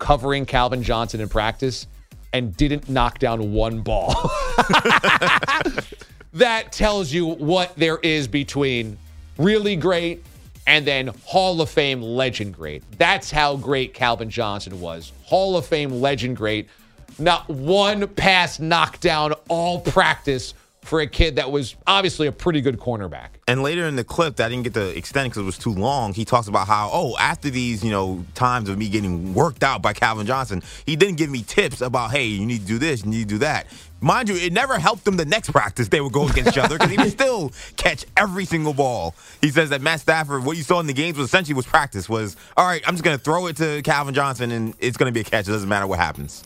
covering 0.00 0.44
Calvin 0.44 0.82
Johnson 0.82 1.20
in 1.20 1.28
practice 1.28 1.86
and 2.32 2.54
didn't 2.56 2.88
knock 2.88 3.20
down 3.20 3.52
one 3.52 3.80
ball. 3.80 4.12
that 6.32 6.72
tells 6.72 7.12
you 7.12 7.26
what 7.26 7.76
there 7.76 7.98
is 7.98 8.26
between 8.26 8.98
really 9.38 9.76
great 9.76 10.24
and 10.66 10.86
then 10.86 11.10
Hall 11.24 11.60
of 11.60 11.70
Fame 11.70 12.02
legend 12.02 12.54
great. 12.54 12.82
That's 12.98 13.30
how 13.30 13.56
great 13.56 13.94
Calvin 13.94 14.30
Johnson 14.30 14.80
was. 14.80 15.12
Hall 15.24 15.56
of 15.56 15.66
Fame 15.66 15.90
legend 15.90 16.36
great. 16.36 16.68
Not 17.18 17.48
one 17.48 18.06
pass 18.08 18.58
knockdown 18.58 19.32
all 19.48 19.80
practice 19.80 20.54
for 20.86 21.00
a 21.00 21.06
kid 21.06 21.36
that 21.36 21.50
was 21.50 21.76
obviously 21.86 22.26
a 22.26 22.32
pretty 22.32 22.60
good 22.60 22.78
cornerback. 22.78 23.28
And 23.48 23.62
later 23.62 23.86
in 23.86 23.96
the 23.96 24.04
clip, 24.04 24.36
that 24.36 24.46
I 24.46 24.48
didn't 24.48 24.64
get 24.64 24.74
to 24.74 24.96
extend 24.96 25.30
because 25.30 25.42
it 25.42 25.46
was 25.46 25.58
too 25.58 25.72
long. 25.72 26.14
He 26.14 26.24
talks 26.24 26.48
about 26.48 26.66
how, 26.66 26.90
oh, 26.92 27.16
after 27.18 27.50
these, 27.50 27.84
you 27.84 27.90
know, 27.90 28.24
times 28.34 28.68
of 28.68 28.78
me 28.78 28.88
getting 28.88 29.34
worked 29.34 29.62
out 29.62 29.82
by 29.82 29.92
Calvin 29.92 30.26
Johnson, 30.26 30.62
he 30.84 30.96
didn't 30.96 31.16
give 31.16 31.30
me 31.30 31.42
tips 31.42 31.80
about, 31.80 32.10
hey, 32.10 32.26
you 32.26 32.46
need 32.46 32.62
to 32.62 32.66
do 32.66 32.78
this, 32.78 33.04
you 33.04 33.10
need 33.10 33.28
to 33.28 33.34
do 33.34 33.38
that. 33.38 33.66
Mind 34.00 34.28
you, 34.28 34.36
it 34.36 34.52
never 34.52 34.78
helped 34.78 35.04
them 35.04 35.16
the 35.16 35.24
next 35.24 35.50
practice 35.50 35.88
they 35.88 36.00
would 36.00 36.12
go 36.12 36.28
against 36.28 36.50
each 36.50 36.58
other 36.58 36.76
because 36.76 36.90
he 36.90 36.98
would 36.98 37.10
still 37.10 37.50
catch 37.76 38.04
every 38.16 38.44
single 38.44 38.74
ball. 38.74 39.14
He 39.40 39.48
says 39.48 39.70
that 39.70 39.80
Matt 39.80 40.00
Stafford, 40.00 40.44
what 40.44 40.56
you 40.56 40.62
saw 40.62 40.80
in 40.80 40.86
the 40.86 40.92
games 40.92 41.16
was 41.16 41.28
essentially 41.28 41.54
was 41.54 41.66
practice. 41.66 42.08
Was 42.08 42.36
all 42.56 42.66
right. 42.66 42.82
I'm 42.86 42.94
just 42.94 43.04
going 43.04 43.16
to 43.16 43.22
throw 43.22 43.46
it 43.46 43.56
to 43.56 43.80
Calvin 43.82 44.12
Johnson 44.12 44.50
and 44.50 44.74
it's 44.80 44.98
going 44.98 45.12
to 45.12 45.14
be 45.14 45.20
a 45.20 45.24
catch. 45.24 45.48
It 45.48 45.52
doesn't 45.52 45.68
matter 45.68 45.86
what 45.86 45.98
happens. 45.98 46.44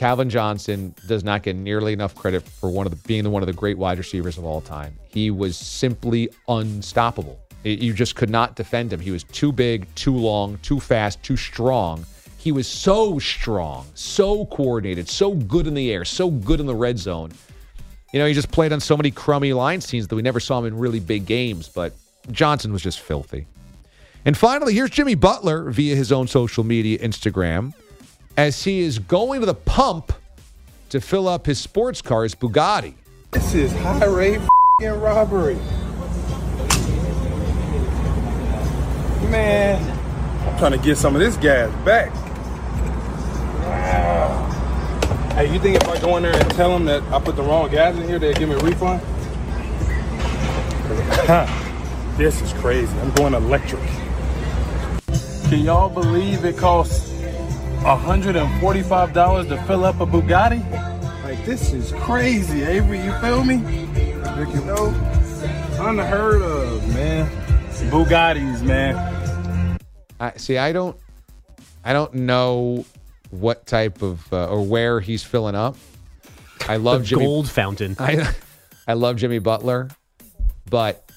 Calvin 0.00 0.30
Johnson 0.30 0.94
does 1.06 1.24
not 1.24 1.42
get 1.42 1.56
nearly 1.56 1.92
enough 1.92 2.14
credit 2.14 2.42
for 2.42 2.70
one 2.70 2.86
of 2.86 2.90
the 2.90 2.96
being 3.06 3.30
one 3.30 3.42
of 3.42 3.46
the 3.46 3.52
great 3.52 3.76
wide 3.76 3.98
receivers 3.98 4.38
of 4.38 4.46
all 4.46 4.62
time. 4.62 4.94
He 5.12 5.30
was 5.30 5.58
simply 5.58 6.30
unstoppable. 6.48 7.38
It- 7.64 7.80
you 7.80 7.92
just 7.92 8.16
could 8.16 8.30
not 8.30 8.56
defend 8.56 8.94
him. 8.94 9.00
He 9.00 9.10
was 9.10 9.24
too 9.24 9.52
big, 9.52 9.94
too 9.96 10.16
long, 10.16 10.58
too 10.62 10.80
fast, 10.80 11.22
too 11.22 11.36
strong. 11.36 12.06
He 12.38 12.50
was 12.50 12.66
so 12.66 13.18
strong, 13.18 13.84
so 13.92 14.46
coordinated, 14.46 15.06
so 15.06 15.34
good 15.34 15.66
in 15.66 15.74
the 15.74 15.92
air, 15.92 16.06
so 16.06 16.30
good 16.30 16.60
in 16.60 16.66
the 16.66 16.74
red 16.74 16.98
zone. 16.98 17.32
You 18.14 18.20
know, 18.20 18.26
he 18.26 18.32
just 18.32 18.50
played 18.50 18.72
on 18.72 18.80
so 18.80 18.96
many 18.96 19.10
crummy 19.10 19.52
Lions 19.52 19.86
teams 19.86 20.08
that 20.08 20.16
we 20.16 20.22
never 20.22 20.40
saw 20.40 20.60
him 20.60 20.64
in 20.64 20.78
really 20.78 21.00
big 21.00 21.26
games, 21.26 21.68
but 21.68 21.92
Johnson 22.30 22.72
was 22.72 22.80
just 22.80 23.00
filthy. 23.00 23.46
And 24.24 24.34
finally, 24.34 24.72
here's 24.72 24.88
Jimmy 24.88 25.14
Butler 25.14 25.70
via 25.70 25.94
his 25.94 26.10
own 26.10 26.26
social 26.26 26.64
media 26.64 26.96
Instagram 27.00 27.74
as 28.36 28.64
he 28.64 28.80
is 28.80 28.98
going 28.98 29.40
to 29.40 29.46
the 29.46 29.54
pump 29.54 30.12
to 30.90 31.00
fill 31.00 31.28
up 31.28 31.46
his 31.46 31.58
sports 31.58 32.02
car, 32.02 32.24
his 32.24 32.34
Bugatti. 32.34 32.94
This 33.30 33.54
is 33.54 33.72
high 33.72 34.04
rate 34.06 34.40
robbery. 34.82 35.56
Man, 39.28 39.98
I'm 40.48 40.58
trying 40.58 40.72
to 40.72 40.78
get 40.78 40.96
some 40.96 41.14
of 41.14 41.20
this 41.20 41.36
gas 41.36 41.72
back. 41.84 42.12
Wow. 43.64 45.32
Hey, 45.34 45.52
you 45.52 45.60
think 45.60 45.76
if 45.76 45.88
I 45.88 46.00
go 46.00 46.16
in 46.16 46.22
there 46.22 46.34
and 46.34 46.50
tell 46.52 46.70
them 46.72 46.86
that 46.86 47.02
I 47.12 47.20
put 47.20 47.36
the 47.36 47.42
wrong 47.42 47.70
gas 47.70 47.94
in 47.96 48.08
here, 48.08 48.18
they'll 48.18 48.32
give 48.34 48.48
me 48.48 48.54
a 48.56 48.58
refund? 48.58 49.00
Huh? 51.26 51.46
This 52.16 52.40
is 52.42 52.52
crazy. 52.54 52.98
I'm 52.98 53.12
going 53.12 53.34
electric. 53.34 53.82
Can 55.48 55.60
y'all 55.60 55.88
believe 55.88 56.44
it 56.44 56.56
costs 56.56 57.09
$145 57.80 59.48
to 59.48 59.62
fill 59.62 59.84
up 59.84 60.00
a 60.00 60.06
Bugatti? 60.06 60.60
Like, 61.24 61.44
this 61.46 61.72
is 61.72 61.92
crazy, 61.92 62.62
Avery. 62.62 63.00
You 63.00 63.12
feel 63.20 63.42
me? 63.42 63.54
You 63.54 64.64
know, 64.64 64.88
unheard 65.80 66.42
of, 66.42 66.86
man. 66.94 67.26
Bugattis, 67.90 68.62
man. 68.62 69.78
I 70.20 70.32
see. 70.36 70.58
I 70.58 70.72
don't. 70.72 70.96
I 71.82 71.94
don't 71.94 72.12
know 72.12 72.84
what 73.30 73.66
type 73.66 74.02
of 74.02 74.30
uh, 74.32 74.48
or 74.48 74.62
where 74.62 75.00
he's 75.00 75.22
filling 75.22 75.54
up. 75.54 75.76
I 76.68 76.76
love 76.76 77.00
The 77.00 77.06
Jimmy, 77.08 77.24
gold 77.24 77.48
fountain. 77.48 77.96
I 77.98 78.30
I 78.86 78.92
love 78.92 79.16
Jimmy 79.16 79.38
Butler, 79.38 79.88
but 80.68 81.10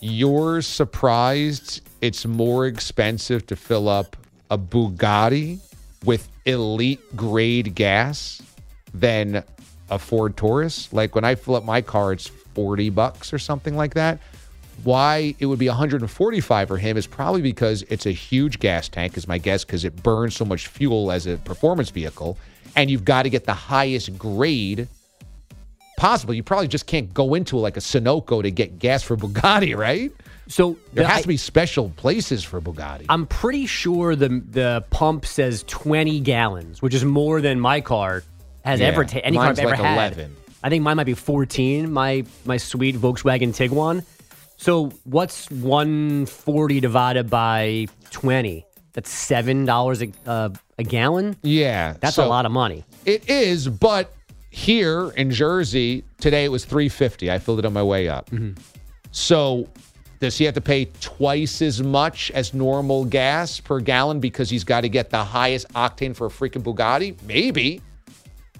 you're 0.00 0.62
surprised 0.62 1.82
it's 2.00 2.24
more 2.24 2.66
expensive 2.66 3.46
to 3.48 3.56
fill 3.56 3.88
up 3.88 4.16
a 4.50 4.56
Bugatti 4.56 5.58
with 6.04 6.28
elite 6.46 7.00
grade 7.16 7.74
gas 7.74 8.40
than 8.94 9.44
a 9.90 9.98
Ford 9.98 10.36
Taurus. 10.36 10.92
Like 10.92 11.14
when 11.14 11.24
I 11.24 11.34
fill 11.34 11.56
up 11.56 11.64
my 11.64 11.82
car, 11.82 12.12
it's 12.12 12.26
40 12.26 12.90
bucks 12.90 13.32
or 13.32 13.38
something 13.38 13.76
like 13.76 13.94
that. 13.94 14.18
Why 14.82 15.34
it 15.38 15.46
would 15.46 15.58
be 15.58 15.68
145 15.68 16.68
for 16.68 16.78
him 16.78 16.96
is 16.96 17.06
probably 17.06 17.42
because 17.42 17.82
it's 17.82 18.06
a 18.06 18.12
huge 18.12 18.60
gas 18.60 18.88
tank, 18.88 19.16
is 19.16 19.28
my 19.28 19.36
guess, 19.36 19.64
because 19.64 19.84
it 19.84 20.02
burns 20.02 20.34
so 20.34 20.44
much 20.44 20.68
fuel 20.68 21.12
as 21.12 21.26
a 21.26 21.36
performance 21.36 21.90
vehicle. 21.90 22.38
And 22.76 22.90
you've 22.90 23.04
got 23.04 23.24
to 23.24 23.30
get 23.30 23.44
the 23.44 23.52
highest 23.52 24.16
grade 24.16 24.88
possible. 25.98 26.32
You 26.32 26.42
probably 26.42 26.68
just 26.68 26.86
can't 26.86 27.12
go 27.12 27.34
into 27.34 27.58
like 27.58 27.76
a 27.76 27.80
Sunoco 27.80 28.42
to 28.42 28.50
get 28.50 28.78
gas 28.78 29.02
for 29.02 29.16
Bugatti, 29.18 29.76
right? 29.76 30.10
So 30.50 30.76
there 30.92 31.04
the- 31.04 31.08
has 31.10 31.22
to 31.22 31.28
be 31.28 31.36
special 31.38 31.90
places 31.96 32.44
for 32.44 32.60
Bugatti. 32.60 33.06
I'm 33.08 33.26
pretty 33.26 33.66
sure 33.66 34.14
the 34.16 34.28
the 34.28 34.84
pump 34.90 35.24
says 35.24 35.64
20 35.68 36.20
gallons, 36.20 36.82
which 36.82 36.92
is 36.94 37.04
more 37.04 37.40
than 37.40 37.58
my 37.60 37.80
car 37.80 38.22
has 38.64 38.80
Yeah, 38.80 38.88
ever 38.88 39.04
taken. 39.04 39.24
Any 39.26 39.36
car 39.38 39.46
I've 39.46 39.58
ever 39.58 39.70
like 39.70 39.78
had. 39.80 39.94
11. 40.12 40.36
I 40.62 40.68
think 40.68 40.82
mine 40.82 40.96
might 40.96 41.04
be 41.04 41.14
14. 41.14 41.90
My 41.92 42.24
my 42.44 42.56
sweet 42.58 42.96
Volkswagen 42.96 43.54
Tiguan. 43.54 44.04
So 44.56 44.90
what's 45.04 45.50
140 45.50 46.80
divided 46.80 47.30
by 47.30 47.86
20? 48.10 48.66
That's 48.92 49.08
seven 49.10 49.64
dollars 49.64 50.02
a 50.02 50.08
uh, 50.26 50.48
a 50.78 50.82
gallon. 50.82 51.36
Yeah, 51.42 51.94
that's 52.00 52.16
so- 52.16 52.26
a 52.26 52.28
lot 52.28 52.44
of 52.44 52.52
money. 52.52 52.84
It 53.06 53.30
is, 53.30 53.68
but 53.68 54.12
here 54.50 55.10
in 55.16 55.30
Jersey 55.30 56.02
today 56.18 56.44
it 56.44 56.48
was 56.50 56.64
350. 56.64 57.30
I 57.30 57.38
filled 57.38 57.60
it 57.60 57.64
on 57.64 57.72
my 57.72 57.82
way 57.84 58.08
up. 58.08 58.28
So 59.12 59.68
does 60.20 60.36
he 60.36 60.44
have 60.44 60.54
to 60.54 60.60
pay 60.60 60.84
twice 61.00 61.62
as 61.62 61.82
much 61.82 62.30
as 62.32 62.52
normal 62.52 63.06
gas 63.06 63.58
per 63.58 63.80
gallon 63.80 64.20
because 64.20 64.50
he's 64.50 64.64
got 64.64 64.82
to 64.82 64.88
get 64.88 65.08
the 65.10 65.24
highest 65.24 65.66
octane 65.70 66.14
for 66.14 66.26
a 66.26 66.30
freaking 66.30 66.62
Bugatti? 66.62 67.20
Maybe. 67.22 67.80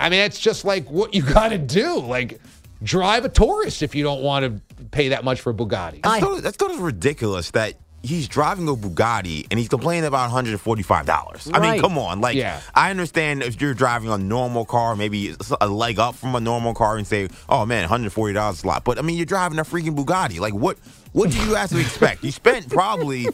I 0.01 0.09
mean, 0.09 0.21
it's 0.21 0.41
just 0.41 0.65
like 0.65 0.91
what 0.91 1.13
you 1.15 1.23
got 1.23 1.51
to 1.51 1.59
do. 1.59 1.99
Like 1.99 2.41
drive 2.83 3.27
a 3.27 3.29
Taurus 3.29 3.83
if 3.83 3.95
you 3.95 4.03
don't 4.03 4.23
want 4.23 4.45
to 4.47 4.87
pay 4.87 5.09
that 5.09 5.23
much 5.23 5.43
for 5.43 5.51
a 5.51 5.55
Bugatti. 5.55 6.03
That's 6.03 6.17
still, 6.17 6.41
that's 6.41 6.55
still 6.55 6.79
ridiculous 6.79 7.51
that 7.51 7.75
he's 8.03 8.29
driving 8.29 8.69
a 8.69 8.73
Bugatti 8.75 9.47
and 9.51 9.59
he's 9.59 9.69
complaining 9.69 10.05
about 10.05 10.31
$145. 10.31 11.51
I 11.55 11.59
mean, 11.61 11.81
come 11.81 11.99
on. 11.99 12.21
Like, 12.21 12.37
Yeah. 12.37 12.61
I 12.75 12.91
understand 12.91 13.43
if 13.43 13.61
you're 13.61 13.75
driving 13.75 14.11
a 14.11 14.19
normal 14.19 14.65
car, 14.65 14.97
maybe 14.97 15.35
a 15.61 15.69
leg 15.69 15.99
up 15.99 16.15
from 16.15 16.35
a 16.35 16.41
normal 16.41 16.75
car 16.75 16.97
and 16.97 17.07
say, 17.07 17.29
oh 17.49 17.67
man, 17.67 17.89
$140 17.89 18.53
is 18.53 18.65
a 18.65 18.67
lot. 18.67 18.85
But 18.85 18.99
I 18.99 19.03
mean, 19.03 19.17
you're 19.17 19.27
driving 19.27 19.59
a 19.59 19.65
freaking 19.65 19.97
Bugatti. 19.97 20.41
Like, 20.41 20.55
what 20.55 20.79
what 21.13 21.31
do 21.31 21.39
you 21.45 21.57
actually 21.57 21.83
expect? 21.83 22.23
You 22.25 22.31
spent 22.33 22.69
probably. 22.71 23.27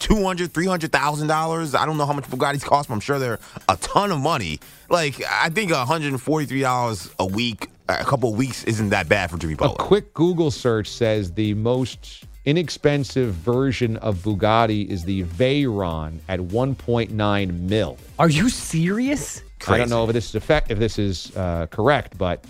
Two 0.00 0.22
hundred, 0.24 0.52
three 0.54 0.66
hundred 0.66 0.92
thousand 0.92 1.26
dollars. 1.26 1.74
I 1.74 1.84
don't 1.84 1.96
know 1.98 2.06
how 2.06 2.12
much 2.12 2.24
Bugattis 2.26 2.62
cost, 2.64 2.88
but 2.88 2.94
I'm 2.94 3.00
sure 3.00 3.18
they're 3.18 3.40
a 3.68 3.76
ton 3.78 4.12
of 4.12 4.20
money. 4.20 4.60
Like 4.88 5.20
I 5.28 5.48
think 5.50 5.72
one 5.72 5.84
hundred 5.88 6.12
and 6.12 6.22
forty-three 6.22 6.60
dollars 6.60 7.10
a 7.18 7.26
week, 7.26 7.68
a 7.88 8.04
couple 8.04 8.30
of 8.30 8.38
weeks, 8.38 8.62
isn't 8.62 8.90
that 8.90 9.08
bad 9.08 9.28
for 9.28 9.38
Jimmy 9.38 9.54
Butler. 9.54 9.74
A 9.76 9.84
quick 9.84 10.14
Google 10.14 10.52
search 10.52 10.88
says 10.88 11.32
the 11.32 11.52
most 11.54 12.26
inexpensive 12.48 13.34
version 13.34 13.98
of 13.98 14.16
Bugatti 14.18 14.88
is 14.88 15.04
the 15.04 15.24
Veyron 15.24 16.18
at 16.28 16.40
1.9 16.40 17.60
mil. 17.60 17.98
Are 18.18 18.30
you 18.30 18.48
serious? 18.48 19.42
I 19.66 19.76
don't 19.76 19.90
know 19.90 20.06
if 20.06 20.14
this 20.14 20.30
is 20.30 20.34
effect, 20.34 20.70
if 20.70 20.78
this 20.78 20.98
is 20.98 21.36
uh, 21.36 21.66
correct, 21.66 22.16
but 22.16 22.42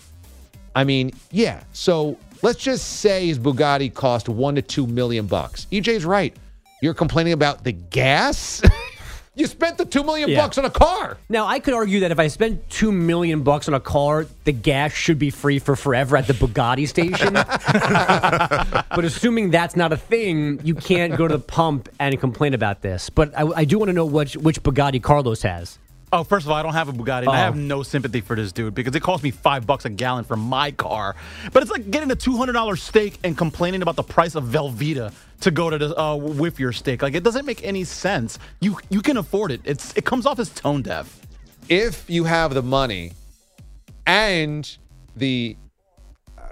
I 0.76 0.84
mean, 0.84 1.10
yeah. 1.32 1.64
So 1.72 2.16
let's 2.42 2.60
just 2.60 3.00
say 3.00 3.26
his 3.26 3.40
Bugatti 3.40 3.92
cost 3.92 4.28
one 4.28 4.54
to 4.54 4.62
two 4.62 4.86
million 4.86 5.26
bucks. 5.26 5.66
EJ's 5.72 6.04
right. 6.04 6.36
You're 6.80 6.94
complaining 6.94 7.32
about 7.32 7.64
the 7.64 7.72
gas. 7.72 8.62
you 9.38 9.46
spent 9.46 9.78
the 9.78 9.84
two 9.84 10.02
million 10.02 10.28
Yeah. 10.28 10.42
bucks 10.42 10.58
on 10.58 10.64
a 10.64 10.70
car. 10.70 11.16
Now 11.28 11.46
I 11.46 11.60
could 11.60 11.74
argue 11.74 12.00
that 12.00 12.10
if 12.10 12.18
I 12.18 12.26
spent 12.28 12.68
two 12.68 12.90
million 12.92 13.42
bucks 13.42 13.68
on 13.68 13.74
a 13.74 13.80
car, 13.80 14.26
the 14.44 14.52
gas 14.52 14.92
should 14.92 15.18
be 15.18 15.30
free 15.30 15.58
for 15.60 15.76
forever 15.76 16.16
at 16.16 16.26
the 16.26 16.32
Bugatti 16.34 16.86
station. 16.88 17.32
but 17.34 19.04
assuming 19.04 19.50
that's 19.50 19.76
not 19.76 19.92
a 19.92 19.96
thing, 19.96 20.60
you 20.64 20.74
can't 20.74 21.16
go 21.16 21.28
to 21.28 21.34
the 21.36 21.42
pump 21.42 21.88
and 22.00 22.18
complain 22.20 22.52
about 22.54 22.82
this. 22.82 23.10
But 23.10 23.36
I, 23.38 23.46
I 23.56 23.64
do 23.64 23.78
want 23.78 23.88
to 23.88 23.92
know 23.92 24.06
which 24.06 24.36
which 24.36 24.62
Bugatti 24.62 25.02
Carlos 25.02 25.42
has. 25.42 25.78
Oh, 26.12 26.24
first 26.24 26.46
of 26.46 26.50
all, 26.50 26.56
I 26.56 26.62
don't 26.62 26.72
have 26.72 26.88
a 26.88 26.92
Bugatti. 26.92 27.20
and 27.22 27.28
I 27.30 27.40
Oh. 27.40 27.44
have 27.44 27.56
no 27.56 27.82
sympathy 27.82 28.20
for 28.22 28.34
this 28.34 28.50
dude 28.52 28.74
because 28.74 28.94
it 28.94 29.00
cost 29.00 29.22
me 29.22 29.30
five 29.30 29.66
bucks 29.66 29.84
a 29.84 29.90
gallon 29.90 30.24
for 30.24 30.36
my 30.36 30.70
car. 30.70 31.16
But 31.52 31.62
it's 31.62 31.70
like 31.70 31.90
getting 31.90 32.10
a 32.10 32.16
two 32.16 32.36
hundred 32.36 32.52
dollar 32.54 32.76
steak 32.76 33.18
and 33.24 33.36
complaining 33.36 33.82
about 33.82 33.96
the 33.96 34.02
price 34.02 34.34
of 34.34 34.44
Velveeta 34.44 35.12
to 35.42 35.50
go 35.50 35.68
to 35.70 35.76
the, 35.78 36.00
uh, 36.00 36.16
with 36.16 36.58
your 36.58 36.72
steak. 36.72 37.02
Like 37.02 37.14
it 37.14 37.22
doesn't 37.24 37.44
make 37.46 37.62
any 37.64 37.84
sense. 37.84 38.38
You 38.60 38.78
you 38.88 39.02
can 39.02 39.16
afford 39.18 39.52
it. 39.52 39.60
It's 39.64 39.92
it 39.96 40.04
comes 40.06 40.24
off 40.26 40.38
as 40.38 40.48
tone 40.50 40.82
deaf. 40.82 41.20
if 41.68 42.08
you 42.08 42.24
have 42.24 42.54
the 42.54 42.62
money 42.62 43.12
and 44.06 44.78
the 45.16 45.56
uh, 46.38 46.42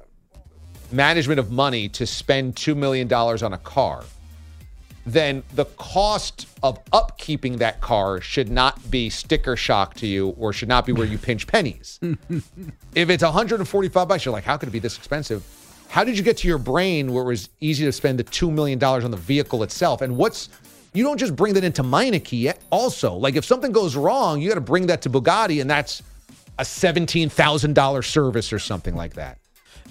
management 0.93 1.41
of 1.41 1.51
money 1.51 1.89
to 1.89 2.07
spend 2.07 2.55
$2 2.57 2.77
million 2.77 3.11
on 3.13 3.53
a 3.55 3.59
car, 3.59 4.05
then 5.07 5.45
the 5.55 5.65
cost 5.65 6.49
of 6.65 6.85
upkeeping 6.87 7.59
that 7.59 7.81
car 7.81 8.21
should 8.21 8.51
not 8.51 8.91
be 8.91 9.09
sticker 9.09 9.57
shock 9.57 9.95
to 9.95 10.07
you 10.07 10.31
or 10.31 10.53
should 10.53 10.69
not 10.69 10.85
be 10.85 10.93
where 10.93 11.07
you 11.07 11.17
pinch 11.17 11.47
pennies. 11.47 12.01
if 12.95 13.09
it's 13.09 13.23
145 13.23 14.09
bucks, 14.09 14.25
you're 14.25 14.33
like, 14.33 14.45
how 14.45 14.57
could 14.57 14.69
it 14.69 14.73
be 14.73 14.81
this 14.81 14.97
expensive? 14.97 15.47
How 15.89 16.03
did 16.03 16.19
you 16.19 16.25
get 16.25 16.39
to 16.39 16.49
your 16.49 16.59
brain 16.59 17.13
where 17.13 17.23
it 17.23 17.29
was 17.29 17.49
easy 17.61 17.85
to 17.85 17.93
spend 17.93 18.19
the 18.19 18.25
$2 18.25 18.53
million 18.53 18.83
on 18.83 19.11
the 19.13 19.17
vehicle 19.17 19.63
itself? 19.63 20.03
And 20.03 20.17
what's, 20.17 20.49
you 20.93 21.05
don't 21.05 21.19
just 21.19 21.37
bring 21.37 21.55
that 21.55 21.63
into 21.63 21.85
Meineke. 21.85 22.53
Also, 22.71 23.15
like 23.15 23.37
if 23.37 23.45
something 23.45 23.71
goes 23.71 23.95
wrong, 23.95 24.41
you 24.41 24.49
got 24.49 24.57
to 24.57 24.61
bring 24.61 24.89
that 24.89 25.03
to 25.03 25.11
Bugatti 25.11 25.61
and 25.61 25.71
that's 25.71 26.03
a 26.59 26.63
$17,000 26.63 28.05
service 28.05 28.53
or 28.53 28.59
something 28.59 28.97
like 28.97 29.15
that. 29.15 29.39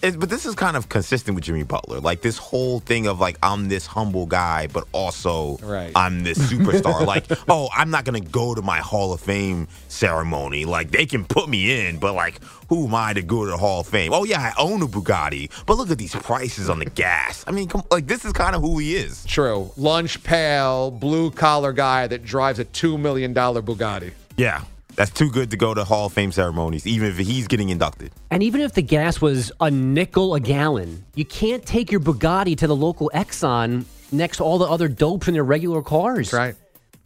It, 0.05 0.19
but 0.19 0.29
this 0.29 0.45
is 0.45 0.55
kind 0.55 0.77
of 0.77 0.87
consistent 0.89 1.35
with 1.35 1.43
Jimmy 1.43 1.63
Butler. 1.63 1.99
Like 1.99 2.21
this 2.21 2.37
whole 2.37 2.79
thing 2.79 3.07
of 3.07 3.19
like 3.19 3.37
I'm 3.41 3.69
this 3.69 3.85
humble 3.85 4.25
guy, 4.25 4.67
but 4.67 4.85
also 4.91 5.57
Right. 5.57 5.91
I'm 5.95 6.23
this 6.23 6.37
superstar. 6.37 7.05
like, 7.15 7.25
oh, 7.49 7.69
I'm 7.75 7.89
not 7.89 8.05
gonna 8.05 8.21
go 8.21 8.53
to 8.53 8.61
my 8.61 8.77
Hall 8.79 9.13
of 9.13 9.21
Fame 9.21 9.67
ceremony. 9.87 10.65
Like 10.65 10.91
they 10.91 11.05
can 11.05 11.25
put 11.25 11.49
me 11.49 11.87
in, 11.87 11.97
but 11.97 12.13
like, 12.13 12.39
who 12.69 12.85
am 12.87 12.95
I 12.95 13.13
to 13.13 13.21
go 13.21 13.45
to 13.45 13.51
the 13.51 13.57
Hall 13.57 13.81
of 13.81 13.87
Fame? 13.87 14.13
Oh 14.13 14.23
yeah, 14.23 14.53
I 14.55 14.61
own 14.61 14.81
a 14.81 14.87
Bugatti, 14.87 15.49
but 15.65 15.77
look 15.77 15.89
at 15.89 15.97
these 15.97 16.13
prices 16.15 16.69
on 16.69 16.79
the 16.79 16.85
gas. 16.85 17.43
I 17.47 17.51
mean, 17.51 17.67
come, 17.67 17.83
like 17.91 18.07
this 18.07 18.25
is 18.25 18.33
kind 18.33 18.55
of 18.55 18.61
who 18.61 18.77
he 18.77 18.95
is. 18.95 19.25
True. 19.25 19.71
Lunch 19.77 20.23
pail, 20.23 20.91
blue 20.91 21.31
collar 21.31 21.73
guy 21.73 22.07
that 22.07 22.23
drives 22.23 22.59
a 22.59 22.65
$2 22.65 22.99
million 22.99 23.33
Bugatti. 23.33 24.11
Yeah, 24.37 24.63
that's 24.95 25.11
too 25.11 25.29
good 25.29 25.51
to 25.51 25.57
go 25.57 25.73
to 25.73 25.83
Hall 25.83 26.07
of 26.07 26.13
Fame 26.13 26.31
ceremonies, 26.31 26.85
even 26.87 27.09
if 27.09 27.17
he's 27.17 27.47
getting 27.47 27.69
inducted. 27.69 28.11
And 28.31 28.41
even 28.43 28.61
if 28.61 28.73
the 28.73 28.81
gas 28.81 29.21
was 29.21 29.51
a 29.59 29.69
nickel 29.71 30.35
a 30.35 30.39
gallon, 30.39 31.05
you 31.15 31.25
can't 31.25 31.65
take 31.65 31.91
your 31.91 32.01
Bugatti 32.01 32.57
to 32.57 32.67
the 32.67 32.75
local 32.75 33.11
Exxon 33.13 33.85
next 34.11 34.37
to 34.37 34.43
all 34.43 34.57
the 34.57 34.65
other 34.65 34.87
dopes 34.87 35.27
in 35.27 35.33
their 35.33 35.43
regular 35.43 35.81
cars. 35.81 36.31
right. 36.33 36.55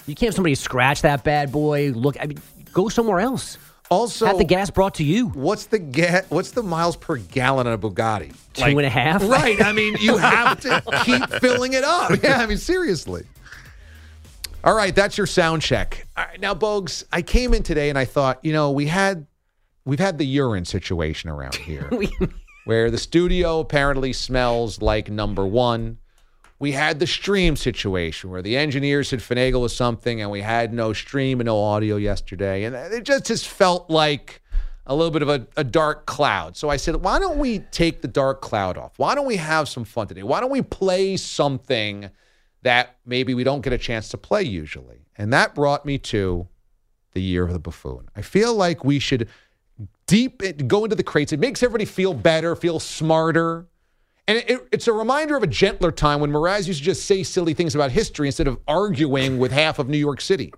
You 0.06 0.16
can't 0.16 0.30
have 0.30 0.36
somebody 0.36 0.56
scratch 0.56 1.02
that 1.04 1.24
bad 1.24 1.52
boy. 1.52 1.92
Look, 1.92 2.18
I 2.20 2.26
mean, 2.26 2.40
go 2.74 2.90
somewhere 2.90 3.20
else. 3.20 3.58
Also, 3.92 4.26
have 4.28 4.38
the 4.38 4.44
gas 4.44 4.70
brought 4.70 4.96
to 4.96 5.04
you. 5.04 5.28
What's 5.30 5.66
the 5.66 5.80
ga- 5.80 6.22
What's 6.30 6.52
the 6.52 6.62
miles 6.64 6.96
per 6.96 7.18
gallon 7.18 7.66
on 7.68 7.74
a 7.74 7.78
Bugatti? 7.78 8.34
Two 8.54 8.64
and 8.66 8.82
a 8.82 8.90
half? 8.90 9.22
Right. 9.28 9.60
I 9.62 9.72
mean, 9.72 9.98
you 10.00 10.18
have 10.18 10.60
to 10.62 10.82
keep 11.06 11.28
filling 11.42 11.74
it 11.74 11.84
up. 11.84 12.12
Yeah. 12.24 12.38
I 12.40 12.46
mean, 12.46 12.58
seriously. 12.58 13.24
All 14.62 14.76
right, 14.76 14.94
that's 14.94 15.18
your 15.18 15.28
sound 15.28 15.62
check. 15.62 16.06
All 16.18 16.26
right, 16.26 16.40
now, 16.40 16.54
Bogues, 16.54 17.06
I 17.14 17.22
came 17.22 17.54
in 17.54 17.64
today 17.64 17.90
and 17.90 17.98
I 17.98 18.04
thought, 18.04 18.44
you 18.44 18.52
know, 18.52 18.72
we 18.72 18.88
had 18.88 19.26
we've 19.86 20.00
had 20.00 20.18
the 20.18 20.26
urine 20.26 20.66
situation 20.66 21.30
around 21.30 21.56
here, 21.66 21.90
where 22.66 22.92
the 22.92 22.98
studio 22.98 23.62
apparently 23.62 24.12
smells 24.12 24.82
like 24.82 25.10
number 25.10 25.46
one. 25.46 25.98
We 26.60 26.74
had 26.74 27.00
the 27.00 27.08
stream 27.08 27.56
situation 27.56 28.32
where 28.32 28.42
the 28.42 28.58
engineers 28.58 29.12
had 29.12 29.22
finagled 29.22 29.62
with 29.62 29.72
something 29.72 30.22
and 30.22 30.30
we 30.30 30.42
had 30.42 30.74
no 30.74 30.92
stream 30.92 31.40
and 31.40 31.46
no 31.46 31.58
audio 31.58 31.96
yesterday. 31.96 32.66
And 32.66 32.76
it 32.76 33.04
just 33.06 33.28
just 33.28 33.48
felt 33.48 33.90
like 33.90 34.42
a 34.86 34.94
little 34.94 35.12
bit 35.12 35.22
of 35.22 35.30
a, 35.30 35.48
a 35.56 35.64
dark 35.64 36.06
cloud. 36.06 36.58
So 36.58 36.68
I 36.68 36.76
said, 36.76 36.98
why 36.98 37.18
don't 37.18 37.38
we 37.38 37.60
take 37.72 38.02
the 38.02 38.10
dark 38.10 38.42
cloud 38.42 38.78
off? 38.78 38.92
Why 38.98 39.16
don't 39.16 39.26
we 39.26 39.38
have 39.38 39.70
some 39.70 39.86
fun 39.86 40.08
today? 40.08 40.24
Why 40.24 40.42
don't 40.42 40.52
we 40.52 40.64
play 40.64 41.16
something 41.16 42.10
that 42.64 42.98
maybe 43.06 43.34
we 43.34 43.44
don't 43.44 43.62
get 43.62 43.74
a 43.74 43.78
chance 43.78 44.10
to 44.10 44.18
play 44.18 44.44
usually? 44.44 45.06
And 45.18 45.32
that 45.34 45.56
brought 45.56 45.86
me 45.86 45.98
to 46.00 46.48
the 47.14 47.22
year 47.22 47.44
of 47.46 47.54
the 47.54 47.60
buffoon. 47.60 48.10
I 48.16 48.22
feel 48.22 48.54
like 48.54 48.84
we 48.84 49.00
should 49.00 49.28
deep 50.08 50.42
go 50.68 50.84
into 50.84 50.96
the 50.96 51.04
crates. 51.04 51.32
It 51.34 51.40
makes 51.40 51.62
everybody 51.64 51.86
feel 51.86 52.14
better, 52.14 52.56
feel 52.56 52.80
smarter. 52.80 53.68
And 54.28 54.38
it, 54.38 54.50
it- 54.50 54.68
it's 54.72 54.88
a 54.88 54.94
reminder 54.94 55.36
of 55.36 55.44
a 55.44 55.48
gentler 55.48 55.92
time 55.92 56.20
when 56.20 56.32
Mraz 56.32 56.68
used 56.68 56.80
to 56.80 56.86
just 56.86 57.06
say 57.06 57.24
silly 57.24 57.54
things 57.54 57.76
about 57.76 57.92
history 57.92 58.28
instead 58.28 58.48
of 58.48 58.60
arguing 58.68 59.40
with 59.40 59.52
half 59.52 59.80
of 59.80 59.90
New 59.90 59.98
York 59.98 60.22
City 60.22 60.54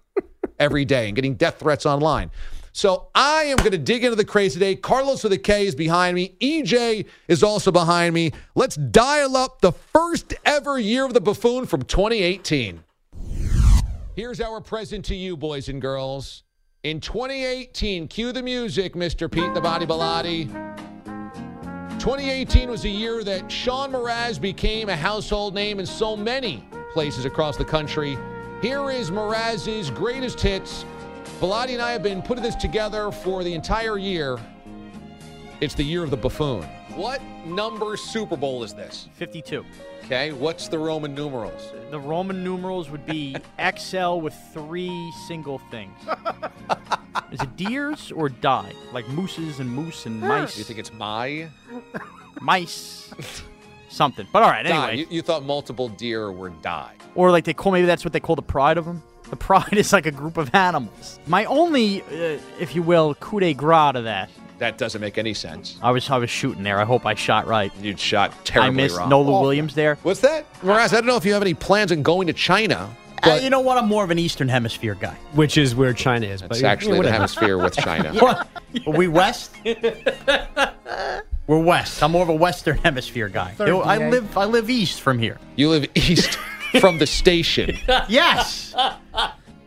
every 0.60 0.86
day 0.86 1.08
and 1.08 1.16
getting 1.16 1.36
death 1.36 1.60
threats 1.60 1.86
online. 1.86 2.32
So 2.74 3.10
I 3.14 3.44
am 3.44 3.58
going 3.58 3.72
to 3.72 3.78
dig 3.78 4.04
into 4.04 4.16
the 4.16 4.26
crates 4.26 4.54
today. 4.54 4.76
Carlos 4.76 5.24
with 5.24 5.34
a 5.34 5.38
K 5.38 5.68
is 5.68 5.76
behind 5.76 6.16
me. 6.16 6.36
EJ 6.40 7.06
is 7.28 7.44
also 7.44 7.72
behind 7.72 8.14
me. 8.14 8.32
Let's 8.56 8.76
dial 8.76 9.36
up 9.36 9.62
the 9.62 9.72
first 9.72 10.34
ever 10.46 10.80
year 10.80 11.06
of 11.06 11.14
the 11.14 11.22
buffoon 11.22 11.66
from 11.66 11.82
2018. 11.84 12.84
Here's 14.16 14.40
our 14.40 14.62
present 14.62 15.06
to 15.06 15.16
you, 15.16 15.36
boys 15.36 15.68
and 15.70 15.82
girls. 15.82 16.44
In 16.84 17.00
2018, 17.00 18.08
cue 18.08 18.32
the 18.32 18.42
music, 18.42 18.94
Mr. 18.94 19.32
Pete 19.32 19.54
the 19.54 19.62
Body 19.62 19.86
Bilotti. 19.86 20.48
2018 22.00 22.70
was 22.70 22.86
a 22.86 22.90
year 22.90 23.24
that 23.24 23.52
Sean 23.52 23.92
Mraz 23.92 24.42
became 24.42 24.90
a 24.90 24.96
household 24.96 25.54
name 25.54 25.80
in 25.80 25.86
so 25.86 26.18
many 26.18 26.68
places 26.94 27.26
across 27.26 27.58
the 27.58 27.66
country. 27.66 28.18
Here 28.62 28.90
is 28.90 29.12
Mraz's 29.12 29.92
greatest 29.92 30.42
hits. 30.42 30.84
Bilotti 31.40 31.74
and 31.74 31.82
I 31.82 31.92
have 31.92 32.04
been 32.04 32.22
putting 32.22 32.44
this 32.44 32.56
together 32.56 33.12
for 33.12 33.44
the 33.44 33.54
entire 33.54 33.98
year. 33.98 34.38
It's 35.60 35.76
the 35.76 35.84
year 35.84 36.04
of 36.04 36.10
the 36.10 36.18
buffoon. 36.18 36.64
What 36.96 37.22
number 37.46 37.96
Super 37.98 38.36
Bowl 38.36 38.64
is 38.64 38.74
this? 38.74 39.08
52. 39.14 39.64
Okay, 40.06 40.32
what's 40.34 40.68
the 40.68 40.78
Roman 40.78 41.16
numerals? 41.16 41.72
The 41.90 42.00
Roman 42.00 42.44
numerals 42.44 42.90
would 42.90 43.06
be 43.06 43.36
XL 43.78 44.16
with 44.16 44.34
three 44.54 45.12
single 45.28 45.60
things. 45.72 45.98
Is 47.32 47.42
it 47.42 47.56
deers 47.56 48.12
or 48.12 48.28
die? 48.28 48.74
Like 48.92 49.08
mooses 49.10 49.60
and 49.60 49.70
moose 49.70 50.06
and 50.06 50.20
mice? 50.20 50.58
You 50.58 50.64
think 50.64 50.80
it's 50.80 50.92
my? 50.94 51.50
mice? 52.42 53.14
Something. 53.90 54.28
But 54.34 54.44
all 54.44 54.50
right, 54.50 54.64
Die. 54.66 54.70
anyway. 54.70 54.98
You, 54.98 55.08
you 55.18 55.22
thought 55.22 55.44
multiple 55.46 55.88
deer 55.90 56.32
were 56.32 56.50
die. 56.50 56.94
Or 57.16 57.32
like 57.32 57.46
they 57.46 57.54
call, 57.54 57.72
maybe 57.72 57.86
that's 57.88 58.04
what 58.04 58.14
they 58.14 58.20
call 58.20 58.36
the 58.36 58.42
pride 58.42 58.78
of 58.78 58.86
them. 58.86 59.02
The 59.32 59.38
pride 59.38 59.74
is 59.74 59.94
like 59.94 60.06
a 60.06 60.12
group 60.12 60.38
of 60.38 60.54
animals. 60.54 61.18
My 61.26 61.46
only, 61.46 62.02
uh, 62.04 62.38
if 62.60 62.76
you 62.76 62.84
will, 62.84 63.16
coup 63.16 63.40
de 63.40 63.54
grace 63.54 63.94
to 63.94 64.02
that. 64.02 64.30
That 64.60 64.78
doesn't 64.78 65.00
make 65.02 65.18
any 65.18 65.34
sense. 65.34 65.78
I 65.82 65.90
was 65.92 66.08
I 66.10 66.18
was 66.18 66.30
shooting 66.30 66.64
there. 66.64 66.80
I 66.80 66.84
hope 66.86 67.06
I 67.06 67.16
shot 67.16 67.48
right. 67.48 67.72
You'd 67.82 67.98
shot 68.00 68.34
terribly 68.46 68.68
I 68.68 68.72
missed 68.84 68.98
wrong. 68.98 69.10
Nola 69.10 69.32
Awful. 69.32 69.42
Williams 69.42 69.74
there. 69.74 69.96
What's 70.04 70.20
that? 70.20 70.46
Mraz, 70.62 70.90
I 70.92 70.98
don't 70.98 71.08
know 71.08 71.16
if 71.16 71.26
you 71.26 71.34
have 71.34 71.42
any 71.42 71.54
plans 71.56 71.92
on 71.92 72.04
going 72.04 72.28
to 72.28 72.34
China. 72.34 72.94
Uh, 73.24 73.40
you 73.42 73.50
know 73.50 73.62
what? 73.62 73.78
I'm 73.78 73.88
more 73.88 74.04
of 74.04 74.12
an 74.12 74.20
Eastern 74.20 74.50
Hemisphere 74.50 74.96
guy. 74.96 75.16
Which 75.34 75.58
is 75.58 75.76
where 75.76 75.94
China 75.94 76.28
is. 76.28 76.42
It's 76.42 76.62
actually 76.62 77.02
the 77.02 77.12
hemisphere 77.12 77.58
with 77.58 77.76
China. 77.78 78.14
What? 78.16 78.48
Are 78.86 78.94
we 78.94 79.08
West? 79.08 79.56
We're 81.48 81.60
West. 81.60 82.04
I'm 82.04 82.12
more 82.12 82.24
of 82.24 82.30
a 82.30 82.36
Western 82.36 82.78
Hemisphere 82.80 83.30
guy. 83.30 83.56
I 83.60 84.10
live 84.10 84.38
I 84.38 84.46
live 84.46 84.70
east 84.70 85.02
from 85.02 85.20
here. 85.20 85.38
You 85.56 85.70
live 85.70 85.90
east 85.96 86.38
from 86.80 86.98
the 86.98 87.08
station. 87.08 87.78
yes. 88.08 88.74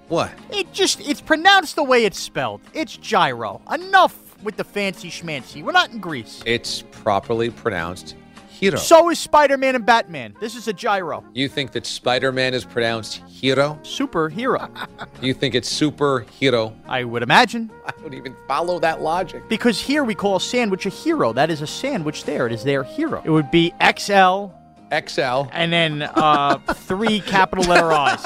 What? 0.08 0.32
It 0.50 0.72
just 0.72 1.00
it's 1.00 1.20
pronounced 1.20 1.76
the 1.76 1.84
way 1.84 2.04
it's 2.04 2.18
spelled. 2.18 2.60
It's 2.72 2.96
gyro. 2.96 3.60
Enough 3.72 4.42
with 4.42 4.56
the 4.56 4.64
fancy 4.64 5.10
schmancy. 5.10 5.62
We're 5.62 5.72
not 5.72 5.90
in 5.90 6.00
Greece. 6.00 6.42
It's 6.46 6.82
properly 6.82 7.50
pronounced 7.50 8.14
hero. 8.48 8.76
So 8.76 9.10
is 9.10 9.18
Spider-Man 9.18 9.74
and 9.74 9.84
Batman. 9.84 10.34
This 10.40 10.54
is 10.54 10.68
a 10.68 10.72
gyro. 10.72 11.24
you 11.32 11.48
think 11.48 11.72
that 11.72 11.86
Spider-Man 11.86 12.54
is 12.54 12.64
pronounced 12.64 13.22
hero? 13.28 13.78
Superhero. 13.82 14.70
You 15.22 15.32
think 15.32 15.54
it's 15.54 15.72
superhero? 15.72 16.74
I 16.86 17.04
would 17.04 17.22
imagine. 17.22 17.70
I 17.86 17.92
don't 18.02 18.12
even 18.14 18.36
follow 18.46 18.78
that 18.80 19.00
logic. 19.00 19.48
Because 19.48 19.80
here 19.80 20.04
we 20.04 20.14
call 20.14 20.36
a 20.36 20.40
sandwich 20.40 20.84
a 20.84 20.90
hero. 20.90 21.32
That 21.32 21.50
is 21.50 21.62
a 21.62 21.66
sandwich 21.66 22.24
there. 22.24 22.46
It 22.46 22.52
is 22.52 22.62
their 22.62 22.82
hero. 22.82 23.22
It 23.24 23.30
would 23.30 23.50
be 23.50 23.72
XL. 23.98 24.48
XL. 24.92 25.48
And 25.52 25.72
then 25.72 26.02
uh, 26.02 26.58
three 26.58 27.20
capital 27.20 27.64
letter 27.64 27.92
I's. 27.92 28.20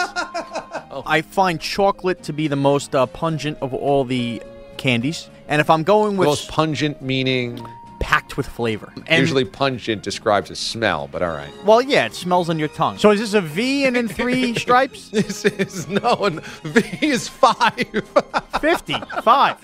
Oh. 0.90 1.02
I 1.06 1.22
find 1.22 1.60
chocolate 1.60 2.22
to 2.24 2.32
be 2.32 2.48
the 2.48 2.56
most 2.56 2.94
uh, 2.94 3.06
pungent 3.06 3.58
of 3.60 3.74
all 3.74 4.04
the 4.04 4.42
candies. 4.76 5.28
And 5.48 5.60
if 5.60 5.70
I'm 5.70 5.82
going 5.82 6.16
with 6.16 6.26
Most 6.28 6.50
pungent 6.50 7.00
meaning 7.00 7.66
packed 8.08 8.38
with 8.38 8.48
flavor. 8.48 8.90
And, 9.06 9.20
usually 9.20 9.44
pungent 9.44 10.02
describes 10.02 10.50
a 10.50 10.56
smell, 10.56 11.10
but 11.12 11.22
all 11.22 11.28
right. 11.28 11.52
Well, 11.66 11.82
yeah, 11.82 12.06
it 12.06 12.14
smells 12.14 12.48
on 12.48 12.58
your 12.58 12.68
tongue. 12.68 12.96
So 12.96 13.10
is 13.10 13.20
this 13.20 13.34
a 13.34 13.42
V 13.42 13.84
and 13.84 13.96
then 13.96 14.08
three 14.08 14.54
stripes? 14.58 15.10
This 15.10 15.44
is 15.44 15.86
no, 15.88 16.14
and 16.24 16.42
V 16.42 17.06
is 17.06 17.28
five. 17.28 17.74
50. 18.62 18.94
Five. 19.22 19.60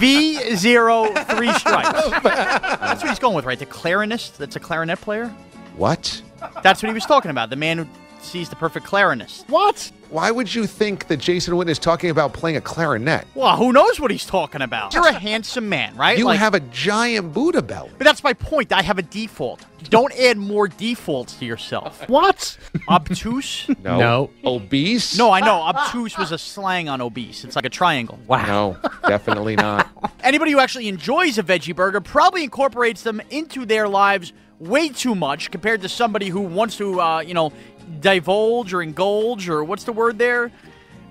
V 0.00 0.54
zero 0.54 1.06
three 1.34 1.52
stripes. 1.54 2.08
That's 2.22 3.02
what 3.02 3.08
he's 3.10 3.18
going 3.18 3.34
with, 3.34 3.46
right? 3.46 3.58
The 3.58 3.66
clarinist. 3.66 4.36
That's 4.36 4.54
a 4.54 4.60
clarinet 4.60 5.00
player. 5.00 5.34
What? 5.76 6.22
That's 6.62 6.84
what 6.84 6.88
he 6.88 6.94
was 6.94 7.04
talking 7.04 7.32
about. 7.32 7.50
The 7.50 7.56
man 7.56 7.78
who 7.78 7.86
he's 8.32 8.48
the 8.48 8.56
perfect 8.56 8.86
clarinist. 8.86 9.48
What? 9.48 9.90
Why 10.10 10.30
would 10.30 10.54
you 10.54 10.66
think 10.66 11.08
that 11.08 11.16
Jason 11.16 11.54
Witten 11.54 11.68
is 11.70 11.78
talking 11.78 12.10
about 12.10 12.32
playing 12.32 12.56
a 12.56 12.60
clarinet? 12.60 13.26
Well, 13.34 13.56
who 13.56 13.72
knows 13.72 13.98
what 13.98 14.10
he's 14.12 14.24
talking 14.24 14.62
about? 14.62 14.94
You're 14.94 15.08
a 15.08 15.12
handsome 15.12 15.68
man, 15.68 15.96
right? 15.96 16.16
You 16.16 16.26
Like- 16.26 16.38
have 16.38 16.54
a 16.54 16.60
giant 16.60 17.32
Buddha 17.32 17.62
belly. 17.62 17.90
But 17.98 18.04
that's 18.04 18.22
my 18.22 18.32
point. 18.32 18.72
I 18.72 18.82
have 18.82 18.98
a 18.98 19.02
default. 19.02 19.64
Don't 19.90 20.12
add 20.18 20.38
more 20.38 20.68
defaults 20.68 21.34
to 21.36 21.44
yourself. 21.44 22.08
What? 22.08 22.56
Obtuse? 22.88 23.66
No. 23.82 24.30
Obese? 24.44 25.18
No, 25.18 25.30
I 25.30 25.40
know. 25.40 25.60
Obtuse 25.62 26.16
was 26.16 26.32
a 26.32 26.38
slang 26.38 26.88
on 26.88 27.00
obese. 27.00 27.44
It's 27.44 27.56
like 27.56 27.64
a 27.66 27.70
triangle. 27.70 28.18
Wow. 28.26 28.76
No, 28.82 28.90
definitely 29.08 29.56
not. 29.56 29.88
Anybody 30.22 30.52
who 30.52 30.58
actually 30.60 30.88
enjoys 30.88 31.36
a 31.38 31.42
veggie 31.42 31.74
burger 31.76 32.00
probably 32.00 32.44
incorporates 32.44 33.02
them 33.02 33.20
into 33.30 33.66
their 33.66 33.88
lives 33.88 34.32
way 34.58 34.88
too 34.88 35.14
much 35.14 35.50
compared 35.50 35.82
to 35.82 35.88
somebody 35.88 36.28
who 36.28 36.40
wants 36.40 36.76
to, 36.76 37.00
uh, 37.00 37.20
you 37.20 37.34
know, 37.34 37.52
divulge 38.00 38.72
or 38.72 38.82
indulge 38.82 39.48
or 39.48 39.64
what's 39.64 39.84
the 39.84 39.92
word 39.92 40.18
there? 40.18 40.50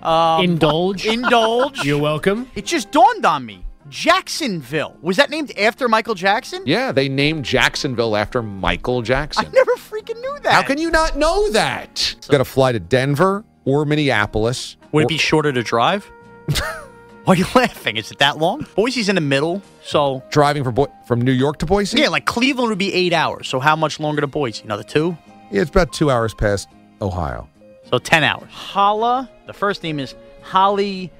Um, 0.02 0.44
Indulge? 0.44 1.06
Indulge. 1.06 1.82
You're 1.84 2.00
welcome. 2.00 2.50
It 2.54 2.66
just 2.66 2.90
dawned 2.90 3.24
on 3.24 3.46
me. 3.46 3.64
Jacksonville. 3.88 4.96
Was 5.02 5.16
that 5.16 5.30
named 5.30 5.56
after 5.58 5.88
Michael 5.88 6.14
Jackson? 6.14 6.62
Yeah, 6.66 6.92
they 6.92 7.08
named 7.08 7.44
Jacksonville 7.44 8.16
after 8.16 8.42
Michael 8.42 9.02
Jackson. 9.02 9.46
I 9.46 9.50
never 9.50 9.72
freaking 9.76 10.20
knew 10.20 10.38
that. 10.42 10.52
How 10.52 10.62
can 10.62 10.78
you 10.78 10.90
not 10.90 11.16
know 11.16 11.50
that? 11.50 12.16
Got 12.28 12.38
to 12.38 12.44
fly 12.44 12.72
to 12.72 12.80
Denver 12.80 13.44
or 13.64 13.84
Minneapolis. 13.84 14.76
Would 14.92 15.00
or- 15.00 15.04
it 15.04 15.08
be 15.08 15.18
shorter 15.18 15.52
to 15.52 15.62
drive? 15.62 16.10
Why 17.24 17.34
are 17.34 17.36
you 17.36 17.46
laughing? 17.54 17.96
Is 17.96 18.10
it 18.10 18.18
that 18.18 18.38
long? 18.38 18.66
Boise's 18.76 19.08
in 19.08 19.14
the 19.14 19.20
middle, 19.20 19.62
so 19.82 20.22
driving 20.30 20.64
from 20.64 20.74
Bo- 20.74 20.92
from 21.06 21.20
New 21.20 21.32
York 21.32 21.58
to 21.58 21.66
Boise? 21.66 21.98
yeah, 21.98 22.08
like 22.08 22.26
Cleveland 22.26 22.68
would 22.70 22.78
be 22.78 22.92
eight 22.92 23.12
hours. 23.12 23.48
So 23.48 23.60
how 23.60 23.76
much 23.76 23.98
longer 24.00 24.20
to 24.20 24.26
Boise? 24.26 24.62
Another 24.64 24.82
two? 24.82 25.16
Yeah, 25.50 25.62
it's 25.62 25.70
about 25.70 25.92
two 25.92 26.10
hours 26.10 26.34
past 26.34 26.68
Ohio. 27.00 27.48
So 27.90 27.98
ten 27.98 28.24
hours. 28.24 28.50
Hala. 28.50 29.30
The 29.46 29.52
first 29.52 29.82
name 29.82 29.98
is 30.00 30.14
Holly 30.42 31.10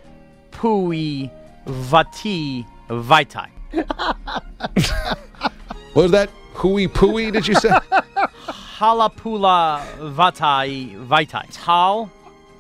Pui 0.53 1.31
Vati 1.67 2.67
Vaitai. 2.89 3.49
What 5.95 6.03
was 6.03 6.11
that? 6.11 6.29
Hooey 6.55 6.89
pooey, 6.89 7.33
did 7.33 7.47
you 7.47 7.55
say? 7.55 7.69
Halapula 8.79 9.81
Vatai 10.15 10.97
Vaitai. 11.07 11.47
Tal 11.53 12.11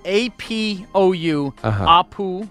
A 0.05 0.29
P 0.31 0.87
O 0.95 1.11
U 1.13 1.53
Uh-huh. 1.65 2.03
Apu 2.05 2.49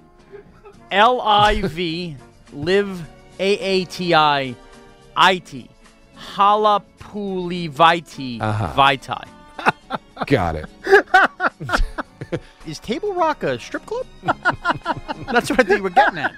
L 0.94 1.20
I 1.22 1.62
V 1.64 2.16
Live 2.54 3.02
A 3.40 3.58
A 3.58 3.86
T 3.86 4.14
I 4.14 4.56
I 5.18 5.38
T 5.40 5.68
Halapuli 6.36 7.70
Vaiti 7.72 8.40
Uh-huh. 8.40 8.74
Vaitai. 8.76 9.28
Got 10.28 10.56
it. 10.56 10.66
Is 12.68 12.80
Table 12.80 13.14
Rock 13.14 13.44
a 13.44 13.60
strip 13.60 13.86
club? 13.86 14.06
That's 15.32 15.50
what 15.50 15.60
I 15.60 15.64
think 15.64 15.84
we're 15.84 15.90
getting 15.90 16.20
at. 16.20 16.34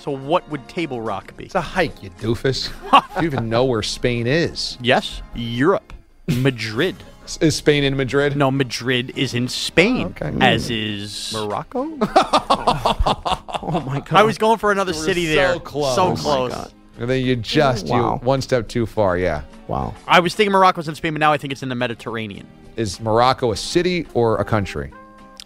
So 0.00 0.10
what 0.10 0.48
would 0.50 0.66
Table 0.68 1.00
Rock 1.00 1.36
be? 1.36 1.44
It's 1.44 1.54
a 1.54 1.60
hike, 1.60 2.02
you 2.02 2.10
doofus. 2.10 2.70
Do 3.14 3.20
you 3.20 3.26
even 3.26 3.48
know 3.48 3.64
where 3.64 3.82
Spain 3.82 4.26
is. 4.26 4.76
Yes, 4.80 5.22
Europe. 5.34 5.92
Madrid. 6.28 6.96
Is 7.40 7.56
Spain 7.56 7.82
in 7.84 7.96
Madrid? 7.96 8.36
No, 8.36 8.50
Madrid 8.50 9.12
is 9.16 9.34
in 9.34 9.48
Spain. 9.48 10.06
Okay. 10.20 10.32
As 10.40 10.70
is 10.70 11.32
Morocco? 11.34 11.80
oh 12.00 13.82
my 13.86 14.00
god! 14.00 14.12
I 14.12 14.22
was 14.22 14.38
going 14.38 14.58
for 14.58 14.70
another 14.72 14.92
You 14.92 14.98
were 14.98 15.04
city 15.04 15.26
so 15.26 15.34
there. 15.34 15.58
close. 15.60 15.94
So 15.94 16.12
Oh 16.12 16.16
close. 16.16 16.52
God. 16.54 16.72
And 16.98 17.10
then 17.10 17.24
you 17.24 17.36
just 17.36 17.86
Wow. 17.88 18.14
you 18.14 18.26
one 18.26 18.40
step 18.40 18.68
too 18.68 18.86
far, 18.86 19.18
yeah. 19.18 19.42
Wow. 19.68 19.94
I 20.06 20.20
was 20.20 20.34
thinking 20.34 20.52
Morocco's 20.52 20.88
in 20.88 20.94
Spain, 20.94 21.12
but 21.14 21.20
now 21.20 21.32
I 21.32 21.36
think 21.38 21.52
it's 21.52 21.62
in 21.62 21.68
the 21.68 21.74
Mediterranean. 21.74 22.46
Is 22.76 23.00
Morocco 23.00 23.52
a 23.52 23.56
city 23.56 24.06
or 24.14 24.38
a 24.38 24.44
country? 24.44 24.92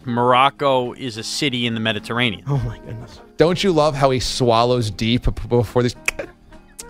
Morocco 0.04 0.92
is 0.94 1.16
a 1.16 1.22
city 1.22 1.66
in 1.66 1.74
the 1.74 1.80
Mediterranean. 1.80 2.42
Oh 2.46 2.58
my 2.58 2.78
goodness. 2.78 3.20
Don't 3.36 3.62
you 3.64 3.72
love 3.72 3.94
how 3.94 4.10
he 4.10 4.20
swallows 4.20 4.90
deep 4.90 5.26
before 5.48 5.82
this? 5.82 5.94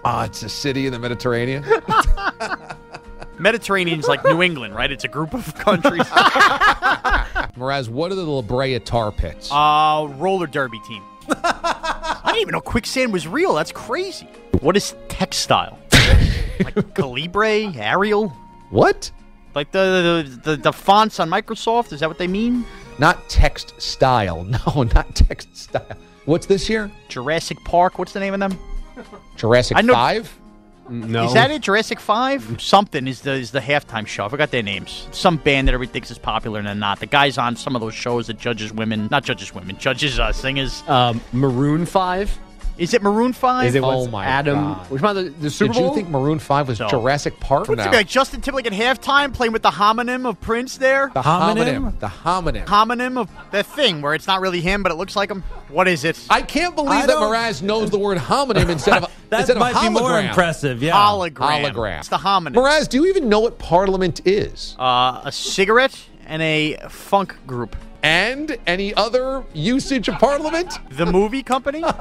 Ah, 0.03 0.25
it's 0.25 0.43
a 0.43 0.49
city 0.49 0.87
in 0.87 0.95
the 0.95 0.99
Mediterranean. 0.99 1.63
Mediterranean's 3.41 4.07
like 4.09 4.25
New 4.25 4.43
England, 4.43 4.75
right? 4.75 4.91
It's 4.93 5.05
a 5.05 5.09
group 5.09 5.35
of 5.35 5.55
countries. 5.57 6.03
Mraz, 7.57 7.89
what 7.89 8.13
are 8.13 8.15
the 8.15 8.23
La 8.25 8.43
Brea 8.43 8.79
tar 8.79 9.11
pits? 9.13 9.51
uh, 9.51 10.07
roller 10.17 10.47
derby 10.47 10.81
team. 10.87 11.03
I 11.29 12.23
didn't 12.27 12.41
even 12.43 12.53
know 12.53 12.61
quicksand 12.61 13.13
was 13.13 13.27
real. 13.29 13.55
That's 13.55 13.73
crazy. 13.73 14.27
What 14.61 14.77
is 14.77 14.95
textile? 15.09 15.79
like 15.93 16.75
Calibri, 16.95 17.77
Arial? 17.77 18.29
what? 18.71 19.11
Like 19.55 19.71
the, 19.73 20.33
the 20.43 20.51
the 20.53 20.57
the 20.57 20.73
fonts 20.73 21.19
on 21.19 21.29
Microsoft? 21.31 21.93
Is 21.93 22.01
that 22.01 22.09
what 22.09 22.19
they 22.19 22.29
mean? 22.29 22.65
Not 22.99 23.29
text 23.29 23.81
style. 23.81 24.45
No, 24.45 24.83
not 24.95 25.15
text 25.15 25.57
style. 25.57 25.87
What's 26.27 26.47
this 26.47 26.67
here? 26.67 26.91
Jurassic 27.09 27.59
Park. 27.65 27.99
What's 27.99 28.13
the 28.13 28.21
name 28.21 28.35
of 28.35 28.41
them? 28.41 28.59
Jurassic 29.37 29.77
I 29.77 29.81
know- 29.83 29.95
Five? 29.95 30.37
No. 30.91 31.27
Is 31.27 31.35
that 31.35 31.51
it? 31.51 31.63
Jurassic 31.63 32.01
Five? 32.01 32.61
Something 32.61 33.07
is 33.07 33.21
the 33.21 33.33
is 33.33 33.53
the 33.53 33.61
halftime 33.61 34.07
show. 34.07 34.25
I 34.25 34.29
forgot 34.29 34.51
their 34.51 34.63
names. 34.63 35.07
Some 35.13 35.37
band 35.37 35.69
that 35.69 35.75
everybody 35.75 35.93
thinks 35.93 36.11
is 36.11 36.19
popular 36.19 36.59
and 36.59 36.67
they're 36.67 36.75
not. 36.75 36.99
The 36.99 37.07
guy's 37.07 37.39
on 37.39 37.55
some 37.55 37.77
of 37.77 37.81
those 37.81 37.95
shows 37.95 38.27
that 38.27 38.39
judges 38.39 38.73
women, 38.73 39.09
not 39.11 39.25
judges 39.25 39.55
women, 39.55 39.79
judges 39.79 40.19
uh, 40.19 40.33
singers. 40.33 40.83
Um, 40.89 41.21
Maroon 41.33 41.87
Five. 41.87 42.37
Is 42.81 42.95
it 42.95 43.03
Maroon 43.03 43.33
Five? 43.35 43.67
Is 43.69 43.75
it 43.75 43.83
Oh 43.85 44.09
my 44.09 44.25
Adam? 44.25 44.59
God. 44.59 44.91
Which 44.91 45.03
one? 45.03 45.15
The, 45.15 45.23
the 45.25 45.51
Super 45.51 45.75
Did 45.75 45.81
Bowl? 45.81 45.89
you 45.91 45.95
think 45.95 46.09
Maroon 46.09 46.39
5 46.39 46.67
was 46.69 46.81
No. 46.81 46.89
Jurassic 46.89 47.39
Park? 47.39 47.69
What's 47.69 47.85
it 47.85 47.93
like 47.93 48.09
Justin 48.09 48.41
Timberlake 48.41 48.67
at 48.67 48.73
halftime 48.73 49.35
playing 49.35 49.53
with 49.53 49.61
the 49.63 49.71
homonym 49.71 50.27
of 50.27 50.41
Prince 50.41 50.79
there? 50.79 51.11
The 51.13 51.21
homonym. 51.21 51.99
The 52.01 52.07
homonym. 52.09 52.65
homonym 52.65 53.19
of 53.19 53.31
the 53.51 53.63
thing 53.63 54.01
where 54.01 54.15
it's 54.15 54.27
not 54.27 54.41
really 54.41 54.63
him, 54.63 54.83
but 54.83 54.91
it 54.91 54.95
looks 54.95 55.15
like 55.15 55.31
him. 55.31 55.43
What 55.69 55.89
is 55.89 56.05
it? 56.05 56.19
I 56.31 56.41
can't 56.43 56.75
believe 56.75 56.91
I 56.93 57.01
that 57.03 57.09
don't- 57.09 57.31
Mraz 57.33 57.61
knows 57.61 57.91
the 57.91 57.99
word 57.99 58.17
homonym 58.17 58.71
instead 58.71 59.03
of 59.05 59.13
That 59.29 59.41
instead 59.41 59.59
might 59.59 59.77
of 59.77 59.83
be 59.83 59.89
more 59.91 60.19
impressive. 60.19 60.83
Yeah. 60.83 60.95
Hologram. 60.95 61.63
Hologram. 61.71 61.99
It's 61.99 62.09
the 62.09 62.17
homonym. 62.17 62.55
Mraz, 62.55 62.89
do 62.89 62.97
you 62.97 63.07
even 63.11 63.29
know 63.29 63.41
what 63.41 63.59
Parliament 63.59 64.27
is? 64.27 64.75
Uh, 64.79 65.21
a 65.25 65.31
cigarette 65.31 65.97
and 66.27 66.41
a 66.43 66.79
funk 66.89 67.37
group. 67.47 67.77
And 68.03 68.57
any 68.67 68.95
other 68.95 69.45
usage 69.53 70.09
of 70.09 70.15
Parliament? 70.17 70.73
The 70.91 71.07
movie 71.07 71.43
company? 71.43 71.81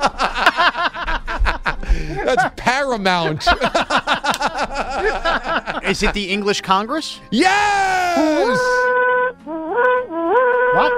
That's 2.26 2.54
Paramount. 2.56 3.46
Is 5.84 6.04
it 6.04 6.14
the 6.14 6.30
English 6.30 6.62
Congress? 6.62 7.20
yes! 7.32 8.58
What? 10.76 10.94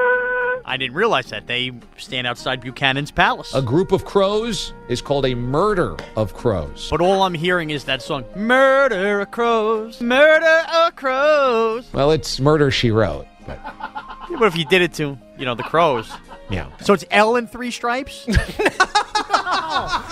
I 0.66 0.78
didn't 0.78 0.95
realize 0.95 1.26
that. 1.32 1.47
They 1.47 1.72
stand 1.97 2.28
outside 2.28 2.62
Buchanan's 2.62 3.12
palace. 3.12 3.54
A 3.54 3.62
group 3.62 3.91
of 3.91 4.06
crows 4.06 4.74
is 4.88 5.02
called 5.02 5.26
a 5.26 5.34
murder 5.36 5.97
of 6.16 6.34
crows. 6.34 6.88
But 6.89 7.02
all 7.02 7.24
I'm 7.24 7.34
hearing 7.34 7.72
is 7.72 7.84
that 7.86 8.02
song, 8.02 8.24
Murder 8.36 9.22
of 9.22 9.32
Crows, 9.32 9.99
Murder 10.02 10.64
of 10.74 10.95
Crows. 10.95 11.91
Well, 11.93 12.12
it's 12.12 12.39
Murder 12.39 12.72
She 12.72 12.91
Wrote. 12.91 13.28
But 13.47 13.60
What 14.38 14.48
if 14.48 14.58
you 14.58 14.66
did 14.66 14.82
it 14.82 14.94
to, 14.94 15.18
you 15.38 15.46
know, 15.46 15.56
the 15.56 15.64
crows? 15.64 16.12
yeah. 16.50 16.70
So 16.82 16.94
it's 16.94 17.06
L 17.12 17.36
in 17.36 17.48
three 17.48 17.72
stripes? 17.72 18.28
no! 18.28 18.36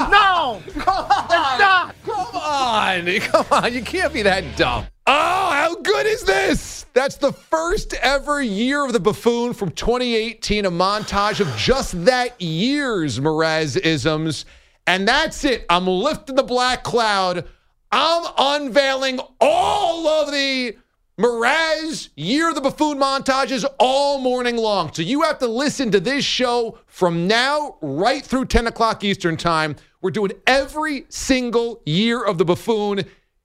No! 0.10 0.62
It's 0.62 0.76
not! 0.76 1.96
Come 2.06 2.36
on. 2.36 3.20
Come 3.22 3.46
on. 3.52 3.74
You 3.74 3.82
can't 3.82 4.14
be 4.14 4.22
that 4.24 4.56
dumb. 4.56 4.86
Oh, 5.08 5.50
how 5.52 5.76
good 5.76 6.06
is 6.06 6.24
this? 6.24 6.86
That's 6.94 7.16
the 7.16 7.32
first 7.32 7.94
ever 7.96 8.42
year 8.42 8.86
of 8.86 8.94
the 8.94 9.00
buffoon 9.00 9.54
from 9.54 9.72
2018, 9.72 10.66
a 10.66 10.72
montage 10.72 11.40
of 11.40 11.48
just 11.58 12.06
that 12.06 12.40
year's 12.42 13.20
Mraz 13.20 13.78
isms. 13.78 14.46
And 14.86 15.08
that's 15.08 15.44
it. 15.46 15.66
I'm 15.70 15.88
lifting 15.88 16.36
the 16.36 16.44
black 16.44 16.84
cloud. 16.84 17.48
I'm 17.92 18.32
unveiling 18.38 19.20
all 19.42 20.08
of 20.08 20.32
the 20.32 20.76
Mraz 21.20 22.08
Year 22.16 22.48
of 22.48 22.56
the 22.56 22.62
Buffoon 22.62 22.98
montages 22.98 23.66
all 23.78 24.20
morning 24.20 24.56
long. 24.56 24.94
So 24.94 25.02
you 25.02 25.24
have 25.24 25.38
to 25.40 25.48
listen 25.48 25.92
to 25.92 26.00
this 26.00 26.24
show 26.24 26.78
from 26.88 27.28
now 27.28 27.76
right 27.82 28.24
through 28.24 28.46
10 28.46 28.68
o'clock 28.68 29.04
Eastern 29.04 29.36
Time. 29.36 29.76
We're 30.02 30.12
doing 30.12 30.32
every 30.48 31.04
single 31.10 31.82
year 31.86 32.24
of 32.24 32.38
the 32.38 32.46
buffoon, 32.46 33.00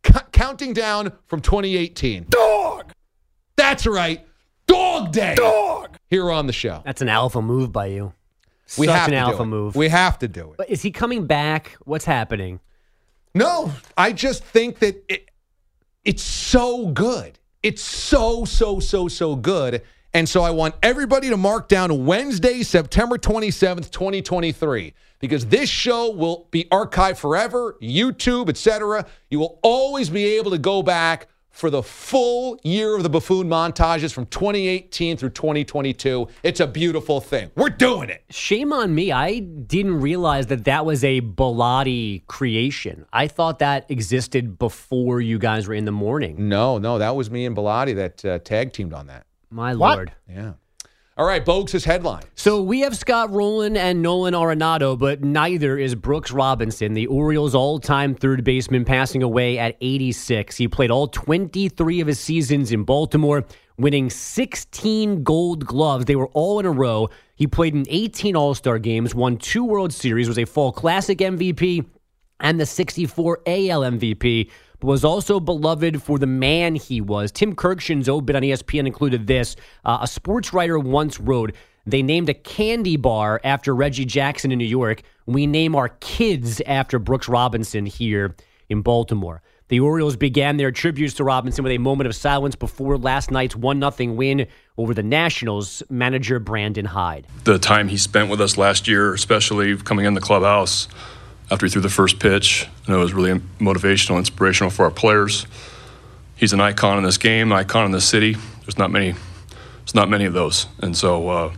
c- 0.06 0.12
counting 0.30 0.72
down 0.72 1.10
from 1.26 1.40
2018. 1.40 2.26
Dog! 2.28 2.92
That's 3.56 3.88
right. 3.88 4.24
Dog 4.68 5.10
Day. 5.10 5.34
Dog! 5.34 5.96
Here 6.08 6.30
on 6.30 6.46
the 6.46 6.52
show. 6.52 6.80
That's 6.84 7.02
an 7.02 7.08
alpha 7.08 7.42
move 7.42 7.72
by 7.72 7.86
you. 7.86 8.12
We 8.78 8.86
Such 8.86 8.94
have 8.96 9.08
an 9.08 9.14
to 9.14 9.18
do 9.18 9.24
alpha 9.32 9.42
it. 9.42 9.46
move. 9.46 9.74
We 9.74 9.88
have 9.88 10.20
to 10.20 10.28
do 10.28 10.52
it. 10.52 10.58
But 10.58 10.70
is 10.70 10.80
he 10.82 10.92
coming 10.92 11.26
back? 11.26 11.76
What's 11.84 12.04
happening? 12.04 12.60
No, 13.34 13.72
I 13.96 14.12
just 14.12 14.44
think 14.44 14.78
that 14.78 15.02
it, 15.08 15.28
it's 16.04 16.22
so 16.22 16.86
good. 16.86 17.40
It's 17.64 17.80
so, 17.80 18.44
so, 18.44 18.78
so, 18.78 19.08
so 19.08 19.36
good. 19.36 19.80
And 20.12 20.28
so 20.28 20.42
I 20.42 20.50
want 20.50 20.74
everybody 20.82 21.30
to 21.30 21.38
mark 21.38 21.66
down 21.66 22.04
Wednesday, 22.04 22.62
September 22.62 23.16
27th, 23.16 23.90
2023, 23.90 24.92
because 25.18 25.46
this 25.46 25.70
show 25.70 26.10
will 26.10 26.46
be 26.50 26.64
archived 26.64 27.16
forever, 27.16 27.78
YouTube, 27.80 28.50
etc. 28.50 29.06
You 29.30 29.38
will 29.38 29.60
always 29.62 30.10
be 30.10 30.36
able 30.36 30.50
to 30.50 30.58
go 30.58 30.82
back, 30.82 31.26
for 31.54 31.70
the 31.70 31.82
full 31.82 32.58
year 32.64 32.96
of 32.96 33.04
the 33.04 33.08
buffoon 33.08 33.48
montages 33.48 34.12
from 34.12 34.26
2018 34.26 35.16
through 35.16 35.30
2022. 35.30 36.26
It's 36.42 36.58
a 36.58 36.66
beautiful 36.66 37.20
thing. 37.20 37.52
We're 37.54 37.70
doing 37.70 38.10
it. 38.10 38.24
Shame 38.28 38.72
on 38.72 38.92
me. 38.92 39.12
I 39.12 39.38
didn't 39.38 40.00
realize 40.00 40.48
that 40.48 40.64
that 40.64 40.84
was 40.84 41.04
a 41.04 41.20
Bilotti 41.20 42.26
creation. 42.26 43.06
I 43.12 43.28
thought 43.28 43.60
that 43.60 43.88
existed 43.88 44.58
before 44.58 45.20
you 45.20 45.38
guys 45.38 45.68
were 45.68 45.74
in 45.74 45.84
the 45.84 45.92
morning. 45.92 46.48
No, 46.48 46.78
no, 46.78 46.98
that 46.98 47.14
was 47.14 47.30
me 47.30 47.46
and 47.46 47.56
Bilotti 47.56 47.94
that 47.94 48.24
uh, 48.24 48.38
tag 48.40 48.72
teamed 48.72 48.92
on 48.92 49.06
that. 49.06 49.24
My 49.48 49.72
lord. 49.72 50.12
Yeah. 50.28 50.54
All 51.16 51.26
right, 51.26 51.46
Bogues' 51.46 51.84
headline. 51.84 52.24
So 52.34 52.60
we 52.60 52.80
have 52.80 52.96
Scott 52.96 53.30
Rolen 53.30 53.76
and 53.76 54.02
Nolan 54.02 54.34
Arenado, 54.34 54.98
but 54.98 55.22
neither 55.22 55.78
is 55.78 55.94
Brooks 55.94 56.32
Robinson, 56.32 56.94
the 56.94 57.06
Orioles' 57.06 57.54
all-time 57.54 58.16
third 58.16 58.42
baseman, 58.42 58.84
passing 58.84 59.22
away 59.22 59.56
at 59.56 59.76
86. 59.80 60.56
He 60.56 60.66
played 60.66 60.90
all 60.90 61.06
23 61.06 62.00
of 62.00 62.08
his 62.08 62.18
seasons 62.18 62.72
in 62.72 62.82
Baltimore, 62.82 63.44
winning 63.78 64.10
16 64.10 65.22
Gold 65.22 65.64
Gloves. 65.64 66.06
They 66.06 66.16
were 66.16 66.30
all 66.32 66.58
in 66.58 66.66
a 66.66 66.72
row. 66.72 67.08
He 67.36 67.46
played 67.46 67.76
in 67.76 67.86
18 67.88 68.34
All-Star 68.34 68.80
games, 68.80 69.14
won 69.14 69.36
two 69.36 69.64
World 69.64 69.92
Series, 69.92 70.26
was 70.26 70.38
a 70.38 70.44
Fall 70.44 70.72
Classic 70.72 71.18
MVP, 71.18 71.86
and 72.40 72.58
the 72.58 72.66
64 72.66 73.38
AL 73.46 73.82
MVP 73.82 74.50
was 74.84 75.04
also 75.04 75.40
beloved 75.40 76.02
for 76.02 76.18
the 76.18 76.26
man 76.26 76.74
he 76.74 77.00
was. 77.00 77.32
Tim 77.32 77.56
Kurkjian's 77.56 78.08
obit 78.08 78.36
on 78.36 78.42
ESPN 78.42 78.86
included 78.86 79.26
this. 79.26 79.56
Uh, 79.84 79.98
a 80.02 80.06
sports 80.06 80.52
writer 80.52 80.78
once 80.78 81.18
wrote, 81.18 81.54
they 81.86 82.02
named 82.02 82.28
a 82.28 82.34
candy 82.34 82.96
bar 82.96 83.40
after 83.44 83.74
Reggie 83.74 84.04
Jackson 84.04 84.52
in 84.52 84.58
New 84.58 84.64
York. 84.64 85.02
We 85.26 85.46
name 85.46 85.74
our 85.74 85.88
kids 85.88 86.60
after 86.62 86.98
Brooks 86.98 87.28
Robinson 87.28 87.86
here 87.86 88.36
in 88.68 88.82
Baltimore. 88.82 89.42
The 89.68 89.80
Orioles 89.80 90.16
began 90.16 90.58
their 90.58 90.70
tributes 90.70 91.14
to 91.14 91.24
Robinson 91.24 91.64
with 91.64 91.72
a 91.72 91.78
moment 91.78 92.06
of 92.06 92.14
silence 92.14 92.54
before 92.54 92.98
last 92.98 93.30
night's 93.30 93.56
1 93.56 93.80
0 93.92 94.12
win 94.12 94.46
over 94.76 94.92
the 94.92 95.02
Nationals, 95.02 95.82
manager 95.88 96.38
Brandon 96.38 96.84
Hyde. 96.84 97.26
The 97.44 97.58
time 97.58 97.88
he 97.88 97.96
spent 97.96 98.28
with 98.28 98.42
us 98.42 98.58
last 98.58 98.86
year, 98.86 99.14
especially 99.14 99.76
coming 99.78 100.04
in 100.04 100.12
the 100.12 100.20
clubhouse, 100.20 100.86
after 101.50 101.66
he 101.66 101.70
threw 101.70 101.82
the 101.82 101.88
first 101.88 102.18
pitch. 102.18 102.68
I 102.86 102.92
know 102.92 102.98
it 102.98 103.02
was 103.02 103.14
really 103.14 103.40
motivational, 103.58 104.18
inspirational 104.18 104.70
for 104.70 104.84
our 104.84 104.90
players. 104.90 105.46
He's 106.36 106.52
an 106.52 106.60
icon 106.60 106.98
in 106.98 107.04
this 107.04 107.18
game, 107.18 107.52
an 107.52 107.58
icon 107.58 107.86
in 107.86 107.92
this 107.92 108.04
city. 108.04 108.36
There's 108.62 108.78
not 108.78 108.90
many, 108.90 109.12
there's 109.12 109.94
not 109.94 110.08
many 110.08 110.24
of 110.24 110.32
those, 110.32 110.66
and 110.80 110.96
so 110.96 111.28
uh, 111.28 111.54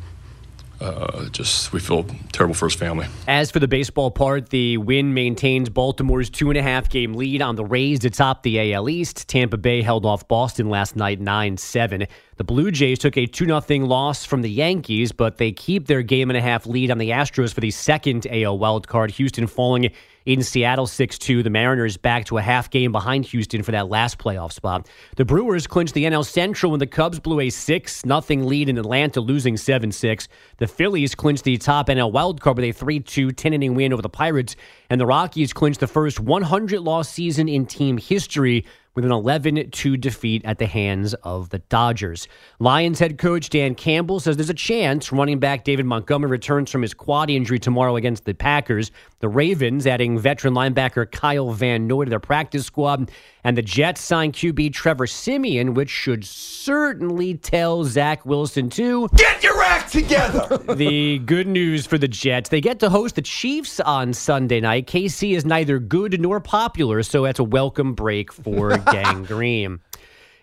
uh, 0.80 1.28
just 1.30 1.72
we 1.72 1.80
feel 1.80 2.04
terrible 2.32 2.54
for 2.54 2.66
his 2.66 2.74
family. 2.74 3.06
As 3.26 3.50
for 3.50 3.60
the 3.60 3.68
baseball 3.68 4.10
part, 4.10 4.50
the 4.50 4.76
win 4.76 5.14
maintains 5.14 5.68
Baltimore's 5.68 6.30
two 6.30 6.50
and 6.50 6.58
a 6.58 6.62
half 6.62 6.88
game 6.88 7.14
lead 7.14 7.40
on 7.42 7.56
the 7.56 7.64
Rays 7.64 8.04
atop 8.04 8.42
the 8.42 8.74
AL 8.74 8.88
East. 8.88 9.28
Tampa 9.28 9.56
Bay 9.56 9.82
held 9.82 10.04
off 10.04 10.28
Boston 10.28 10.68
last 10.68 10.96
night 10.96 11.20
9 11.20 11.56
7. 11.56 12.06
The 12.36 12.44
Blue 12.44 12.70
Jays 12.70 12.98
took 12.98 13.16
a 13.16 13.26
2 13.26 13.46
0 13.46 13.86
loss 13.86 14.24
from 14.24 14.42
the 14.42 14.50
Yankees, 14.50 15.12
but 15.12 15.38
they 15.38 15.52
keep 15.52 15.86
their 15.86 16.02
game 16.02 16.30
and 16.30 16.36
a 16.36 16.42
half 16.42 16.66
lead 16.66 16.90
on 16.90 16.98
the 16.98 17.10
Astros 17.10 17.54
for 17.54 17.60
the 17.60 17.70
second 17.70 18.26
AL 18.26 18.58
wildcard. 18.58 19.12
Houston 19.12 19.46
falling 19.46 19.90
in 20.26 20.42
Seattle 20.42 20.86
6 20.86 21.18
2. 21.18 21.42
The 21.42 21.50
Mariners 21.50 21.96
back 21.96 22.26
to 22.26 22.36
a 22.36 22.42
half 22.42 22.68
game 22.68 22.92
behind 22.92 23.24
Houston 23.26 23.62
for 23.62 23.72
that 23.72 23.88
last 23.88 24.18
playoff 24.18 24.52
spot. 24.52 24.88
The 25.16 25.24
Brewers 25.24 25.66
clinched 25.66 25.94
the 25.94 26.04
NL 26.04 26.26
Central 26.26 26.72
when 26.72 26.80
the 26.80 26.86
Cubs 26.86 27.20
blew 27.20 27.40
a 27.40 27.48
6 27.48 28.02
0 28.02 28.20
lead 28.44 28.68
in 28.68 28.76
Atlanta, 28.76 29.20
losing 29.20 29.56
7 29.56 29.90
6. 29.92 30.28
The 30.58 30.66
Phillies 30.66 31.14
clinched 31.14 31.44
the 31.44 31.56
top 31.56 31.88
NL 31.88 32.12
wildcard 32.12 32.56
with 32.56 32.64
a 32.64 32.72
3 32.72 33.00
2 33.00 33.30
10 33.30 33.54
inning 33.54 33.74
win 33.74 33.92
over 33.92 34.02
the 34.02 34.08
Pirates. 34.08 34.56
And 34.90 35.00
the 35.00 35.06
Rockies 35.06 35.52
clinched 35.52 35.80
the 35.80 35.86
first 35.86 36.20
100 36.20 36.80
loss 36.80 37.08
season 37.08 37.48
in 37.48 37.66
team 37.66 37.98
history 37.98 38.64
with 38.96 39.04
an 39.04 39.12
11 39.12 39.70
2 39.70 39.96
defeat 39.98 40.42
at 40.44 40.58
the 40.58 40.66
hands 40.66 41.14
of 41.22 41.50
the 41.50 41.58
Dodgers. 41.58 42.26
Lions 42.58 42.98
head 42.98 43.18
coach 43.18 43.50
Dan 43.50 43.74
Campbell 43.74 44.18
says 44.18 44.36
there's 44.36 44.50
a 44.50 44.54
chance 44.54 45.12
running 45.12 45.38
back 45.38 45.64
David 45.64 45.86
Montgomery 45.86 46.30
returns 46.30 46.70
from 46.70 46.82
his 46.82 46.94
quad 46.94 47.30
injury 47.30 47.58
tomorrow 47.58 47.96
against 47.96 48.24
the 48.24 48.34
Packers. 48.34 48.90
The 49.20 49.28
Ravens 49.28 49.86
adding 49.86 50.18
veteran 50.18 50.54
linebacker 50.54 51.10
Kyle 51.10 51.52
Van 51.52 51.86
Noy 51.86 52.04
to 52.04 52.10
their 52.10 52.18
practice 52.20 52.66
squad. 52.66 53.10
And 53.44 53.56
the 53.56 53.62
Jets 53.62 54.00
signed 54.00 54.32
QB 54.32 54.72
Trevor 54.72 55.06
Siemian, 55.06 55.74
which 55.74 55.90
should 55.90 56.24
certainly 56.24 57.34
tell 57.34 57.84
Zach 57.84 58.26
Wilson 58.26 58.68
to 58.70 59.08
get 59.14 59.42
your 59.42 59.62
act 59.62 59.92
together. 59.92 60.58
the 60.74 61.18
good 61.20 61.46
news 61.46 61.86
for 61.86 61.96
the 61.96 62.08
Jets, 62.08 62.48
they 62.48 62.60
get 62.60 62.80
to 62.80 62.90
host 62.90 63.14
the 63.14 63.22
Chiefs 63.22 63.78
on 63.80 64.12
Sunday 64.12 64.60
night. 64.60 64.75
KC 64.82 65.36
is 65.36 65.44
neither 65.44 65.78
good 65.78 66.20
nor 66.20 66.40
popular, 66.40 67.02
so 67.02 67.24
that's 67.24 67.38
a 67.38 67.44
welcome 67.44 67.94
break 67.94 68.32
for 68.32 68.76
Gang 68.92 69.24
Green. 69.24 69.80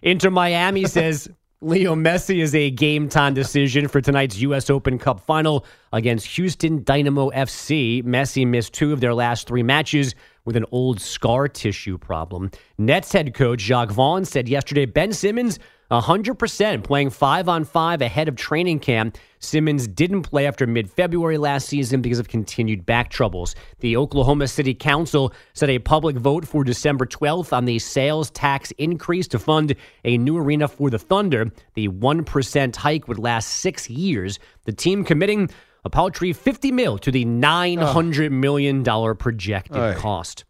Inter 0.02 0.30
Miami 0.30 0.86
says 0.86 1.30
Leo 1.64 1.96
Messi 1.96 2.42
is 2.42 2.54
a 2.54 2.70
game 2.72 3.08
time 3.08 3.34
decision 3.34 3.88
for 3.88 4.02
tonight's 4.02 4.38
U.S. 4.40 4.70
Open 4.70 5.00
Cup 5.00 5.22
final 5.22 5.66
against 5.94 6.28
Houston 6.36 6.84
Dynamo 6.84 7.30
FC. 7.30 8.04
Messi 8.04 8.46
missed 8.46 8.74
two 8.74 8.92
of 8.92 9.00
their 9.00 9.14
last 9.14 9.48
three 9.48 9.64
matches 9.64 10.14
with 10.44 10.58
an 10.58 10.66
old 10.72 11.00
scar 11.00 11.48
tissue 11.48 11.98
problem. 11.98 12.52
Nets 12.78 13.14
head 13.14 13.34
coach 13.34 13.62
Jacques 13.62 13.92
Vaughn 13.92 14.26
said 14.26 14.50
yesterday 14.50 14.86
Ben 14.86 15.14
Simmons 15.14 15.58
100% 16.02 16.84
playing 16.84 17.10
5 17.10 17.50
on 17.50 17.64
5 17.64 18.02
ahead 18.02 18.28
of 18.28 18.36
training 18.36 18.80
camp. 18.80 19.18
Simmons 19.39 19.88
didn't 19.88 20.24
play 20.24 20.48
after 20.48 20.66
mid 20.66 20.89
February 20.89 21.38
last 21.38 21.68
season 21.68 22.02
because 22.02 22.20
of 22.20 22.28
continued 22.28 22.86
back 22.86 23.10
troubles. 23.10 23.56
The 23.80 23.98
Oklahoma 23.98 24.48
City 24.48 24.74
Council 24.74 25.34
set 25.54 25.70
a 25.70 25.80
public 25.80 26.16
vote 26.16 26.48
for 26.48 26.64
December 26.64 27.06
12th 27.06 27.54
on 27.54 27.66
the 27.66 27.80
sales 27.80 28.32
tax 28.32 28.72
increase 28.78 29.28
to 29.30 29.39
fund 29.39 29.76
a 30.04 30.18
new 30.18 30.38
arena 30.38 30.68
for 30.68 30.89
the 30.89 31.00
Thunder. 31.00 31.52
The 31.74 31.89
1% 31.89 32.76
hike 32.76 33.08
would 33.08 33.20
last 33.20 33.50
six 33.50 33.89
years. 33.89 34.39
The 34.66 34.74
team 34.74 35.04
committing 35.04 35.50
a 35.86 35.89
paltry 35.89 36.34
50 36.34 36.72
mil 36.72 36.98
to 37.00 37.12
the 37.12 37.26
$900 37.26 38.32
million 38.32 38.84
projected 39.16 39.98
cost. 39.98 40.46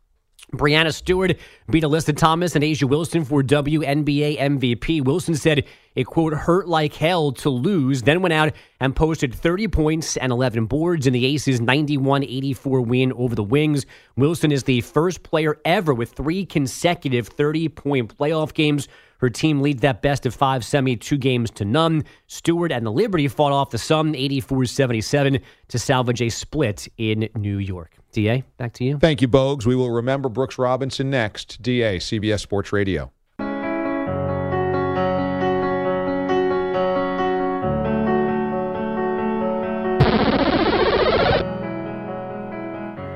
Breanna 0.54 0.94
Stewart 0.94 1.38
beat 1.70 1.84
Alyssa 1.84 2.16
Thomas 2.16 2.56
and 2.56 2.64
A'ja 2.64 2.88
Wilson 2.88 3.26
for 3.26 3.42
WNBA 3.42 4.38
MVP. 4.38 5.04
Wilson 5.04 5.36
said 5.36 5.66
it, 5.96 6.04
quote, 6.04 6.34
hurt 6.34 6.68
like 6.68 6.94
hell 6.94 7.32
to 7.32 7.50
lose, 7.50 8.04
then 8.04 8.22
went 8.22 8.34
out 8.34 8.54
and 8.80 8.96
posted 8.96 9.34
30 9.34 9.68
points 9.70 10.16
and 10.18 10.32
11 10.32 10.66
boards 10.66 11.08
in 11.08 11.14
the 11.14 11.26
Aces' 11.26 11.60
91 11.60 12.24
84 12.24 12.82
win 12.82 13.14
over 13.14 13.36
the 13.36 13.44
Wings. 13.44 13.86
Wilson 14.16 14.52
is 14.52 14.64
the 14.64 14.82
first 14.82 15.24
player 15.24 15.58
ever 15.66 15.94
with 15.94 16.12
three 16.12 16.46
consecutive 16.46 17.28
30 17.28 17.70
point 17.70 18.18
playoff 18.18 18.54
games. 18.54 18.88
Her 19.24 19.30
team 19.30 19.62
leads 19.62 19.80
that 19.84 20.02
best 20.02 20.26
of 20.26 20.36
five 20.36 20.66
semi, 20.66 20.98
two 20.98 21.18
games 21.18 21.50
to 21.52 21.64
none. 21.64 22.04
Stewart 22.28 22.74
and 22.74 22.86
the 22.86 22.92
Liberty 22.92 23.30
fought 23.30 23.54
off 23.54 23.70
the 23.70 23.78
Sun 23.78 24.16
84 24.16 24.66
77 24.66 25.40
to 25.70 25.80
salvage 25.80 26.22
a 26.22 26.28
split 26.28 26.90
in 26.98 27.30
New 27.34 27.56
York. 27.58 27.96
DA, 28.12 28.44
back 28.58 28.74
to 28.74 28.84
you. 28.84 28.98
Thank 28.98 29.22
you, 29.22 29.30
Bogues. 29.30 29.66
We 29.66 29.78
will 29.78 29.92
remember 29.92 30.28
Brooks 30.28 30.58
Robinson 30.58 31.10
next. 31.10 31.62
DA, 31.62 32.00
CBS 32.00 32.42
Sports 32.42 32.74
Radio. 32.74 33.14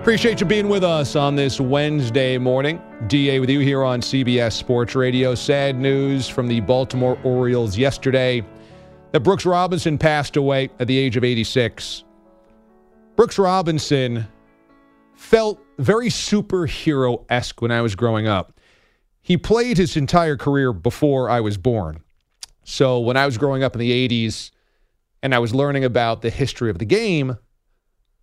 Appreciate 0.07 0.39
you 0.39 0.45
being 0.45 0.69
with 0.69 0.85
us 0.85 1.17
on 1.17 1.35
this 1.35 1.59
Wednesday 1.59 2.37
morning. 2.37 2.81
DA 3.07 3.41
with 3.41 3.49
you 3.49 3.59
here 3.59 3.83
on 3.83 3.99
CBS 3.99 4.53
Sports 4.53 4.95
Radio. 4.95 5.35
Sad 5.35 5.75
news 5.75 6.29
from 6.29 6.47
the 6.47 6.61
Baltimore 6.61 7.19
Orioles 7.25 7.77
yesterday 7.77 8.41
that 9.11 9.19
Brooks 9.19 9.45
Robinson 9.45 9.97
passed 9.97 10.37
away 10.37 10.69
at 10.79 10.87
the 10.87 10.97
age 10.97 11.17
of 11.17 11.25
86. 11.25 12.05
Brooks 13.17 13.37
Robinson 13.37 14.25
felt 15.13 15.59
very 15.77 16.07
superhero 16.07 17.25
esque 17.27 17.61
when 17.61 17.73
I 17.73 17.81
was 17.81 17.93
growing 17.93 18.29
up. 18.29 18.61
He 19.21 19.35
played 19.35 19.75
his 19.75 19.97
entire 19.97 20.37
career 20.37 20.71
before 20.71 21.29
I 21.29 21.41
was 21.41 21.57
born. 21.57 21.99
So 22.63 22.97
when 23.01 23.17
I 23.17 23.25
was 23.25 23.37
growing 23.37 23.61
up 23.61 23.75
in 23.75 23.79
the 23.79 24.07
80s 24.07 24.51
and 25.21 25.35
I 25.35 25.39
was 25.39 25.53
learning 25.53 25.83
about 25.83 26.21
the 26.21 26.29
history 26.29 26.69
of 26.69 26.79
the 26.79 26.85
game, 26.85 27.35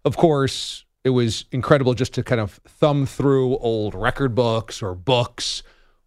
of 0.06 0.16
course, 0.16 0.86
it 1.04 1.10
was 1.10 1.44
incredible 1.52 1.94
just 1.94 2.14
to 2.14 2.22
kind 2.22 2.40
of 2.40 2.52
thumb 2.66 3.04
through 3.04 3.58
old 3.58 3.94
record 3.94 4.34
books 4.34 4.82
or 4.82 4.94
books, 4.94 5.62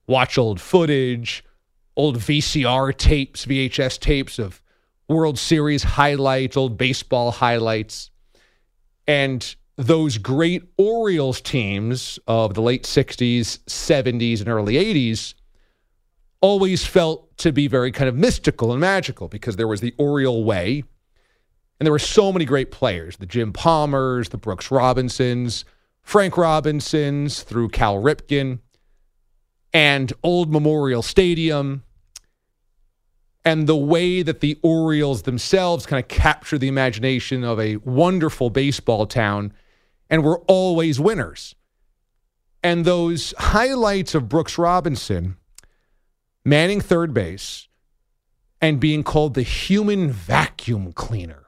watch 0.08 0.38
old 0.38 0.60
footage, 0.60 1.44
old 1.96 2.18
VCR 2.18 2.96
tapes, 2.98 3.46
VHS 3.46 4.00
tapes 4.00 4.40
of 4.40 4.62
World 5.08 5.38
Series 5.38 5.84
highlights, 5.84 6.58
old 6.58 6.78
baseball 6.78 7.32
highlights. 7.32 8.10
And 9.08 9.56
those 9.78 10.18
great 10.18 10.64
Orioles 10.78 11.40
teams 11.42 12.18
of 12.28 12.56
the 12.56 12.62
late 12.62 12.84
60s, 12.84 13.60
70s, 13.66 14.40
and 14.40 14.50
early 14.50 14.74
80s 14.74 15.36
always 16.42 16.86
felt 16.86 17.38
to 17.38 17.52
be 17.52 17.68
very 17.68 17.92
kind 17.92 18.10
of 18.10 18.16
mystical 18.16 18.72
and 18.72 18.82
magical 18.82 19.28
because 19.28 19.56
there 19.56 19.68
was 19.68 19.82
the 19.82 19.94
Oriole 19.98 20.44
way. 20.44 20.84
And 21.80 21.86
there 21.86 21.92
were 21.92 22.00
so 22.00 22.32
many 22.32 22.46
great 22.46 22.72
players 22.72 23.18
the 23.18 23.26
Jim 23.26 23.54
Palmers, 23.54 24.30
the 24.30 24.38
Brooks 24.38 24.72
Robinsons, 24.72 25.66
Frank 26.02 26.38
Robinsons, 26.38 27.44
through 27.44 27.70
Cal 27.70 27.98
Ripken. 27.98 28.60
and 29.74 30.14
Old 30.24 30.52
Memorial 30.52 31.02
Stadium 31.02 31.84
and 33.46 33.68
the 33.68 33.78
way 33.78 34.24
that 34.24 34.42
the 34.42 34.60
Orioles 34.62 35.22
themselves 35.22 35.86
kind 35.86 36.04
of 36.04 36.10
capture 36.10 36.58
the 36.58 36.68
imagination 36.68 37.44
of 37.44 37.60
a 37.60 37.78
wonderful 37.78 38.50
baseball 38.50 39.06
town 39.06 39.54
and 40.10 40.24
were 40.24 40.40
always 40.48 41.00
winners. 41.00 41.56
And 42.64 42.84
those 42.84 43.34
highlights 43.38 44.16
of 44.16 44.28
Brooks 44.28 44.58
Robinson 44.58 45.38
manning 46.44 46.82
third 46.82 47.14
base 47.14 47.68
and 48.60 48.80
being 48.80 49.04
called 49.04 49.34
the 49.34 49.44
human 49.44 50.12
vacuum 50.12 50.92
cleaner 50.92 51.47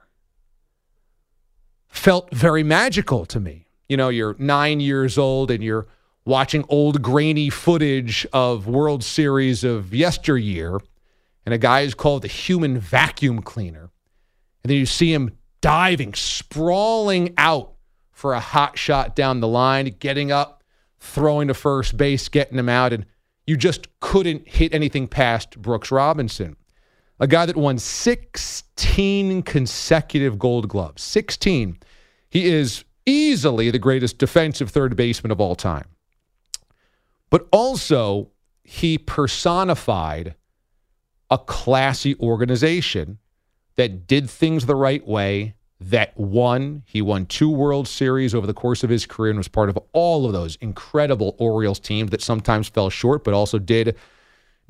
felt 1.90 2.32
very 2.32 2.62
magical 2.62 3.26
to 3.26 3.38
me. 3.38 3.66
You 3.88 3.96
know, 3.96 4.08
you're 4.08 4.36
nine 4.38 4.80
years 4.80 5.18
old 5.18 5.50
and 5.50 5.62
you're 5.62 5.86
watching 6.24 6.64
old 6.68 7.02
grainy 7.02 7.50
footage 7.50 8.26
of 8.32 8.66
World 8.66 9.02
Series 9.02 9.64
of 9.64 9.92
yesteryear, 9.92 10.80
and 11.44 11.54
a 11.54 11.58
guy 11.58 11.80
is 11.80 11.94
called 11.94 12.22
the 12.22 12.28
human 12.28 12.78
vacuum 12.78 13.42
cleaner. 13.42 13.90
And 14.62 14.70
then 14.70 14.76
you 14.76 14.86
see 14.86 15.12
him 15.12 15.36
diving, 15.60 16.14
sprawling 16.14 17.34
out 17.36 17.72
for 18.12 18.34
a 18.34 18.40
hot 18.40 18.78
shot 18.78 19.16
down 19.16 19.40
the 19.40 19.48
line, 19.48 19.94
getting 19.98 20.30
up, 20.30 20.62
throwing 20.98 21.48
to 21.48 21.54
first 21.54 21.96
base, 21.96 22.28
getting 22.28 22.58
him 22.58 22.68
out, 22.68 22.92
and 22.92 23.06
you 23.46 23.56
just 23.56 23.88
couldn't 24.00 24.46
hit 24.46 24.74
anything 24.74 25.08
past 25.08 25.60
Brooks 25.60 25.90
Robinson, 25.90 26.56
a 27.20 27.26
guy 27.26 27.44
that 27.46 27.56
won 27.56 27.78
16 27.78 29.42
consecutive 29.42 30.38
gold 30.38 30.68
gloves. 30.68 31.02
16. 31.02 31.78
He 32.30 32.46
is 32.46 32.84
easily 33.04 33.70
the 33.70 33.78
greatest 33.78 34.18
defensive 34.18 34.70
third 34.70 34.96
baseman 34.96 35.30
of 35.30 35.40
all 35.40 35.54
time. 35.54 35.84
But 37.28 37.46
also, 37.52 38.30
he 38.64 38.98
personified 38.98 40.34
a 41.30 41.38
classy 41.38 42.16
organization 42.18 43.18
that 43.76 44.06
did 44.06 44.28
things 44.28 44.66
the 44.66 44.74
right 44.74 45.06
way, 45.06 45.54
that 45.80 46.16
won. 46.18 46.82
He 46.86 47.02
won 47.02 47.26
two 47.26 47.50
World 47.50 47.86
Series 47.86 48.34
over 48.34 48.46
the 48.46 48.54
course 48.54 48.82
of 48.82 48.90
his 48.90 49.06
career 49.06 49.30
and 49.30 49.38
was 49.38 49.48
part 49.48 49.68
of 49.68 49.78
all 49.92 50.26
of 50.26 50.32
those 50.32 50.56
incredible 50.56 51.36
Orioles 51.38 51.78
teams 51.78 52.10
that 52.10 52.22
sometimes 52.22 52.68
fell 52.68 52.90
short, 52.90 53.24
but 53.24 53.34
also 53.34 53.58
did 53.58 53.96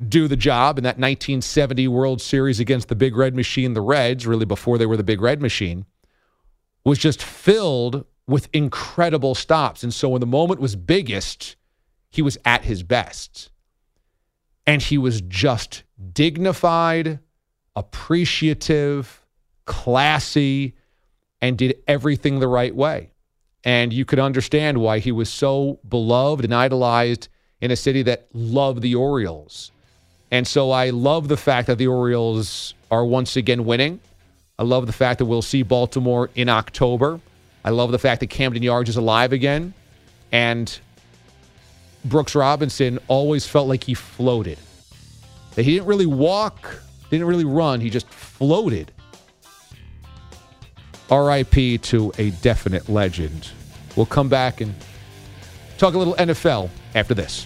do 0.07 0.27
the 0.27 0.35
job 0.35 0.77
in 0.77 0.83
that 0.83 0.97
1970 0.97 1.87
World 1.87 2.21
Series 2.21 2.59
against 2.59 2.87
the 2.87 2.95
Big 2.95 3.15
Red 3.15 3.35
Machine, 3.35 3.73
the 3.73 3.81
Reds, 3.81 4.25
really 4.25 4.45
before 4.45 4.77
they 4.77 4.85
were 4.85 4.97
the 4.97 5.03
Big 5.03 5.21
Red 5.21 5.41
Machine, 5.41 5.85
was 6.83 6.97
just 6.97 7.21
filled 7.21 8.05
with 8.27 8.49
incredible 8.53 9.35
stops. 9.35 9.83
And 9.83 9.93
so 9.93 10.09
when 10.09 10.21
the 10.21 10.27
moment 10.27 10.59
was 10.59 10.75
biggest, 10.75 11.55
he 12.09 12.21
was 12.21 12.37
at 12.45 12.63
his 12.63 12.83
best. 12.83 13.51
And 14.65 14.81
he 14.81 14.97
was 14.97 15.21
just 15.21 15.83
dignified, 16.13 17.19
appreciative, 17.75 19.25
classy, 19.65 20.75
and 21.41 21.57
did 21.57 21.77
everything 21.87 22.39
the 22.39 22.47
right 22.47 22.75
way. 22.75 23.11
And 23.63 23.93
you 23.93 24.05
could 24.05 24.19
understand 24.19 24.79
why 24.79 24.99
he 24.99 25.11
was 25.11 25.29
so 25.29 25.79
beloved 25.87 26.43
and 26.43 26.53
idolized 26.53 27.27
in 27.59 27.69
a 27.69 27.75
city 27.75 28.01
that 28.03 28.27
loved 28.33 28.81
the 28.81 28.95
Orioles. 28.95 29.71
And 30.31 30.47
so 30.47 30.71
I 30.71 30.89
love 30.91 31.27
the 31.27 31.37
fact 31.37 31.67
that 31.67 31.77
the 31.77 31.87
Orioles 31.87 32.73
are 32.89 33.05
once 33.05 33.35
again 33.35 33.65
winning. 33.65 33.99
I 34.57 34.63
love 34.63 34.87
the 34.87 34.93
fact 34.93 35.19
that 35.19 35.25
we'll 35.25 35.41
see 35.41 35.61
Baltimore 35.61 36.29
in 36.35 36.47
October. 36.47 37.19
I 37.65 37.69
love 37.71 37.91
the 37.91 37.99
fact 37.99 38.21
that 38.21 38.27
Camden 38.27 38.63
Yards 38.63 38.89
is 38.89 38.95
alive 38.95 39.33
again. 39.33 39.73
And 40.31 40.79
Brooks 42.05 42.33
Robinson 42.33 42.99
always 43.07 43.45
felt 43.45 43.67
like 43.67 43.83
he 43.83 43.93
floated. 43.93 44.57
That 45.55 45.63
he 45.63 45.73
didn't 45.73 45.87
really 45.87 46.05
walk, 46.05 46.81
didn't 47.09 47.27
really 47.27 47.45
run, 47.45 47.81
he 47.81 47.89
just 47.89 48.07
floated. 48.07 48.91
RIP 51.11 51.81
to 51.81 52.13
a 52.17 52.29
definite 52.41 52.87
legend. 52.87 53.49
We'll 53.97 54.05
come 54.05 54.29
back 54.29 54.61
and 54.61 54.73
talk 55.77 55.93
a 55.93 55.97
little 55.97 56.15
NFL 56.15 56.69
after 56.95 57.13
this. 57.13 57.45